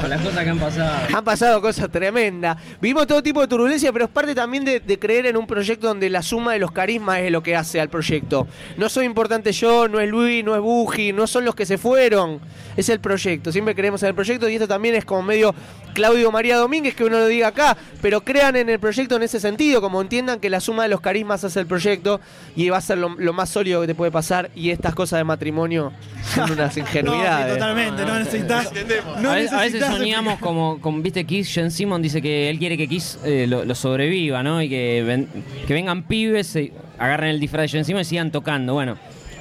Con 0.00 0.10
las 0.10 0.20
cosas 0.22 0.44
que 0.44 0.50
han 0.50 0.58
pasado. 0.58 1.16
han 1.16 1.24
pasado 1.24 1.60
cosas 1.60 1.90
tremendas. 1.90 2.56
Vivimos 2.80 3.06
todo 3.06 3.22
tipo 3.22 3.40
de 3.40 3.48
turbulencia, 3.48 3.92
pero 3.92 4.04
es 4.06 4.10
parte 4.10 4.34
también 4.34 4.64
de, 4.64 4.80
de 4.80 4.98
creer 4.98 5.26
en 5.26 5.36
un 5.36 5.46
proyecto 5.46 5.88
donde 5.88 6.08
la 6.10 6.22
suma 6.22 6.52
de 6.52 6.58
los 6.58 6.72
carismas 6.72 7.20
es 7.20 7.30
lo 7.30 7.42
que 7.42 7.56
hace 7.56 7.80
al 7.80 7.88
proyecto. 7.88 8.46
No 8.76 8.88
soy 8.88 9.06
importante 9.06 9.52
yo, 9.52 9.88
no 9.88 10.00
es 10.00 10.08
Luis, 10.08 10.44
no 10.44 10.54
es 10.54 10.60
Buji, 10.60 11.12
no 11.12 11.26
son 11.26 11.44
los 11.44 11.54
que 11.54 11.66
se 11.66 11.78
fueron. 11.78 12.40
Es 12.76 12.88
el 12.90 13.00
proyecto. 13.00 13.50
Siempre 13.52 13.74
creemos 13.74 14.02
en 14.02 14.10
el 14.10 14.14
proyecto 14.14 14.48
y 14.48 14.54
esto 14.54 14.68
también 14.68 14.94
es 14.94 15.04
como 15.04 15.22
medio 15.22 15.54
Claudio 15.94 16.30
María 16.30 16.56
Domínguez, 16.58 16.94
que 16.94 17.04
uno 17.04 17.18
lo 17.18 17.26
diga 17.26 17.48
acá, 17.48 17.74
pero 18.02 18.05
crean 18.22 18.56
en 18.56 18.68
el 18.68 18.78
proyecto 18.78 19.16
en 19.16 19.22
ese 19.22 19.40
sentido, 19.40 19.80
como 19.80 20.00
entiendan 20.00 20.40
que 20.40 20.48
la 20.50 20.60
suma 20.60 20.84
de 20.84 20.88
los 20.88 21.00
carismas 21.00 21.42
hace 21.44 21.60
el 21.60 21.66
proyecto 21.66 22.20
y 22.54 22.68
va 22.68 22.78
a 22.78 22.80
ser 22.80 22.98
lo, 22.98 23.10
lo 23.18 23.32
más 23.32 23.48
sólido 23.50 23.80
que 23.80 23.86
te 23.86 23.94
puede 23.94 24.10
pasar 24.10 24.50
y 24.54 24.70
estas 24.70 24.94
cosas 24.94 25.18
de 25.18 25.24
matrimonio 25.24 25.92
son 26.34 26.50
unas 26.52 26.76
No, 26.76 26.82
ingenuidades. 26.82 27.46
sí, 27.54 27.58
totalmente, 27.58 28.04
no 28.06 28.18
necesitas. 28.18 28.72
No 29.20 29.30
a, 29.30 29.34
veces, 29.34 29.52
a 29.52 29.60
veces 29.62 29.80
necesitas- 29.80 29.96
soñamos 29.98 30.38
como, 30.38 30.80
como, 30.80 31.00
viste, 31.02 31.24
Kiss, 31.24 31.48
Jen 31.52 31.70
Simon 31.70 32.00
dice 32.02 32.20
que 32.22 32.48
él 32.50 32.58
quiere 32.58 32.76
que 32.76 32.86
Kiss 32.88 33.18
eh, 33.24 33.46
lo, 33.48 33.64
lo 33.64 33.74
sobreviva, 33.74 34.42
¿no? 34.42 34.60
Y 34.62 34.68
que, 34.68 35.02
ven- 35.06 35.28
que 35.66 35.74
vengan 35.74 36.02
pibes, 36.04 36.46
se 36.46 36.72
agarren 36.98 37.30
el 37.30 37.40
disfraz 37.40 37.62
de 37.62 37.68
Jen 37.68 37.84
Simon 37.84 38.02
y 38.02 38.04
sigan 38.04 38.30
tocando. 38.30 38.74
Bueno, 38.74 38.96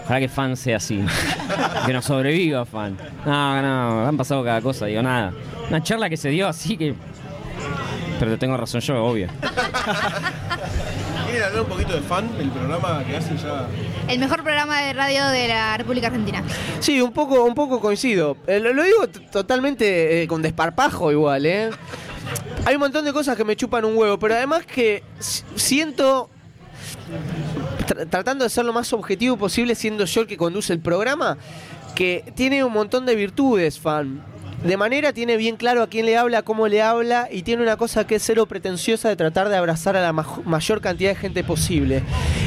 ojalá 0.06 0.20
que 0.20 0.28
fan 0.30 0.56
sea 0.58 0.78
así. 0.78 1.04
que 1.86 1.94
nos 1.94 2.06
sobreviva 2.06 2.66
fan. 2.66 2.98
No, 3.26 3.62
no, 3.62 4.08
han 4.08 4.18
pasado 4.18 4.44
cada 4.44 4.62
cosa, 4.62 4.86
digo, 4.86 5.02
nada. 5.02 5.34
Una 5.70 5.82
charla 5.84 6.10
que 6.10 6.18
se 6.18 6.30
dio 6.30 6.48
así 6.48 6.78
que... 6.78 6.94
Pero 8.26 8.38
te 8.38 8.40
tengo 8.40 8.58
razón 8.58 8.82
yo, 8.82 9.06
obvio. 9.06 9.28
¿Quieren 11.26 11.44
hablar 11.44 11.62
un 11.62 11.68
poquito 11.70 11.94
de 11.94 12.02
fan, 12.02 12.28
el 12.40 12.50
programa 12.50 13.04
que 13.06 13.18
hacen 13.18 13.38
ya? 13.38 13.68
El 14.08 14.18
mejor 14.18 14.42
programa 14.42 14.82
de 14.82 14.94
radio 14.94 15.28
de 15.28 15.48
la 15.48 15.78
República 15.78 16.08
Argentina. 16.08 16.42
Sí, 16.80 17.00
un 17.02 17.12
poco, 17.12 17.44
un 17.44 17.54
poco 17.54 17.80
coincido. 17.80 18.36
Eh, 18.48 18.60
lo, 18.60 18.74
lo 18.74 18.82
digo 18.82 19.08
totalmente 19.32 20.24
eh, 20.24 20.28
con 20.28 20.42
desparpajo 20.42 21.12
igual, 21.12 21.46
¿eh? 21.46 21.70
Hay 22.66 22.74
un 22.74 22.80
montón 22.82 23.06
de 23.06 23.14
cosas 23.14 23.38
que 23.38 23.44
me 23.44 23.56
chupan 23.56 23.86
un 23.86 23.96
huevo, 23.96 24.18
pero 24.18 24.34
además 24.34 24.66
que 24.66 25.04
siento, 25.20 26.32
tra- 27.88 28.10
tratando 28.10 28.44
de 28.44 28.50
ser 28.50 28.66
lo 28.66 28.74
más 28.74 28.92
objetivo 28.92 29.38
posible, 29.38 29.76
siendo 29.76 30.06
yo 30.06 30.22
el 30.22 30.28
que 30.28 30.36
conduce 30.36 30.74
el 30.74 30.80
programa, 30.80 31.38
que 31.94 32.24
tiene 32.36 32.64
un 32.64 32.74
montón 32.74 33.06
de 33.06 33.14
virtudes, 33.16 33.80
fan. 33.80 34.24
De 34.64 34.78
manera 34.78 35.14
tiene 35.14 35.38
bien 35.38 35.58
claro 35.58 35.84
a 35.84 35.88
quién 35.88 36.06
le 36.08 36.18
habla, 36.18 36.42
cómo 36.42 36.68
le 36.68 36.82
habla 36.82 37.28
y 37.32 37.44
tiene 37.44 37.62
una 37.62 37.78
cosa 37.78 38.08
que 38.08 38.16
es 38.16 38.24
cero 38.24 38.48
pretenciosa 38.48 39.10
de 39.10 39.16
tratar 39.16 39.50
de 39.50 39.58
abrazar 39.58 39.96
a 39.96 40.02
la 40.02 40.12
mayor 40.12 40.82
cantidad 40.82 41.12
de 41.12 41.16
gente 41.16 41.44
posible. 41.44 42.02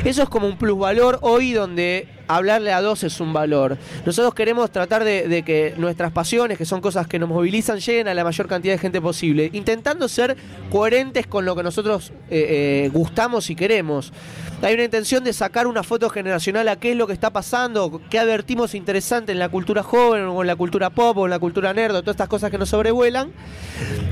Eso 0.04 0.22
es 0.22 0.28
como 0.28 0.48
un 0.48 0.58
plusvalor 0.58 1.18
hoy 1.22 1.52
donde 1.52 2.08
hablarle 2.28 2.72
a 2.72 2.80
dos 2.80 3.02
es 3.02 3.20
un 3.20 3.32
valor. 3.32 3.76
Nosotros 4.06 4.34
queremos 4.34 4.70
tratar 4.70 5.04
de, 5.04 5.42
que 5.44 5.74
nuestras 5.76 6.12
pasiones, 6.12 6.58
que 6.58 6.64
son 6.64 6.80
cosas 6.80 7.06
que 7.06 7.18
nos 7.18 7.28
movilizan, 7.28 7.78
lleguen 7.78 8.08
a 8.08 8.14
la 8.14 8.24
mayor 8.24 8.46
cantidad 8.46 8.74
de 8.74 8.78
gente 8.78 9.00
posible, 9.00 9.50
intentando 9.52 10.08
ser 10.08 10.36
coherentes 10.70 11.26
con 11.26 11.44
lo 11.44 11.56
que 11.56 11.62
nosotros 11.62 12.12
eh, 12.30 12.84
eh, 12.84 12.90
gustamos 12.92 13.50
y 13.50 13.56
queremos. 13.56 14.12
Hay 14.60 14.74
una 14.74 14.84
intención 14.84 15.22
de 15.22 15.32
sacar 15.32 15.66
una 15.66 15.82
foto 15.82 16.10
generacional 16.10 16.68
a 16.68 16.76
qué 16.76 16.90
es 16.90 16.96
lo 16.96 17.06
que 17.06 17.12
está 17.12 17.30
pasando, 17.30 18.00
qué 18.10 18.18
advertimos 18.18 18.74
interesante 18.74 19.32
en 19.32 19.38
la 19.38 19.48
cultura 19.48 19.82
joven, 19.82 20.24
o 20.24 20.40
en 20.40 20.46
la 20.46 20.56
cultura 20.56 20.90
pop, 20.90 21.16
o 21.18 21.24
en 21.26 21.30
la 21.30 21.38
cultura 21.38 21.72
nerd, 21.72 21.94
o 21.94 22.02
todas 22.02 22.14
estas 22.14 22.28
cosas 22.28 22.50
que 22.50 22.58
nos 22.58 22.68
sobrevuelan. 22.68 23.30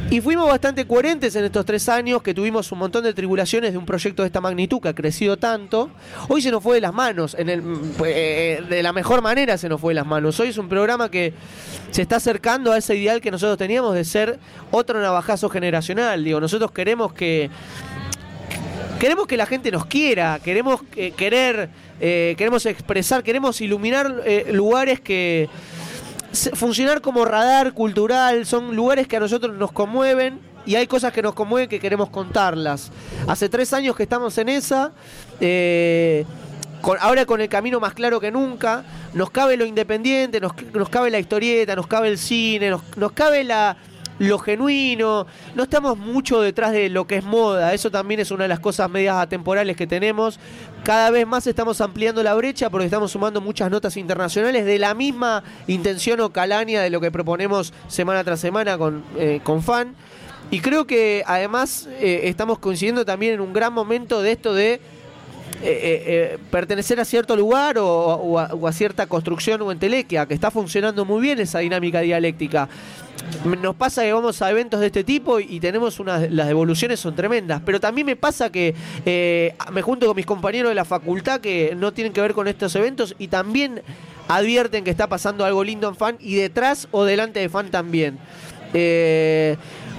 Y 0.09 0.21
fuimos 0.21 0.47
bastante 0.47 0.87
coherentes 0.87 1.35
en 1.35 1.45
estos 1.45 1.67
tres 1.67 1.89
años 1.89 2.23
que 2.23 2.33
tuvimos 2.33 2.71
un 2.71 2.79
montón 2.79 3.03
de 3.03 3.13
tribulaciones 3.13 3.73
de 3.73 3.79
un 3.79 3.85
proyecto 3.85 4.23
de 4.23 4.29
esta 4.29 4.41
magnitud 4.41 4.81
que 4.81 4.89
ha 4.89 4.95
crecido 4.95 5.37
tanto. 5.37 5.91
Hoy 6.29 6.43
se 6.43 6.53
nos 6.53 6.63
fue 6.63 6.77
de 6.77 6.81
las 6.81 6.95
manos, 6.95 7.35
en 7.37 7.49
el, 7.49 7.63
eh, 8.07 8.63
de 8.69 8.83
la 8.83 8.93
mejor 8.93 9.23
manera 9.23 9.59
se 9.59 9.69
nos 9.69 9.81
fue 9.81 9.95
las 9.95 10.07
manos. 10.07 10.39
Hoy 10.41 10.49
es 10.49 10.59
un 10.59 10.69
programa 10.69 11.11
que 11.11 11.35
se 11.91 12.03
está 12.03 12.17
acercando 12.17 12.73
a 12.73 12.79
ese 12.79 12.97
ideal 12.97 13.21
que 13.21 13.31
nosotros 13.31 13.59
teníamos 13.59 13.95
de 13.95 14.05
ser 14.05 14.39
otro 14.71 15.01
navajazo 15.01 15.49
generacional. 15.49 16.25
Digo, 16.25 16.41
nosotros 16.41 16.71
queremos 16.73 17.13
que 17.13 17.51
queremos 18.99 19.27
que 19.27 19.37
la 19.37 19.47
gente 19.47 19.71
nos 19.71 19.87
quiera, 19.87 20.41
queremos 20.43 20.81
eh, 20.97 21.13
querer, 21.13 21.69
eh, 22.01 22.35
queremos 22.37 22.67
expresar, 22.67 23.23
queremos 23.23 23.61
iluminar 23.61 24.23
eh, 24.25 24.47
lugares 24.53 25.01
que 25.01 25.49
funcionar 26.55 27.01
como 27.01 27.25
radar 27.25 27.73
cultural, 27.73 28.47
son 28.47 28.75
lugares 28.77 29.07
que 29.07 29.17
a 29.17 29.21
nosotros 29.21 29.57
nos 29.57 29.73
conmueven 29.73 30.39
y 30.67 30.75
hay 30.75 30.87
cosas 30.87 31.13
que 31.13 31.23
nos 31.23 31.35
conmueven 31.35 31.69
que 31.69 31.79
queremos 31.79 32.11
contarlas. 32.11 32.91
Hace 33.27 33.49
tres 33.49 33.73
años 33.73 33.97
que 33.97 34.03
estamos 34.03 34.37
en 34.37 34.49
esa, 34.49 34.93
eh, 35.41 36.27
con- 36.87 36.99
ahora 37.01 37.27
con 37.27 37.41
el 37.41 37.49
camino 37.49 37.81
más 37.81 37.95
claro 37.95 38.21
que 38.21 38.31
nunca, 38.31 38.85
nos 39.13 39.31
cabe 39.31 39.57
lo 39.57 39.65
independiente, 39.65 40.41
nos, 40.41 40.53
cabe 40.89 41.11
la 41.11 41.19
historieta, 41.19 41.75
nos 41.75 41.89
cabe 41.89 42.07
el 42.07 42.17
cine, 42.17 42.71
nos, 42.71 43.11
cabe 43.13 43.45
lo 44.21 44.39
genuino, 44.39 45.27
no 45.57 45.63
estamos 45.65 45.99
mucho 45.99 46.41
detrás 46.41 46.71
de 46.71 46.89
lo 46.89 47.05
que 47.05 47.17
es 47.17 47.25
moda, 47.25 47.75
eso 47.75 47.91
también 47.91 48.21
es 48.21 48.31
una 48.31 48.45
de 48.45 48.49
las 48.49 48.61
cosas 48.61 48.89
medias 48.89 49.17
atemporales 49.17 49.77
que 49.77 49.89
tenemos. 49.89 50.39
Cada 50.85 51.11
vez 51.11 51.27
más 51.27 51.49
estamos 51.49 51.81
ampliando 51.81 52.23
la 52.23 52.35
brecha 52.35 52.71
porque 52.71 52.85
estamos 52.85 53.11
sumando 53.11 53.41
muchas 53.41 53.69
notas 53.69 53.97
internacionales 53.97 54.65
de 54.65 54.79
la 54.79 54.95
misma 54.95 55.43
intención 55.67 56.21
o 56.21 56.31
calaña 56.31 56.83
de 56.83 56.91
lo 56.91 57.01
que 57.01 57.11
proponemos 57.11 57.73
semana 57.89 58.23
tras 58.23 58.39
semana 58.39 58.79
con, 58.79 59.03
eh, 59.19 59.41
con 59.43 59.61
fan. 59.61 59.97
Y 60.53 60.61
creo 60.61 60.87
que 60.87 61.25
además 61.27 61.89
eh, 61.99 62.21
estamos 62.25 62.61
coincidiendo 62.61 63.05
también 63.05 63.35
en 63.35 63.41
un 63.41 63.53
gran 63.53 63.73
momento 63.73 64.23
de 64.23 64.31
esto 64.31 64.55
de 64.55 64.81
eh, 65.63 65.69
eh, 65.69 66.03
eh, 66.07 66.39
pertenecer 66.51 67.01
a 67.01 67.05
cierto 67.05 67.35
lugar 67.35 67.79
o, 67.79 68.39
a, 68.39 68.73
cierta 68.73 69.07
construcción 69.07 69.63
o 69.63 69.73
entelequia, 69.73 70.27
que 70.27 70.35
está 70.35 70.51
funcionando 70.51 71.05
muy 71.07 71.21
bien 71.21 71.39
esa 71.41 71.61
dinámica 71.61 72.01
dialéctica. 72.01 72.69
Nos 73.45 73.75
pasa 73.75 74.03
que 74.03 74.13
vamos 74.13 74.43
a 74.43 74.51
eventos 74.51 74.81
de 74.81 74.87
este 74.87 75.03
tipo 75.03 75.41
y 75.41 75.59
tenemos 75.59 75.99
unas, 75.99 76.31
las 76.31 76.47
devoluciones 76.47 77.01
son 77.01 77.17
tremendas, 77.17 77.63
pero 77.65 77.81
también 77.81 78.07
me 78.07 78.17
pasa 78.17 78.51
que 78.53 78.75
me 79.73 79.83
junto 79.83 80.07
con 80.07 80.15
mis 80.15 80.27
compañeros 80.27 80.69
de 80.71 80.75
la 80.75 80.85
facultad 80.85 81.41
que 81.41 81.75
no 81.75 81.93
tienen 81.93 82.13
que 82.13 82.21
ver 82.21 82.35
con 82.35 82.47
estos 82.49 82.77
eventos 82.77 83.15
y 83.19 83.29
también 83.29 83.83
advierten 84.29 84.85
que 84.85 84.91
está 84.91 85.09
pasando 85.09 85.45
algo 85.47 85.65
lindo 85.65 85.89
en 85.89 85.97
fan 85.97 86.17
y 86.21 86.35
detrás 86.35 86.87
o 86.91 87.05
delante 87.05 87.41
de 87.41 87.49
fan 87.49 87.71
también. 87.71 88.19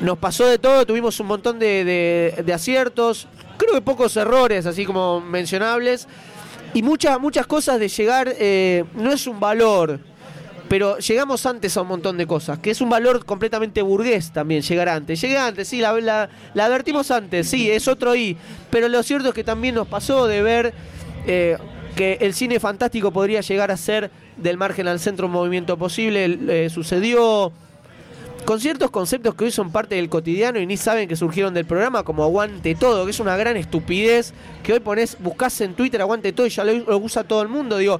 Nos 0.02 0.20
pasó 0.20 0.46
de 0.46 0.60
todo, 0.60 0.86
tuvimos 0.86 1.20
un 1.20 1.28
montón 1.28 1.58
de 1.58 2.52
aciertos, 2.54 3.28
creo 3.58 3.74
que 3.74 3.82
pocos 3.82 4.16
errores, 4.18 4.66
así 4.66 4.86
como 4.86 5.22
mencionables, 5.22 6.08
y 6.74 6.84
muchas, 6.84 7.20
muchas 7.20 7.48
cosas 7.48 7.80
de 7.80 7.88
llegar, 7.88 8.34
eh, 8.38 8.84
no 8.94 9.12
es 9.12 9.28
un 9.28 9.40
valor, 9.40 10.00
pero 10.68 10.98
llegamos 10.98 11.46
antes 11.46 11.78
a 11.78 11.82
un 11.82 11.88
montón 11.88 12.18
de 12.18 12.28
cosas, 12.28 12.60
que 12.60 12.72
es 12.72 12.82
un 12.82 12.90
valor 12.90 13.26
completamente 13.26 13.82
burgués 13.82 14.32
también, 14.32 14.62
llegar 14.62 14.90
antes. 14.90 15.22
Llegué 15.22 15.38
antes, 15.38 15.68
sí, 15.68 15.80
la, 15.80 15.94
la, 16.54 16.66
advertimos 16.66 17.10
antes, 17.12 17.50
sí, 17.50 17.72
es 17.72 17.88
otro 17.88 18.16
I, 18.16 18.38
pero 18.70 18.88
lo 18.90 19.02
cierto 19.04 19.30
es 19.30 19.34
que 19.34 19.44
también 19.44 19.76
nos 19.76 19.88
pasó 19.88 20.28
de 20.28 20.42
ver 20.42 20.74
eh, 21.26 21.58
que 21.96 22.18
el 22.22 22.34
cine 22.34 22.60
fantástico 22.60 23.12
podría 23.12 23.42
llegar 23.42 23.72
a 23.72 23.78
ser 23.78 24.12
del 24.36 24.58
margen 24.58 24.88
al 24.88 25.00
centro 25.00 25.28
un 25.28 25.34
movimiento 25.34 25.78
posible, 25.78 26.38
eh, 26.48 26.70
sucedió 26.70 27.52
con 28.48 28.62
ciertos 28.62 28.92
conceptos 28.92 29.36
que 29.36 29.44
hoy 29.44 29.52
son 29.52 29.74
parte 29.74 29.96
del 29.96 30.08
cotidiano 30.08 30.58
y 30.58 30.66
ni 30.66 30.78
saben 30.78 31.10
que 31.10 31.18
surgieron 31.18 31.54
del 31.54 31.66
programa, 31.66 32.04
como 32.04 32.24
aguante 32.24 32.76
todo, 32.76 33.04
que 33.04 33.12
es 33.12 33.20
una 33.20 33.36
gran 33.36 33.58
estupidez, 33.58 34.34
que 34.64 34.72
hoy 34.72 34.80
pones, 34.80 35.18
buscas 35.20 35.60
en 35.60 35.74
Twitter 35.74 36.00
aguante 36.00 36.32
todo 36.32 36.48
y 36.48 36.50
ya 36.50 36.64
lo, 36.64 36.98
usa 36.98 37.26
todo 37.26 37.42
el 37.42 37.50
mundo, 37.50 37.78
digo. 37.78 38.00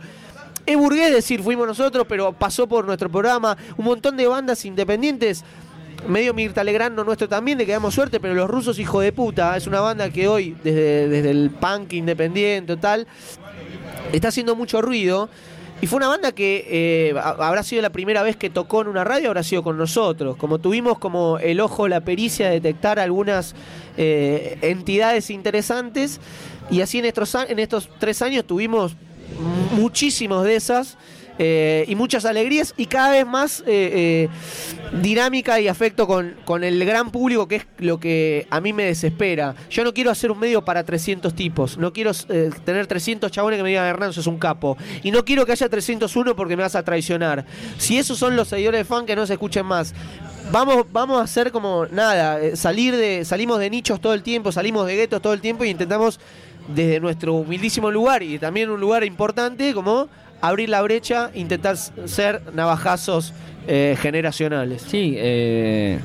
Es 0.66 0.78
burgués 0.78 1.12
decir 1.12 1.44
fuimos 1.44 1.68
nosotros, 1.68 2.06
pero 2.08 2.32
pasó 2.32 2.66
por 2.66 2.86
nuestro 2.86 3.12
programa. 3.12 3.58
Un 3.76 3.84
montón 3.84 4.16
de 4.16 4.26
bandas 4.26 4.64
independientes. 4.64 5.44
Medio 6.08 6.34
Mirta 6.34 6.64
Legrand, 6.64 6.96
no 6.96 7.04
nuestro 7.04 7.28
también, 7.28 7.58
de 7.58 7.66
que 7.66 7.74
damos 7.74 7.94
suerte, 7.94 8.22
pero 8.22 8.34
los 8.34 8.50
rusos, 8.50 8.80
hijo 8.80 9.02
de 9.02 9.12
puta, 9.12 9.58
es 9.58 9.68
una 9.68 9.82
banda 9.82 10.10
que 10.12 10.30
hoy, 10.30 10.56
desde, 10.64 11.10
desde 11.10 11.30
el 11.30 11.50
punk 11.50 11.92
independiente 11.92 12.78
tal, 12.78 13.06
está 14.14 14.30
haciendo 14.30 14.56
mucho 14.56 14.82
ruido. 14.82 15.30
Y 15.80 15.86
fue 15.88 15.98
una 15.98 16.08
banda 16.08 16.32
que 16.32 16.66
eh, 16.68 17.14
ha- 17.20 17.36
habrá 17.48 17.62
sido 17.62 17.82
la 17.84 17.92
primera 17.92 18.24
vez 18.24 18.36
que 18.36 18.50
tocó 18.50 18.82
en 18.82 18.88
una 18.88 19.04
radio, 19.04 19.28
habrá 19.30 19.44
sido 19.44 19.62
con 19.64 19.78
nosotros. 19.78 20.36
Como 20.36 20.58
tuvimos 20.60 20.98
como 20.98 21.38
el 21.38 21.60
ojo, 21.60 21.88
la 21.88 22.02
pericia 22.02 22.48
de 22.48 22.54
detectar 22.54 22.98
algunas 23.00 23.54
eh, 23.96 24.58
entidades 24.62 25.30
interesantes. 25.30 26.20
Y 26.72 26.82
así 26.82 26.98
en 27.00 27.06
estos, 27.06 27.36
en 27.48 27.60
estos 27.60 27.90
tres 28.00 28.22
años 28.24 28.46
tuvimos 28.46 28.96
muchísimos 29.74 30.44
de 30.46 30.56
esas. 30.56 30.98
Eh, 31.40 31.86
y 31.88 31.96
muchas 31.96 32.26
alegrías 32.26 32.74
y 32.78 32.88
cada 32.88 33.12
vez 33.12 33.26
más 33.26 33.62
eh, 33.62 33.66
eh, 33.68 34.30
dinámica 35.02 35.60
y 35.60 35.68
afecto 35.68 36.08
con, 36.08 36.36
con 36.46 36.64
el 36.64 36.84
gran 36.84 37.12
público, 37.12 37.48
que 37.48 37.58
es 37.58 37.66
lo 37.80 38.00
que 38.00 38.48
a 38.50 38.60
mí 38.60 38.74
me 38.74 38.86
desespera. 38.86 39.56
Yo 39.70 39.84
no 39.84 39.94
quiero 39.94 40.10
hacer 40.10 40.32
un 40.32 40.40
medio 40.40 40.66
para 40.66 40.84
300 40.84 41.36
tipos, 41.36 41.78
no 41.78 41.94
quiero 41.94 42.12
tener 42.14 42.88
300 42.88 43.32
chabones 43.32 43.58
que 43.58 43.64
me 43.64 43.70
digan, 43.70 43.86
Hernán, 43.86 44.14
sos 44.14 44.28
un 44.28 44.40
capo. 44.40 44.78
Y 45.04 45.12
no 45.12 45.24
quiero 45.24 45.46
que 45.46 45.52
haya 45.52 45.70
301 45.70 46.36
porque 46.36 46.58
me 46.58 46.64
vas 46.64 46.76
a 46.76 46.84
traicionar. 46.84 47.46
Si 47.78 47.98
esos 47.98 48.18
son 48.18 48.36
los 48.36 48.48
seguidores 48.48 48.80
de 48.80 48.86
fan, 48.86 49.06
que 49.06 49.16
no 49.16 49.26
se 49.28 49.34
escuchen 49.34 49.66
más. 49.66 49.94
Vamos, 50.52 50.86
vamos 50.92 51.20
a 51.20 51.24
hacer 51.24 51.52
como 51.52 51.86
nada, 51.88 52.56
salir 52.56 52.96
de, 52.96 53.26
salimos 53.26 53.60
de 53.60 53.70
nichos 53.70 54.00
todo 54.00 54.14
el 54.14 54.24
tiempo, 54.24 54.52
salimos 54.52 54.88
de 54.88 54.96
guetos 54.96 55.22
todo 55.22 55.34
el 55.34 55.42
tiempo 55.42 55.66
y 55.66 55.70
intentamos 55.70 56.20
desde 56.68 57.00
nuestro 57.00 57.34
humildísimo 57.34 57.92
lugar 57.92 58.24
y 58.24 58.40
también 58.40 58.70
un 58.70 58.80
lugar 58.80 59.04
importante 59.04 59.74
como 59.74 60.10
abrir 60.42 60.70
la 60.70 60.82
brecha, 60.82 61.32
intentar 61.34 61.78
ser 61.78 62.42
navajazos 62.54 63.34
eh, 63.68 63.98
generacionales. 64.00 64.82
Sí, 64.82 65.16
eh, 65.18 66.00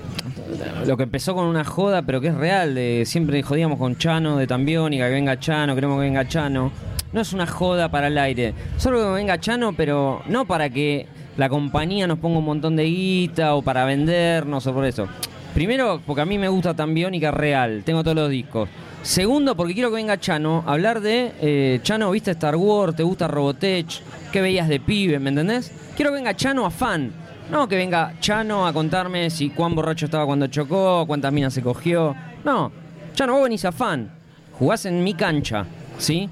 lo 0.87 0.97
que 0.97 1.05
empezó 1.05 1.35
con 1.35 1.47
una 1.47 1.65
joda, 1.65 2.03
pero 2.03 2.21
que 2.21 2.29
es 2.29 2.35
real, 2.35 2.75
de 2.75 3.05
siempre 3.07 3.43
jodíamos 3.43 3.79
con 3.79 3.97
Chano 3.97 4.37
de 4.37 4.47
Tambiónica, 4.47 5.07
que 5.07 5.13
venga 5.15 5.39
Chano, 5.39 5.75
queremos 5.75 5.99
que 5.99 6.07
venga 6.07 6.27
Chano. 6.27 6.73
No 7.13 7.21
es 7.21 7.33
una 7.33 7.47
joda 7.47 7.91
para 7.91 8.07
el 8.07 8.17
aire, 8.17 8.55
solo 8.79 8.99
que 8.99 9.11
venga 9.11 9.39
Chano, 9.39 9.75
pero 9.75 10.23
no 10.27 10.47
para 10.47 10.71
que 10.71 11.07
la 11.37 11.49
compañía 11.49 12.07
nos 12.07 12.19
ponga 12.19 12.39
un 12.39 12.45
montón 12.45 12.75
de 12.75 12.85
guita 12.85 13.55
o 13.55 13.63
para 13.63 13.85
vendernos 13.85 14.67
o 14.67 14.75
por 14.75 14.85
eso. 14.85 15.07
Primero, 15.55 16.01
porque 16.07 16.23
a 16.23 16.25
mí 16.25 16.39
me 16.39 16.49
gusta 16.49 16.75
Tambiónica 16.75 17.31
real, 17.31 17.83
tengo 17.85 18.03
todos 18.03 18.17
los 18.17 18.31
discos. 18.31 18.69
Segundo, 19.03 19.57
porque 19.57 19.75
quiero 19.75 19.91
que 19.91 19.97
venga 19.97 20.19
Chano 20.19 20.63
a 20.65 20.73
hablar 20.73 21.01
de 21.01 21.33
eh, 21.41 21.81
Chano, 21.83 22.11
¿viste 22.13 22.31
Star 22.31 22.55
Wars? 22.55 22.95
¿Te 22.95 23.03
gusta 23.03 23.27
Robotech? 23.27 24.01
¿Qué 24.31 24.41
veías 24.41 24.69
de 24.69 24.79
pibe? 24.79 25.19
¿Me 25.19 25.31
entendés? 25.31 25.73
Quiero 25.97 26.13
que 26.13 26.17
venga 26.17 26.37
Chano 26.37 26.65
a 26.65 26.71
fan. 26.71 27.13
No 27.51 27.69
que 27.69 27.77
venga 27.77 28.15
Chano 28.21 28.65
a 28.65 28.73
contarme 28.73 29.29
si 29.29 29.51
cuán 29.51 29.75
borracho 29.75 30.05
estaba 30.05 30.25
cuando 30.25 30.47
chocó, 30.47 31.05
cuántas 31.07 31.33
minas 31.33 31.53
se 31.53 31.63
cogió. 31.63 32.15
No, 32.45 32.71
Chano, 33.15 33.33
vos 33.35 33.43
venís 33.43 33.65
a 33.65 33.73
fan. 33.73 34.09
Jugás 34.53 34.87
en 34.87 35.03
mi 35.03 35.15
cancha, 35.15 35.67
¿sí? 35.99 36.29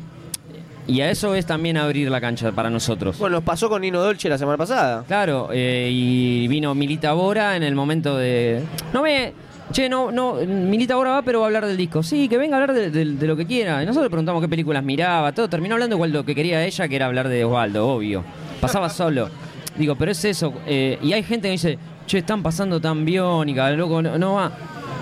Y 0.87 1.01
a 1.01 1.11
eso 1.11 1.35
es 1.35 1.47
también 1.47 1.77
abrir 1.77 2.09
la 2.09 2.21
cancha 2.21 2.53
para 2.53 2.71
nosotros. 2.71 3.18
Bueno, 3.18 3.37
nos 3.37 3.45
pasó 3.45 3.68
con 3.68 3.83
Nino 3.83 4.01
Dolce 4.01 4.29
la 4.29 4.39
semana 4.39 4.57
pasada. 4.57 5.05
Claro, 5.07 5.49
eh, 5.53 5.89
y 5.93 6.47
vino 6.47 6.75
Milita 6.75 7.12
Bora 7.14 7.57
en 7.57 7.64
el 7.64 7.75
momento 7.75 8.16
de. 8.16 8.62
No 8.93 9.03
me. 9.03 9.33
Che, 9.73 9.89
no, 9.89 10.11
no, 10.11 10.35
Milita 10.35 10.97
Bora 10.97 11.11
va, 11.12 11.23
pero 11.23 11.41
va 11.41 11.47
a 11.47 11.49
hablar 11.49 11.64
del 11.66 11.77
disco. 11.77 12.03
Sí, 12.03 12.29
que 12.29 12.37
venga 12.39 12.57
a 12.57 12.61
hablar 12.61 12.75
de, 12.77 12.91
de- 12.91 13.05
de 13.05 13.27
lo 13.27 13.37
que 13.37 13.47
quiera. 13.47 13.83
Y 13.83 13.87
nosotros 13.87 14.05
le 14.07 14.11
preguntamos 14.11 14.43
qué 14.43 14.49
películas 14.49 14.83
miraba, 14.83 15.31
todo. 15.33 15.49
Terminó 15.49 15.75
hablando 15.77 15.95
igual 15.97 16.11
de 16.11 16.18
lo 16.18 16.25
que 16.25 16.35
quería 16.35 16.64
ella, 16.64 16.89
que 16.89 16.97
era 16.97 17.07
hablar 17.07 17.29
de 17.29 17.45
Osvaldo, 17.45 17.87
obvio. 17.89 18.25
Pasaba 18.61 18.89
solo. 18.91 19.29
Digo, 19.77 19.95
pero 19.95 20.11
es 20.11 20.25
eso. 20.25 20.53
eh, 20.66 20.99
y 21.03 21.12
hay 21.12 21.23
gente 21.23 21.49
que 21.49 21.53
dice, 21.53 21.79
che, 22.07 22.18
están 22.18 22.43
pasando 22.43 22.81
tan 22.81 23.05
biónica, 23.05 23.71
loco, 23.71 24.03
no, 24.03 24.18
no 24.18 24.35
va. 24.35 24.51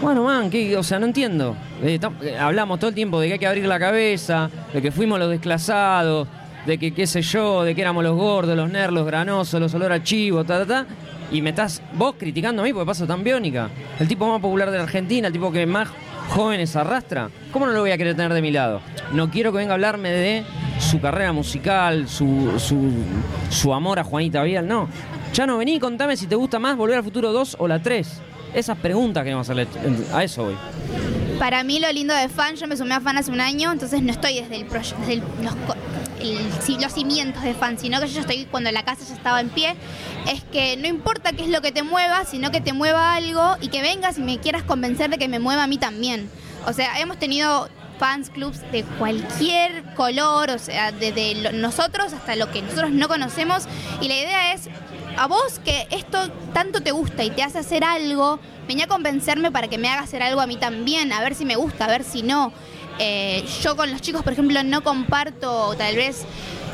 Bueno, 0.03 0.23
man, 0.25 0.51
¿qué? 0.51 0.77
o 0.77 0.83
sea, 0.83 0.99
no 0.99 1.07
entiendo. 1.07 1.57
Eh, 1.83 1.99
eh, 2.23 2.37
hablamos 2.39 2.79
todo 2.79 2.91
el 2.91 2.95
tiempo 2.95 3.19
de 3.21 3.29
que 3.29 3.33
hay 3.33 3.39
que 3.39 3.47
abrir 3.47 3.65
la 3.67 3.79
cabeza, 3.79 4.51
de 4.73 4.83
que 4.83 4.93
fuimos 4.93 5.19
los 5.19 5.31
desclasados, 5.31 6.29
de 6.67 6.77
que 6.79 6.93
qué 6.93 7.07
sé 7.07 7.23
yo, 7.23 7.65
de 7.65 7.75
que 7.75 7.81
éramos 7.81 8.05
los 8.05 8.15
gordos, 8.15 8.55
los 8.55 8.71
nerds, 8.71 8.93
los 8.93 9.07
granosos, 9.07 9.59
los 9.61 9.73
olor 9.75 9.93
a 9.93 10.03
chivo, 10.03 10.45
ta, 10.45 10.59
ta, 10.65 10.67
ta. 10.67 10.87
Y 11.31 11.43
me 11.43 11.51
estás 11.51 11.83
vos 11.93 12.15
criticando 12.19 12.63
a 12.63 12.65
mí 12.65 12.73
porque 12.73 12.87
paso 12.87 13.07
tan 13.07 13.23
biónica. 13.23 13.69
El 14.01 14.09
tipo 14.09 14.27
más 14.27 14.41
popular 14.41 14.71
de 14.71 14.79
la 14.79 14.85
Argentina, 14.85 15.27
el 15.27 15.33
tipo 15.33 15.53
que 15.53 15.67
más 15.67 15.89
jóvenes 16.31 16.75
arrastra. 16.77 17.31
¿Cómo 17.53 17.67
no 17.67 17.73
lo 17.73 17.81
voy 17.81 17.91
a 17.91 17.99
querer 17.99 18.15
tener 18.17 18.33
de 18.33 18.41
mi 18.43 18.51
lado? 18.51 18.81
No 19.13 19.31
quiero 19.31 19.53
que 19.53 19.59
venga 19.59 19.73
a 19.73 19.75
hablarme 19.75 20.11
de 20.11 20.45
su 20.81 21.01
carrera 21.01 21.33
musical, 21.33 22.09
su, 22.09 22.55
su, 22.59 22.91
su 23.51 23.75
amor 23.75 23.99
a 23.99 24.05
Juanita 24.05 24.43
Vial, 24.43 24.67
no. 24.67 24.89
Ya 25.35 25.47
no 25.47 25.59
vení, 25.59 25.79
contame 25.79 26.17
si 26.17 26.27
te 26.27 26.35
gusta 26.35 26.59
más 26.59 26.77
Volver 26.77 26.97
al 26.99 27.05
Futuro 27.05 27.33
2 27.33 27.57
o 27.59 27.69
la 27.69 27.81
3. 27.83 28.09
Esas 28.55 28.79
preguntas 28.79 29.23
queremos 29.25 29.49
hacerle. 29.49 29.67
A 30.15 30.25
eso 30.25 30.45
voy. 30.45 30.55
Para 31.39 31.63
mí 31.63 31.79
lo 31.79 31.93
lindo 31.93 32.15
de 32.15 32.29
fan, 32.29 32.57
yo 32.57 32.67
me 32.67 32.77
sumé 32.77 32.95
a 32.95 33.01
fan 33.01 33.19
hace 33.19 33.31
un 33.31 33.41
año, 33.41 33.71
entonces 33.71 34.03
no 34.03 34.11
estoy 34.11 34.41
desde 34.41 34.57
el 34.57 34.67
desde 34.69 35.13
el- 35.13 35.23
los, 35.43 35.55
los 36.19 36.93
cimientos 36.93 37.43
de 37.43 37.55
fan, 37.55 37.79
sino 37.79 38.01
que 38.01 38.09
yo 38.09 38.21
estoy 38.21 38.47
cuando 38.47 38.71
la 38.73 38.85
casa 38.85 39.05
ya 39.07 39.15
estaba 39.15 39.41
en 39.41 39.51
pie, 39.51 39.75
es 40.27 40.43
que 40.45 40.77
no 40.77 40.87
importa 40.87 41.33
qué 41.33 41.45
es 41.45 41.49
lo 41.49 41.61
que 41.61 41.73
te 41.73 41.83
mueva, 41.83 42.25
sino 42.25 42.51
que 42.51 42.61
te 42.61 42.73
mueva 42.73 43.15
algo 43.15 43.57
y 43.61 43.69
que 43.69 43.83
vengas 43.83 44.19
y 44.19 44.23
me 44.23 44.39
quieras 44.39 44.63
convencer 44.63 45.11
de 45.11 45.19
que 45.19 45.29
me 45.29 45.39
mueva 45.39 45.65
a 45.65 45.67
mí 45.67 45.79
también. 45.79 46.31
O 46.67 46.73
sea, 46.73 46.99
hemos 47.01 47.19
tenido 47.19 47.69
fans 47.99 48.31
clubs 48.31 48.61
de 48.73 48.85
cualquier 48.99 49.83
color, 49.95 50.51
o 50.51 50.59
sea, 50.59 50.93
desde 50.93 51.53
nosotros 51.53 52.13
hasta 52.13 52.37
lo 52.37 52.51
que 52.51 52.63
nosotros 52.63 52.91
no 52.91 53.09
conocemos 53.09 53.65
y 54.01 54.09
la 54.09 54.15
idea 54.15 54.53
es 54.53 54.69
a 55.17 55.27
vos 55.27 55.59
que 55.65 55.89
esto 55.91 56.31
tanto 56.53 56.81
te 56.81 56.93
gusta 56.93 57.25
y 57.25 57.31
te 57.31 57.43
hace 57.43 57.59
hacer 57.59 57.83
algo, 57.83 58.39
venía 58.69 58.85
a 58.85 58.89
convencerme 58.89 59.51
para 59.51 59.67
que 59.67 59.77
me 59.77 59.89
haga 59.89 60.03
hacer 60.03 60.23
algo 60.23 60.41
a 60.41 60.47
mí 60.47 60.57
también, 60.57 61.13
a 61.13 61.21
ver 61.21 61.35
si 61.35 61.45
me 61.45 61.57
gusta, 61.57 61.87
a 61.87 61.89
ver 61.89 62.05
si 62.05 62.23
no. 62.23 62.53
Eh, 62.99 63.45
yo 63.63 63.77
con 63.77 63.91
los 63.91 64.01
chicos, 64.01 64.23
por 64.23 64.33
ejemplo, 64.33 64.63
no 64.65 64.83
comparto 64.83 65.75
tal 65.77 65.97
vez 65.97 66.25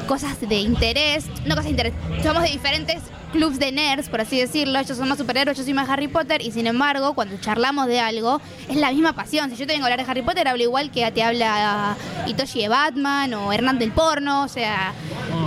cosas 0.06 0.40
de 0.40 0.56
interés, 0.56 1.26
no 1.46 1.50
cosas 1.50 1.64
de 1.64 1.70
interés, 1.70 1.94
somos 2.22 2.42
de 2.42 2.50
diferentes 2.50 3.02
clubs 3.32 3.58
de 3.58 3.72
nerds, 3.72 4.08
por 4.08 4.20
así 4.20 4.38
decirlo, 4.38 4.78
ellos 4.78 4.96
son 4.96 5.08
más 5.08 5.18
superhéroes, 5.18 5.58
yo 5.58 5.64
soy 5.64 5.74
más 5.74 5.88
Harry 5.88 6.06
Potter, 6.06 6.40
y 6.40 6.52
sin 6.52 6.68
embargo, 6.68 7.14
cuando 7.14 7.36
charlamos 7.40 7.88
de 7.88 7.98
algo, 7.98 8.40
es 8.68 8.76
la 8.76 8.92
misma 8.92 9.14
pasión. 9.14 9.50
Si 9.50 9.56
yo 9.56 9.66
te 9.66 9.72
vengo 9.72 9.84
a 9.84 9.88
hablar 9.88 10.04
de 10.04 10.10
Harry 10.10 10.22
Potter, 10.22 10.46
hablo 10.46 10.62
igual 10.62 10.92
que 10.92 11.10
te 11.10 11.22
habla 11.22 11.96
Itoshi 12.26 12.62
de 12.62 12.68
Batman 12.68 13.34
o 13.34 13.52
Hernán 13.52 13.78
del 13.78 13.90
porno, 13.90 14.44
o 14.44 14.48
sea, 14.48 14.92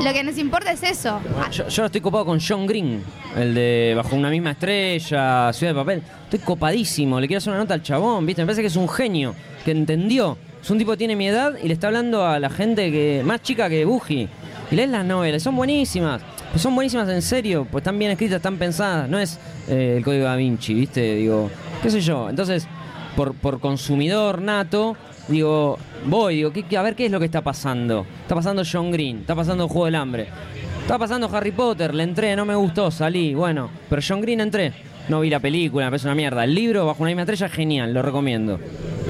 lo 0.04 0.12
que 0.12 0.24
nos 0.24 0.38
importa 0.38 0.72
es 0.72 0.84
eso. 0.84 1.22
Yo, 1.52 1.68
yo 1.70 1.86
estoy 1.86 2.02
copado 2.02 2.26
con 2.26 2.40
John 2.46 2.68
Green, 2.68 3.04
el 3.38 3.54
de 3.54 3.94
Bajo 3.96 4.16
una 4.16 4.30
misma 4.30 4.52
estrella, 4.52 5.54
Ciudad 5.54 5.74
de 5.74 5.80
Papel. 5.80 6.04
Estoy 6.26 6.40
copadísimo, 6.40 7.22
le 7.22 7.28
quiero 7.28 7.38
hacer 7.38 7.54
una 7.54 7.62
nota 7.62 7.74
al 7.74 7.84
chabón, 7.84 8.26
¿viste? 8.26 8.42
Me 8.42 8.48
parece 8.48 8.62
que 8.62 8.68
es 8.68 8.76
un 8.76 8.90
genio, 8.90 9.34
que 9.64 9.72
entendió. 9.72 10.38
Es 10.68 10.72
un 10.72 10.78
tipo 10.80 10.92
que 10.92 10.98
tiene 10.98 11.16
mi 11.16 11.30
edad 11.30 11.54
y 11.64 11.70
le 11.70 11.74
está 11.76 11.88
hablando 11.88 12.26
a 12.28 12.40
la 12.42 12.50
gente 12.50 12.92
que 12.92 13.22
más 13.24 13.42
chica 13.42 13.70
que 13.70 13.86
Buji. 13.86 14.28
Y 14.70 14.76
lees 14.76 14.90
las 14.90 15.06
novelas, 15.06 15.42
son 15.42 15.56
buenísimas. 15.56 16.22
Pues 16.52 16.62
son 16.62 16.76
buenísimas 16.76 17.08
en 17.08 17.22
serio, 17.22 17.66
pues 17.72 17.84
están 17.84 17.98
bien 17.98 18.12
escritas, 18.12 18.36
están 18.36 18.58
pensadas. 18.58 19.08
No 19.10 19.18
es 19.18 19.40
eh, 19.70 19.94
el 19.96 20.04
código 20.04 20.26
da 20.26 20.36
Vinci, 20.36 20.74
¿viste? 20.74 21.16
Digo, 21.16 21.50
qué 21.82 21.90
sé 21.90 22.02
yo. 22.02 22.30
Entonces, 22.30 22.68
por, 23.16 23.62
consumidor 23.62 24.42
nato, 24.42 24.98
digo, 25.30 25.80
voy, 26.06 26.36
digo, 26.36 26.52
¿qué- 26.52 26.64
qué- 26.64 26.76
a 26.76 26.82
ver 26.82 26.96
qué 26.96 27.06
es 27.06 27.12
lo 27.14 27.20
que 27.20 27.26
está 27.28 27.40
pasando. 27.42 28.06
Está 28.24 28.36
pasando 28.36 28.64
John 28.70 28.92
Green, 28.92 29.20
está 29.20 29.36
pasando 29.36 29.70
Juego 29.70 29.86
del 29.86 29.96
Hambre. 29.96 30.28
Está 30.82 31.00
pasando 31.00 31.30
Harry 31.34 31.52
Potter, 31.52 31.96
le 31.96 32.04
entré, 32.04 32.36
no 32.36 32.44
me 32.44 32.56
gustó, 32.56 32.92
salí, 32.92 33.34
bueno. 33.34 33.70
Pero 33.90 34.02
John 34.06 34.20
Green 34.20 34.42
entré. 34.42 34.74
No 35.08 35.22
vi 35.22 35.30
la 35.30 35.40
película, 35.40 35.86
me 35.86 35.92
parece 35.92 36.08
una 36.08 36.16
mierda. 36.16 36.44
El 36.44 36.54
libro, 36.54 36.86
Bajo 36.86 37.04
una 37.04 37.08
misma 37.12 37.22
estrella, 37.22 37.48
genial, 37.48 37.94
lo 37.94 38.02
recomiendo. 38.02 38.60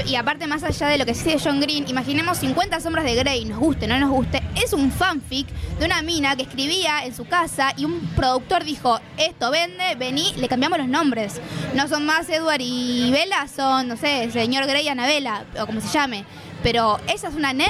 Y 0.05 0.15
aparte, 0.15 0.47
más 0.47 0.63
allá 0.63 0.87
de 0.87 0.97
lo 0.97 1.05
que 1.05 1.13
sigue 1.13 1.37
John 1.43 1.59
Green, 1.59 1.85
imaginemos 1.87 2.37
50 2.37 2.79
sombras 2.79 3.05
de 3.05 3.15
Grey, 3.15 3.45
nos 3.45 3.59
guste 3.59 3.87
no 3.87 3.99
nos 3.99 4.09
guste, 4.09 4.41
es 4.55 4.73
un 4.73 4.91
fanfic 4.91 5.47
de 5.79 5.85
una 5.85 6.01
mina 6.01 6.35
que 6.35 6.43
escribía 6.43 7.05
en 7.05 7.15
su 7.15 7.25
casa 7.25 7.73
y 7.77 7.85
un 7.85 7.99
productor 8.15 8.63
dijo, 8.63 8.99
esto 9.17 9.51
vende, 9.51 9.95
vení, 9.97 10.33
le 10.37 10.47
cambiamos 10.47 10.77
los 10.77 10.87
nombres. 10.87 11.41
No 11.73 11.87
son 11.87 12.05
más 12.05 12.29
Edward 12.29 12.61
y 12.61 13.11
Bella, 13.11 13.47
son, 13.47 13.87
no 13.87 13.97
sé, 13.97 14.29
señor 14.31 14.65
Grey 14.67 14.85
y 14.85 14.89
Anabela, 14.89 15.45
o 15.59 15.65
como 15.65 15.81
se 15.81 15.87
llame. 15.89 16.25
Pero 16.63 16.99
esa 17.07 17.29
es 17.29 17.35
una 17.35 17.53
nerd, 17.53 17.69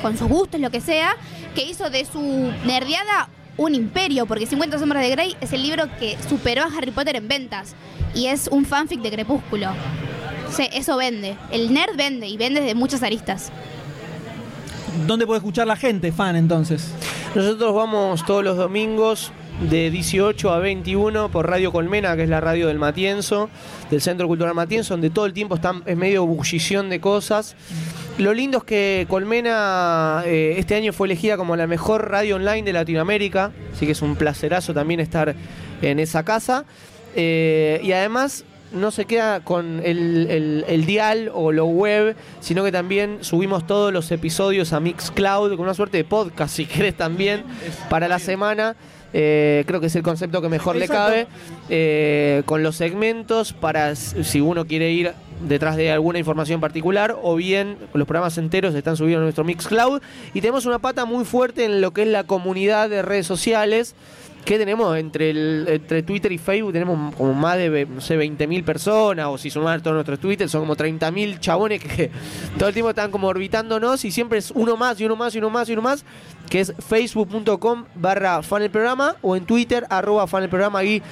con 0.00 0.16
sus 0.18 0.28
gustos, 0.28 0.60
lo 0.60 0.70
que 0.70 0.80
sea, 0.80 1.16
que 1.54 1.64
hizo 1.64 1.90
de 1.90 2.04
su 2.04 2.20
nerdeada 2.64 3.28
un 3.56 3.74
imperio, 3.74 4.26
porque 4.26 4.46
50 4.46 4.78
sombras 4.78 5.02
de 5.02 5.10
Grey 5.10 5.36
es 5.40 5.52
el 5.52 5.62
libro 5.62 5.84
que 5.98 6.16
superó 6.28 6.62
a 6.62 6.66
Harry 6.66 6.90
Potter 6.90 7.16
en 7.16 7.28
ventas. 7.28 7.74
Y 8.14 8.26
es 8.26 8.48
un 8.48 8.64
fanfic 8.64 9.00
de 9.00 9.10
Crepúsculo. 9.10 9.68
Sí, 10.54 10.68
eso 10.72 10.96
vende. 10.96 11.36
El 11.50 11.72
nerd 11.72 11.96
vende 11.96 12.28
y 12.28 12.36
vende 12.36 12.60
de 12.60 12.74
muchas 12.74 13.02
aristas. 13.02 13.50
¿Dónde 15.06 15.26
puede 15.26 15.38
escuchar 15.38 15.66
la 15.66 15.76
gente, 15.76 16.12
fan, 16.12 16.36
entonces? 16.36 16.92
Nosotros 17.34 17.74
vamos 17.74 18.24
todos 18.26 18.44
los 18.44 18.58
domingos 18.58 19.32
de 19.70 19.90
18 19.90 20.50
a 20.50 20.58
21 20.58 21.30
por 21.30 21.48
Radio 21.48 21.72
Colmena, 21.72 22.14
que 22.16 22.24
es 22.24 22.28
la 22.28 22.40
radio 22.40 22.68
del 22.68 22.78
Matienzo, 22.78 23.48
del 23.90 24.02
Centro 24.02 24.26
Cultural 24.26 24.54
Matienzo, 24.54 24.94
donde 24.94 25.08
todo 25.08 25.24
el 25.24 25.32
tiempo 25.32 25.54
está 25.54 25.72
en 25.86 25.98
medio 25.98 26.26
bullición 26.26 26.90
de 26.90 27.00
cosas. 27.00 27.56
Lo 28.18 28.34
lindo 28.34 28.58
es 28.58 28.64
que 28.64 29.06
Colmena 29.08 30.22
eh, 30.26 30.56
este 30.58 30.74
año 30.74 30.92
fue 30.92 31.06
elegida 31.06 31.38
como 31.38 31.56
la 31.56 31.66
mejor 31.66 32.10
radio 32.10 32.36
online 32.36 32.62
de 32.62 32.74
Latinoamérica, 32.74 33.52
así 33.74 33.86
que 33.86 33.92
es 33.92 34.02
un 34.02 34.16
placerazo 34.16 34.74
también 34.74 35.00
estar 35.00 35.34
en 35.80 35.98
esa 35.98 36.24
casa. 36.24 36.66
Eh, 37.14 37.80
y 37.82 37.92
además 37.92 38.44
no 38.74 38.90
se 38.90 39.04
queda 39.04 39.40
con 39.40 39.80
el, 39.84 40.26
el- 40.30 40.64
el 40.68 40.86
dial 40.86 41.30
o 41.34 41.52
lo 41.52 41.66
web, 41.66 42.16
sino 42.40 42.64
que 42.64 42.72
también 42.72 43.18
subimos 43.20 43.66
todos 43.66 43.92
los 43.92 44.10
episodios 44.12 44.72
a 44.72 44.80
Mixcloud, 44.80 45.50
con 45.50 45.60
una 45.60 45.74
suerte 45.74 45.98
de 45.98 46.04
podcast, 46.04 46.54
si 46.56 46.66
querés 46.66 46.96
también, 46.96 47.44
para 47.88 48.08
la 48.08 48.18
semana. 48.18 48.76
Eh, 49.14 49.64
creo 49.66 49.78
que 49.78 49.88
es 49.88 49.96
el 49.96 50.02
concepto 50.02 50.40
que 50.40 50.48
mejor 50.48 50.74
le 50.74 50.88
cabe, 50.88 51.26
eh, 51.68 52.42
con 52.46 52.62
los 52.62 52.76
segmentos 52.76 53.52
para 53.52 53.94
si 53.94 54.40
uno 54.40 54.64
quiere 54.66 54.90
ir 54.90 55.12
detrás 55.46 55.76
de 55.76 55.90
alguna 55.90 56.18
información 56.18 56.60
particular 56.62 57.14
o 57.20 57.36
bien 57.36 57.76
los 57.92 58.06
programas 58.06 58.38
enteros 58.38 58.74
están 58.74 58.96
subidos 58.96 59.18
en 59.18 59.24
nuestro 59.24 59.44
Mixcloud. 59.44 60.00
Y 60.32 60.40
tenemos 60.40 60.64
una 60.64 60.78
pata 60.78 61.04
muy 61.04 61.26
fuerte 61.26 61.66
en 61.66 61.82
lo 61.82 61.90
que 61.92 62.02
es 62.02 62.08
la 62.08 62.24
comunidad 62.24 62.88
de 62.88 63.02
redes 63.02 63.26
sociales 63.26 63.94
que 64.44 64.58
tenemos 64.58 64.96
entre 64.96 65.30
el, 65.30 65.66
entre 65.68 66.02
Twitter 66.02 66.32
y 66.32 66.38
Facebook 66.38 66.72
tenemos 66.72 67.14
como 67.14 67.32
más 67.32 67.56
de 67.58 67.86
no 67.86 68.00
sé 68.00 68.18
20.000 68.18 68.64
personas 68.64 69.26
o 69.28 69.38
si 69.38 69.50
sumar 69.50 69.80
todos 69.80 69.94
nuestros 69.94 70.18
Twitter 70.18 70.48
son 70.48 70.62
como 70.62 70.76
30.000 70.76 71.38
chabones 71.38 71.82
que 71.82 72.10
todo 72.58 72.68
el 72.68 72.74
tiempo 72.74 72.90
están 72.90 73.10
como 73.10 73.28
orbitándonos 73.28 74.04
y 74.04 74.10
siempre 74.10 74.38
es 74.38 74.50
uno 74.50 74.76
más 74.76 75.00
y 75.00 75.04
uno 75.04 75.16
más 75.16 75.34
y 75.34 75.38
uno 75.38 75.50
más 75.50 75.68
y 75.68 75.72
uno 75.72 75.82
más 75.82 76.04
que 76.48 76.60
es 76.60 76.74
facebook.com 76.78 77.84
barra 77.94 78.42
fan 78.42 78.62
el 78.62 78.70
programa 78.70 79.16
o 79.22 79.36
en 79.36 79.44
Twitter 79.46 79.86
arroba 79.88 80.26
fan 80.26 80.42
el 80.42 80.48
programa 80.48 80.82
e 80.82 81.02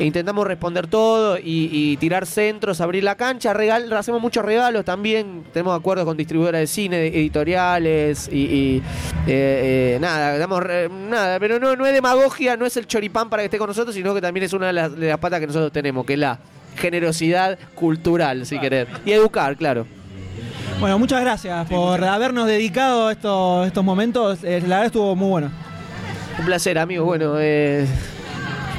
intentamos 0.00 0.46
responder 0.46 0.86
todo 0.86 1.38
y, 1.38 1.68
y 1.72 1.96
tirar 1.98 2.26
centros, 2.26 2.80
abrir 2.80 3.04
la 3.04 3.14
cancha, 3.16 3.52
regal, 3.52 3.92
hacemos 3.92 4.20
muchos 4.20 4.44
regalos 4.44 4.84
también, 4.84 5.44
tenemos 5.52 5.78
acuerdos 5.78 6.04
con 6.04 6.16
distribuidoras 6.16 6.60
de 6.60 6.66
cine, 6.66 7.06
editoriales 7.06 8.28
y, 8.32 8.36
y, 8.36 8.82
eh, 9.26 9.94
eh, 9.96 9.98
nada, 10.00 10.36
damos 10.38 10.62
re- 10.62 10.88
nada, 10.88 11.38
pero 11.38 11.60
no, 11.60 11.76
no 11.76 11.86
es 11.86 11.94
demagogia, 11.94 12.56
no 12.56 12.66
es 12.66 12.76
el 12.76 12.86
choripán 12.86 13.30
para 13.30 13.42
que 13.42 13.46
esté 13.46 13.58
con 13.58 13.68
nosotros, 13.68 13.94
sino 13.94 14.14
que 14.14 14.20
también 14.20 14.44
es 14.44 14.52
una 14.52 14.68
de 14.68 14.72
las, 14.72 14.96
de 14.96 15.08
las 15.08 15.18
patas 15.18 15.40
que 15.40 15.46
nosotros 15.46 15.72
tenemos, 15.72 16.04
que 16.04 16.14
es 16.14 16.18
la 16.18 16.38
generosidad 16.76 17.58
cultural, 17.74 18.46
si 18.46 18.58
querés, 18.58 18.88
y 19.04 19.12
educar, 19.12 19.56
claro. 19.56 19.86
Bueno, 20.80 20.98
muchas 20.98 21.20
gracias 21.20 21.68
por 21.68 22.02
habernos 22.04 22.48
dedicado 22.48 23.10
estos, 23.10 23.66
estos 23.68 23.84
momentos. 23.84 24.42
Eh, 24.42 24.60
la 24.62 24.76
verdad 24.76 24.86
estuvo 24.86 25.14
muy 25.14 25.28
bueno. 25.28 25.50
Un 26.36 26.44
placer, 26.46 26.76
amigo. 26.78 27.04
Bueno, 27.04 27.36
eh, 27.38 27.86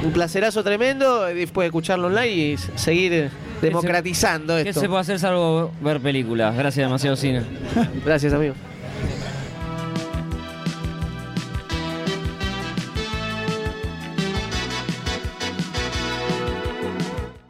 un 0.04 0.12
placerazo 0.12 0.62
tremendo. 0.62 1.28
eh, 1.28 1.34
Después 1.34 1.64
de 1.64 1.68
escucharlo 1.68 2.08
online 2.08 2.28
y 2.52 2.56
seguir 2.76 3.12
eh, 3.12 3.30
democratizando 3.60 4.56
¿Qué 4.56 4.68
esto. 4.68 4.80
se 4.80 4.88
puede 4.88 5.00
hacer 5.00 5.18
salvo 5.18 5.72
ver 5.80 6.00
películas? 6.00 6.56
Gracias 6.56 6.86
demasiado 6.86 7.16
cine. 7.16 7.42
Gracias, 8.04 8.32
amigo. 8.32 8.54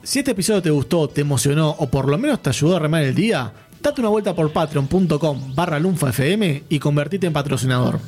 Si 0.03 0.21
este 0.21 0.31
episodio 0.31 0.63
te 0.63 0.71
gustó, 0.71 1.09
te 1.09 1.21
emocionó 1.23 1.71
o 1.79 1.89
por 1.89 2.09
lo 2.09 2.17
menos 2.17 2.41
te 2.41 2.51
ayudó 2.51 2.77
a 2.77 2.79
remar 2.79 3.03
el 3.03 3.15
día, 3.15 3.53
date 3.83 4.01
una 4.01 4.09
vuelta 4.11 4.35
por 4.35 4.53
patreon.com 4.53 5.55
barra 5.55 5.79
lunfafm 5.81 6.63
y 6.69 6.79
convertite 6.79 7.27
en 7.27 7.33
patrocinador. 7.33 7.99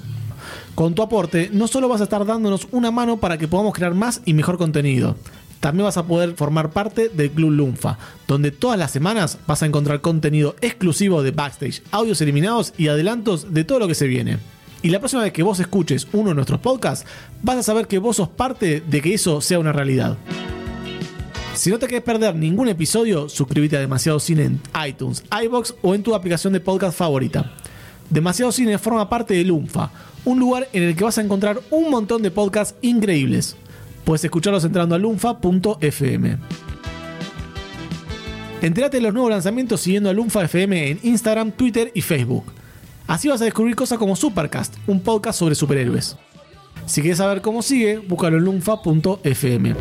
Con 0.79 0.95
tu 0.95 1.03
aporte, 1.03 1.51
no 1.53 1.67
solo 1.67 1.89
vas 1.89 2.01
a 2.01 2.05
estar 2.05 2.25
dándonos 2.25 2.69
una 2.71 2.93
mano 2.93 3.17
para 3.17 3.37
que 3.37 3.49
podamos 3.49 3.75
crear 3.75 3.95
más 3.95 4.23
y 4.25 4.33
mejor 4.33 4.59
contenido, 4.59 5.17
también 5.59 5.87
vas 5.87 5.97
a 5.97 6.07
poder 6.07 6.37
formar 6.37 6.71
parte 6.71 7.09
del 7.09 7.33
Club 7.33 7.51
Lunfa, 7.51 7.99
donde 8.29 8.53
todas 8.53 8.79
las 8.79 8.93
semanas 8.93 9.39
vas 9.45 9.61
a 9.61 9.67
encontrar 9.67 10.01
contenido 10.01 10.55
exclusivo 10.61 11.25
de 11.25 11.33
backstage, 11.33 11.83
audios 11.91 12.21
eliminados 12.21 12.75
y 12.79 12.87
adelantos 12.87 13.53
de 13.53 13.65
todo 13.65 13.81
lo 13.81 13.89
que 13.89 13.97
se 13.97 14.07
viene. 14.07 14.39
Y 14.81 14.91
la 14.91 15.01
próxima 15.01 15.25
vez 15.25 15.33
que 15.33 15.43
vos 15.43 15.59
escuches 15.59 16.07
uno 16.13 16.29
de 16.29 16.37
nuestros 16.37 16.61
podcasts, 16.61 17.05
vas 17.43 17.57
a 17.57 17.65
saber 17.65 17.89
que 17.89 17.99
vos 17.99 18.15
sos 18.15 18.29
parte 18.29 18.81
de 18.81 19.03
que 19.03 19.15
eso 19.15 19.41
sea 19.41 19.59
una 19.59 19.73
realidad. 19.73 20.17
Si 21.55 21.71
no 21.71 21.81
te 21.81 21.89
querés 21.89 22.05
perder 22.05 22.37
ningún 22.37 22.69
episodio, 22.69 23.29
suscríbete 23.29 23.79
a 23.79 23.81
Demasiado 23.81 24.21
Cine 24.21 24.45
en 24.45 24.61
iTunes, 24.87 25.25
iBox 25.43 25.75
o 25.83 25.97
en 25.97 26.05
tu 26.05 26.15
aplicación 26.15 26.53
de 26.53 26.61
podcast 26.61 26.97
favorita. 26.97 27.53
Demasiado 28.11 28.53
Cine 28.53 28.79
forma 28.79 29.09
parte 29.09 29.35
de 29.35 29.43
Lunfa, 29.43 29.91
un 30.29 30.39
lugar 30.39 30.69
en 30.75 30.83
el 30.83 30.95
que 30.95 31.05
vas 31.05 31.17
a 31.17 31.23
encontrar 31.23 31.59
un 31.71 31.91
montón 31.91 32.21
de 32.21 32.31
podcasts 32.31 32.75
increíbles. 32.83 33.57
Puedes 34.05 34.23
escucharlos 34.25 34.63
entrando 34.63 34.95
a 34.95 34.99
lunfa.fm. 34.99 36.37
Entérate 38.61 38.99
de 38.99 39.03
los 39.03 39.15
nuevos 39.15 39.31
lanzamientos 39.31 39.81
siguiendo 39.81 40.11
a 40.11 40.13
Lunfa 40.13 40.45
FM 40.45 40.91
en 40.91 41.01
Instagram, 41.03 41.53
Twitter 41.53 41.91
y 41.95 42.03
Facebook. 42.03 42.45
Así 43.07 43.29
vas 43.29 43.41
a 43.41 43.45
descubrir 43.45 43.75
cosas 43.75 43.99
como 43.99 44.17
Supercast, 44.17 44.77
un 44.87 45.01
podcast 45.01 45.39
sobre 45.39 45.55
superhéroes. 45.55 46.17
Si 46.85 47.01
quieres 47.01 47.19
saber 47.19 47.41
cómo 47.41 47.63
sigue, 47.63 47.97
búscalo 47.99 48.37
en 48.37 48.45
lunfa.fm. 48.45 49.75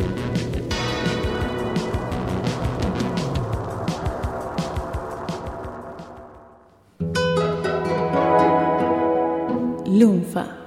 Lunfa. 9.98 10.57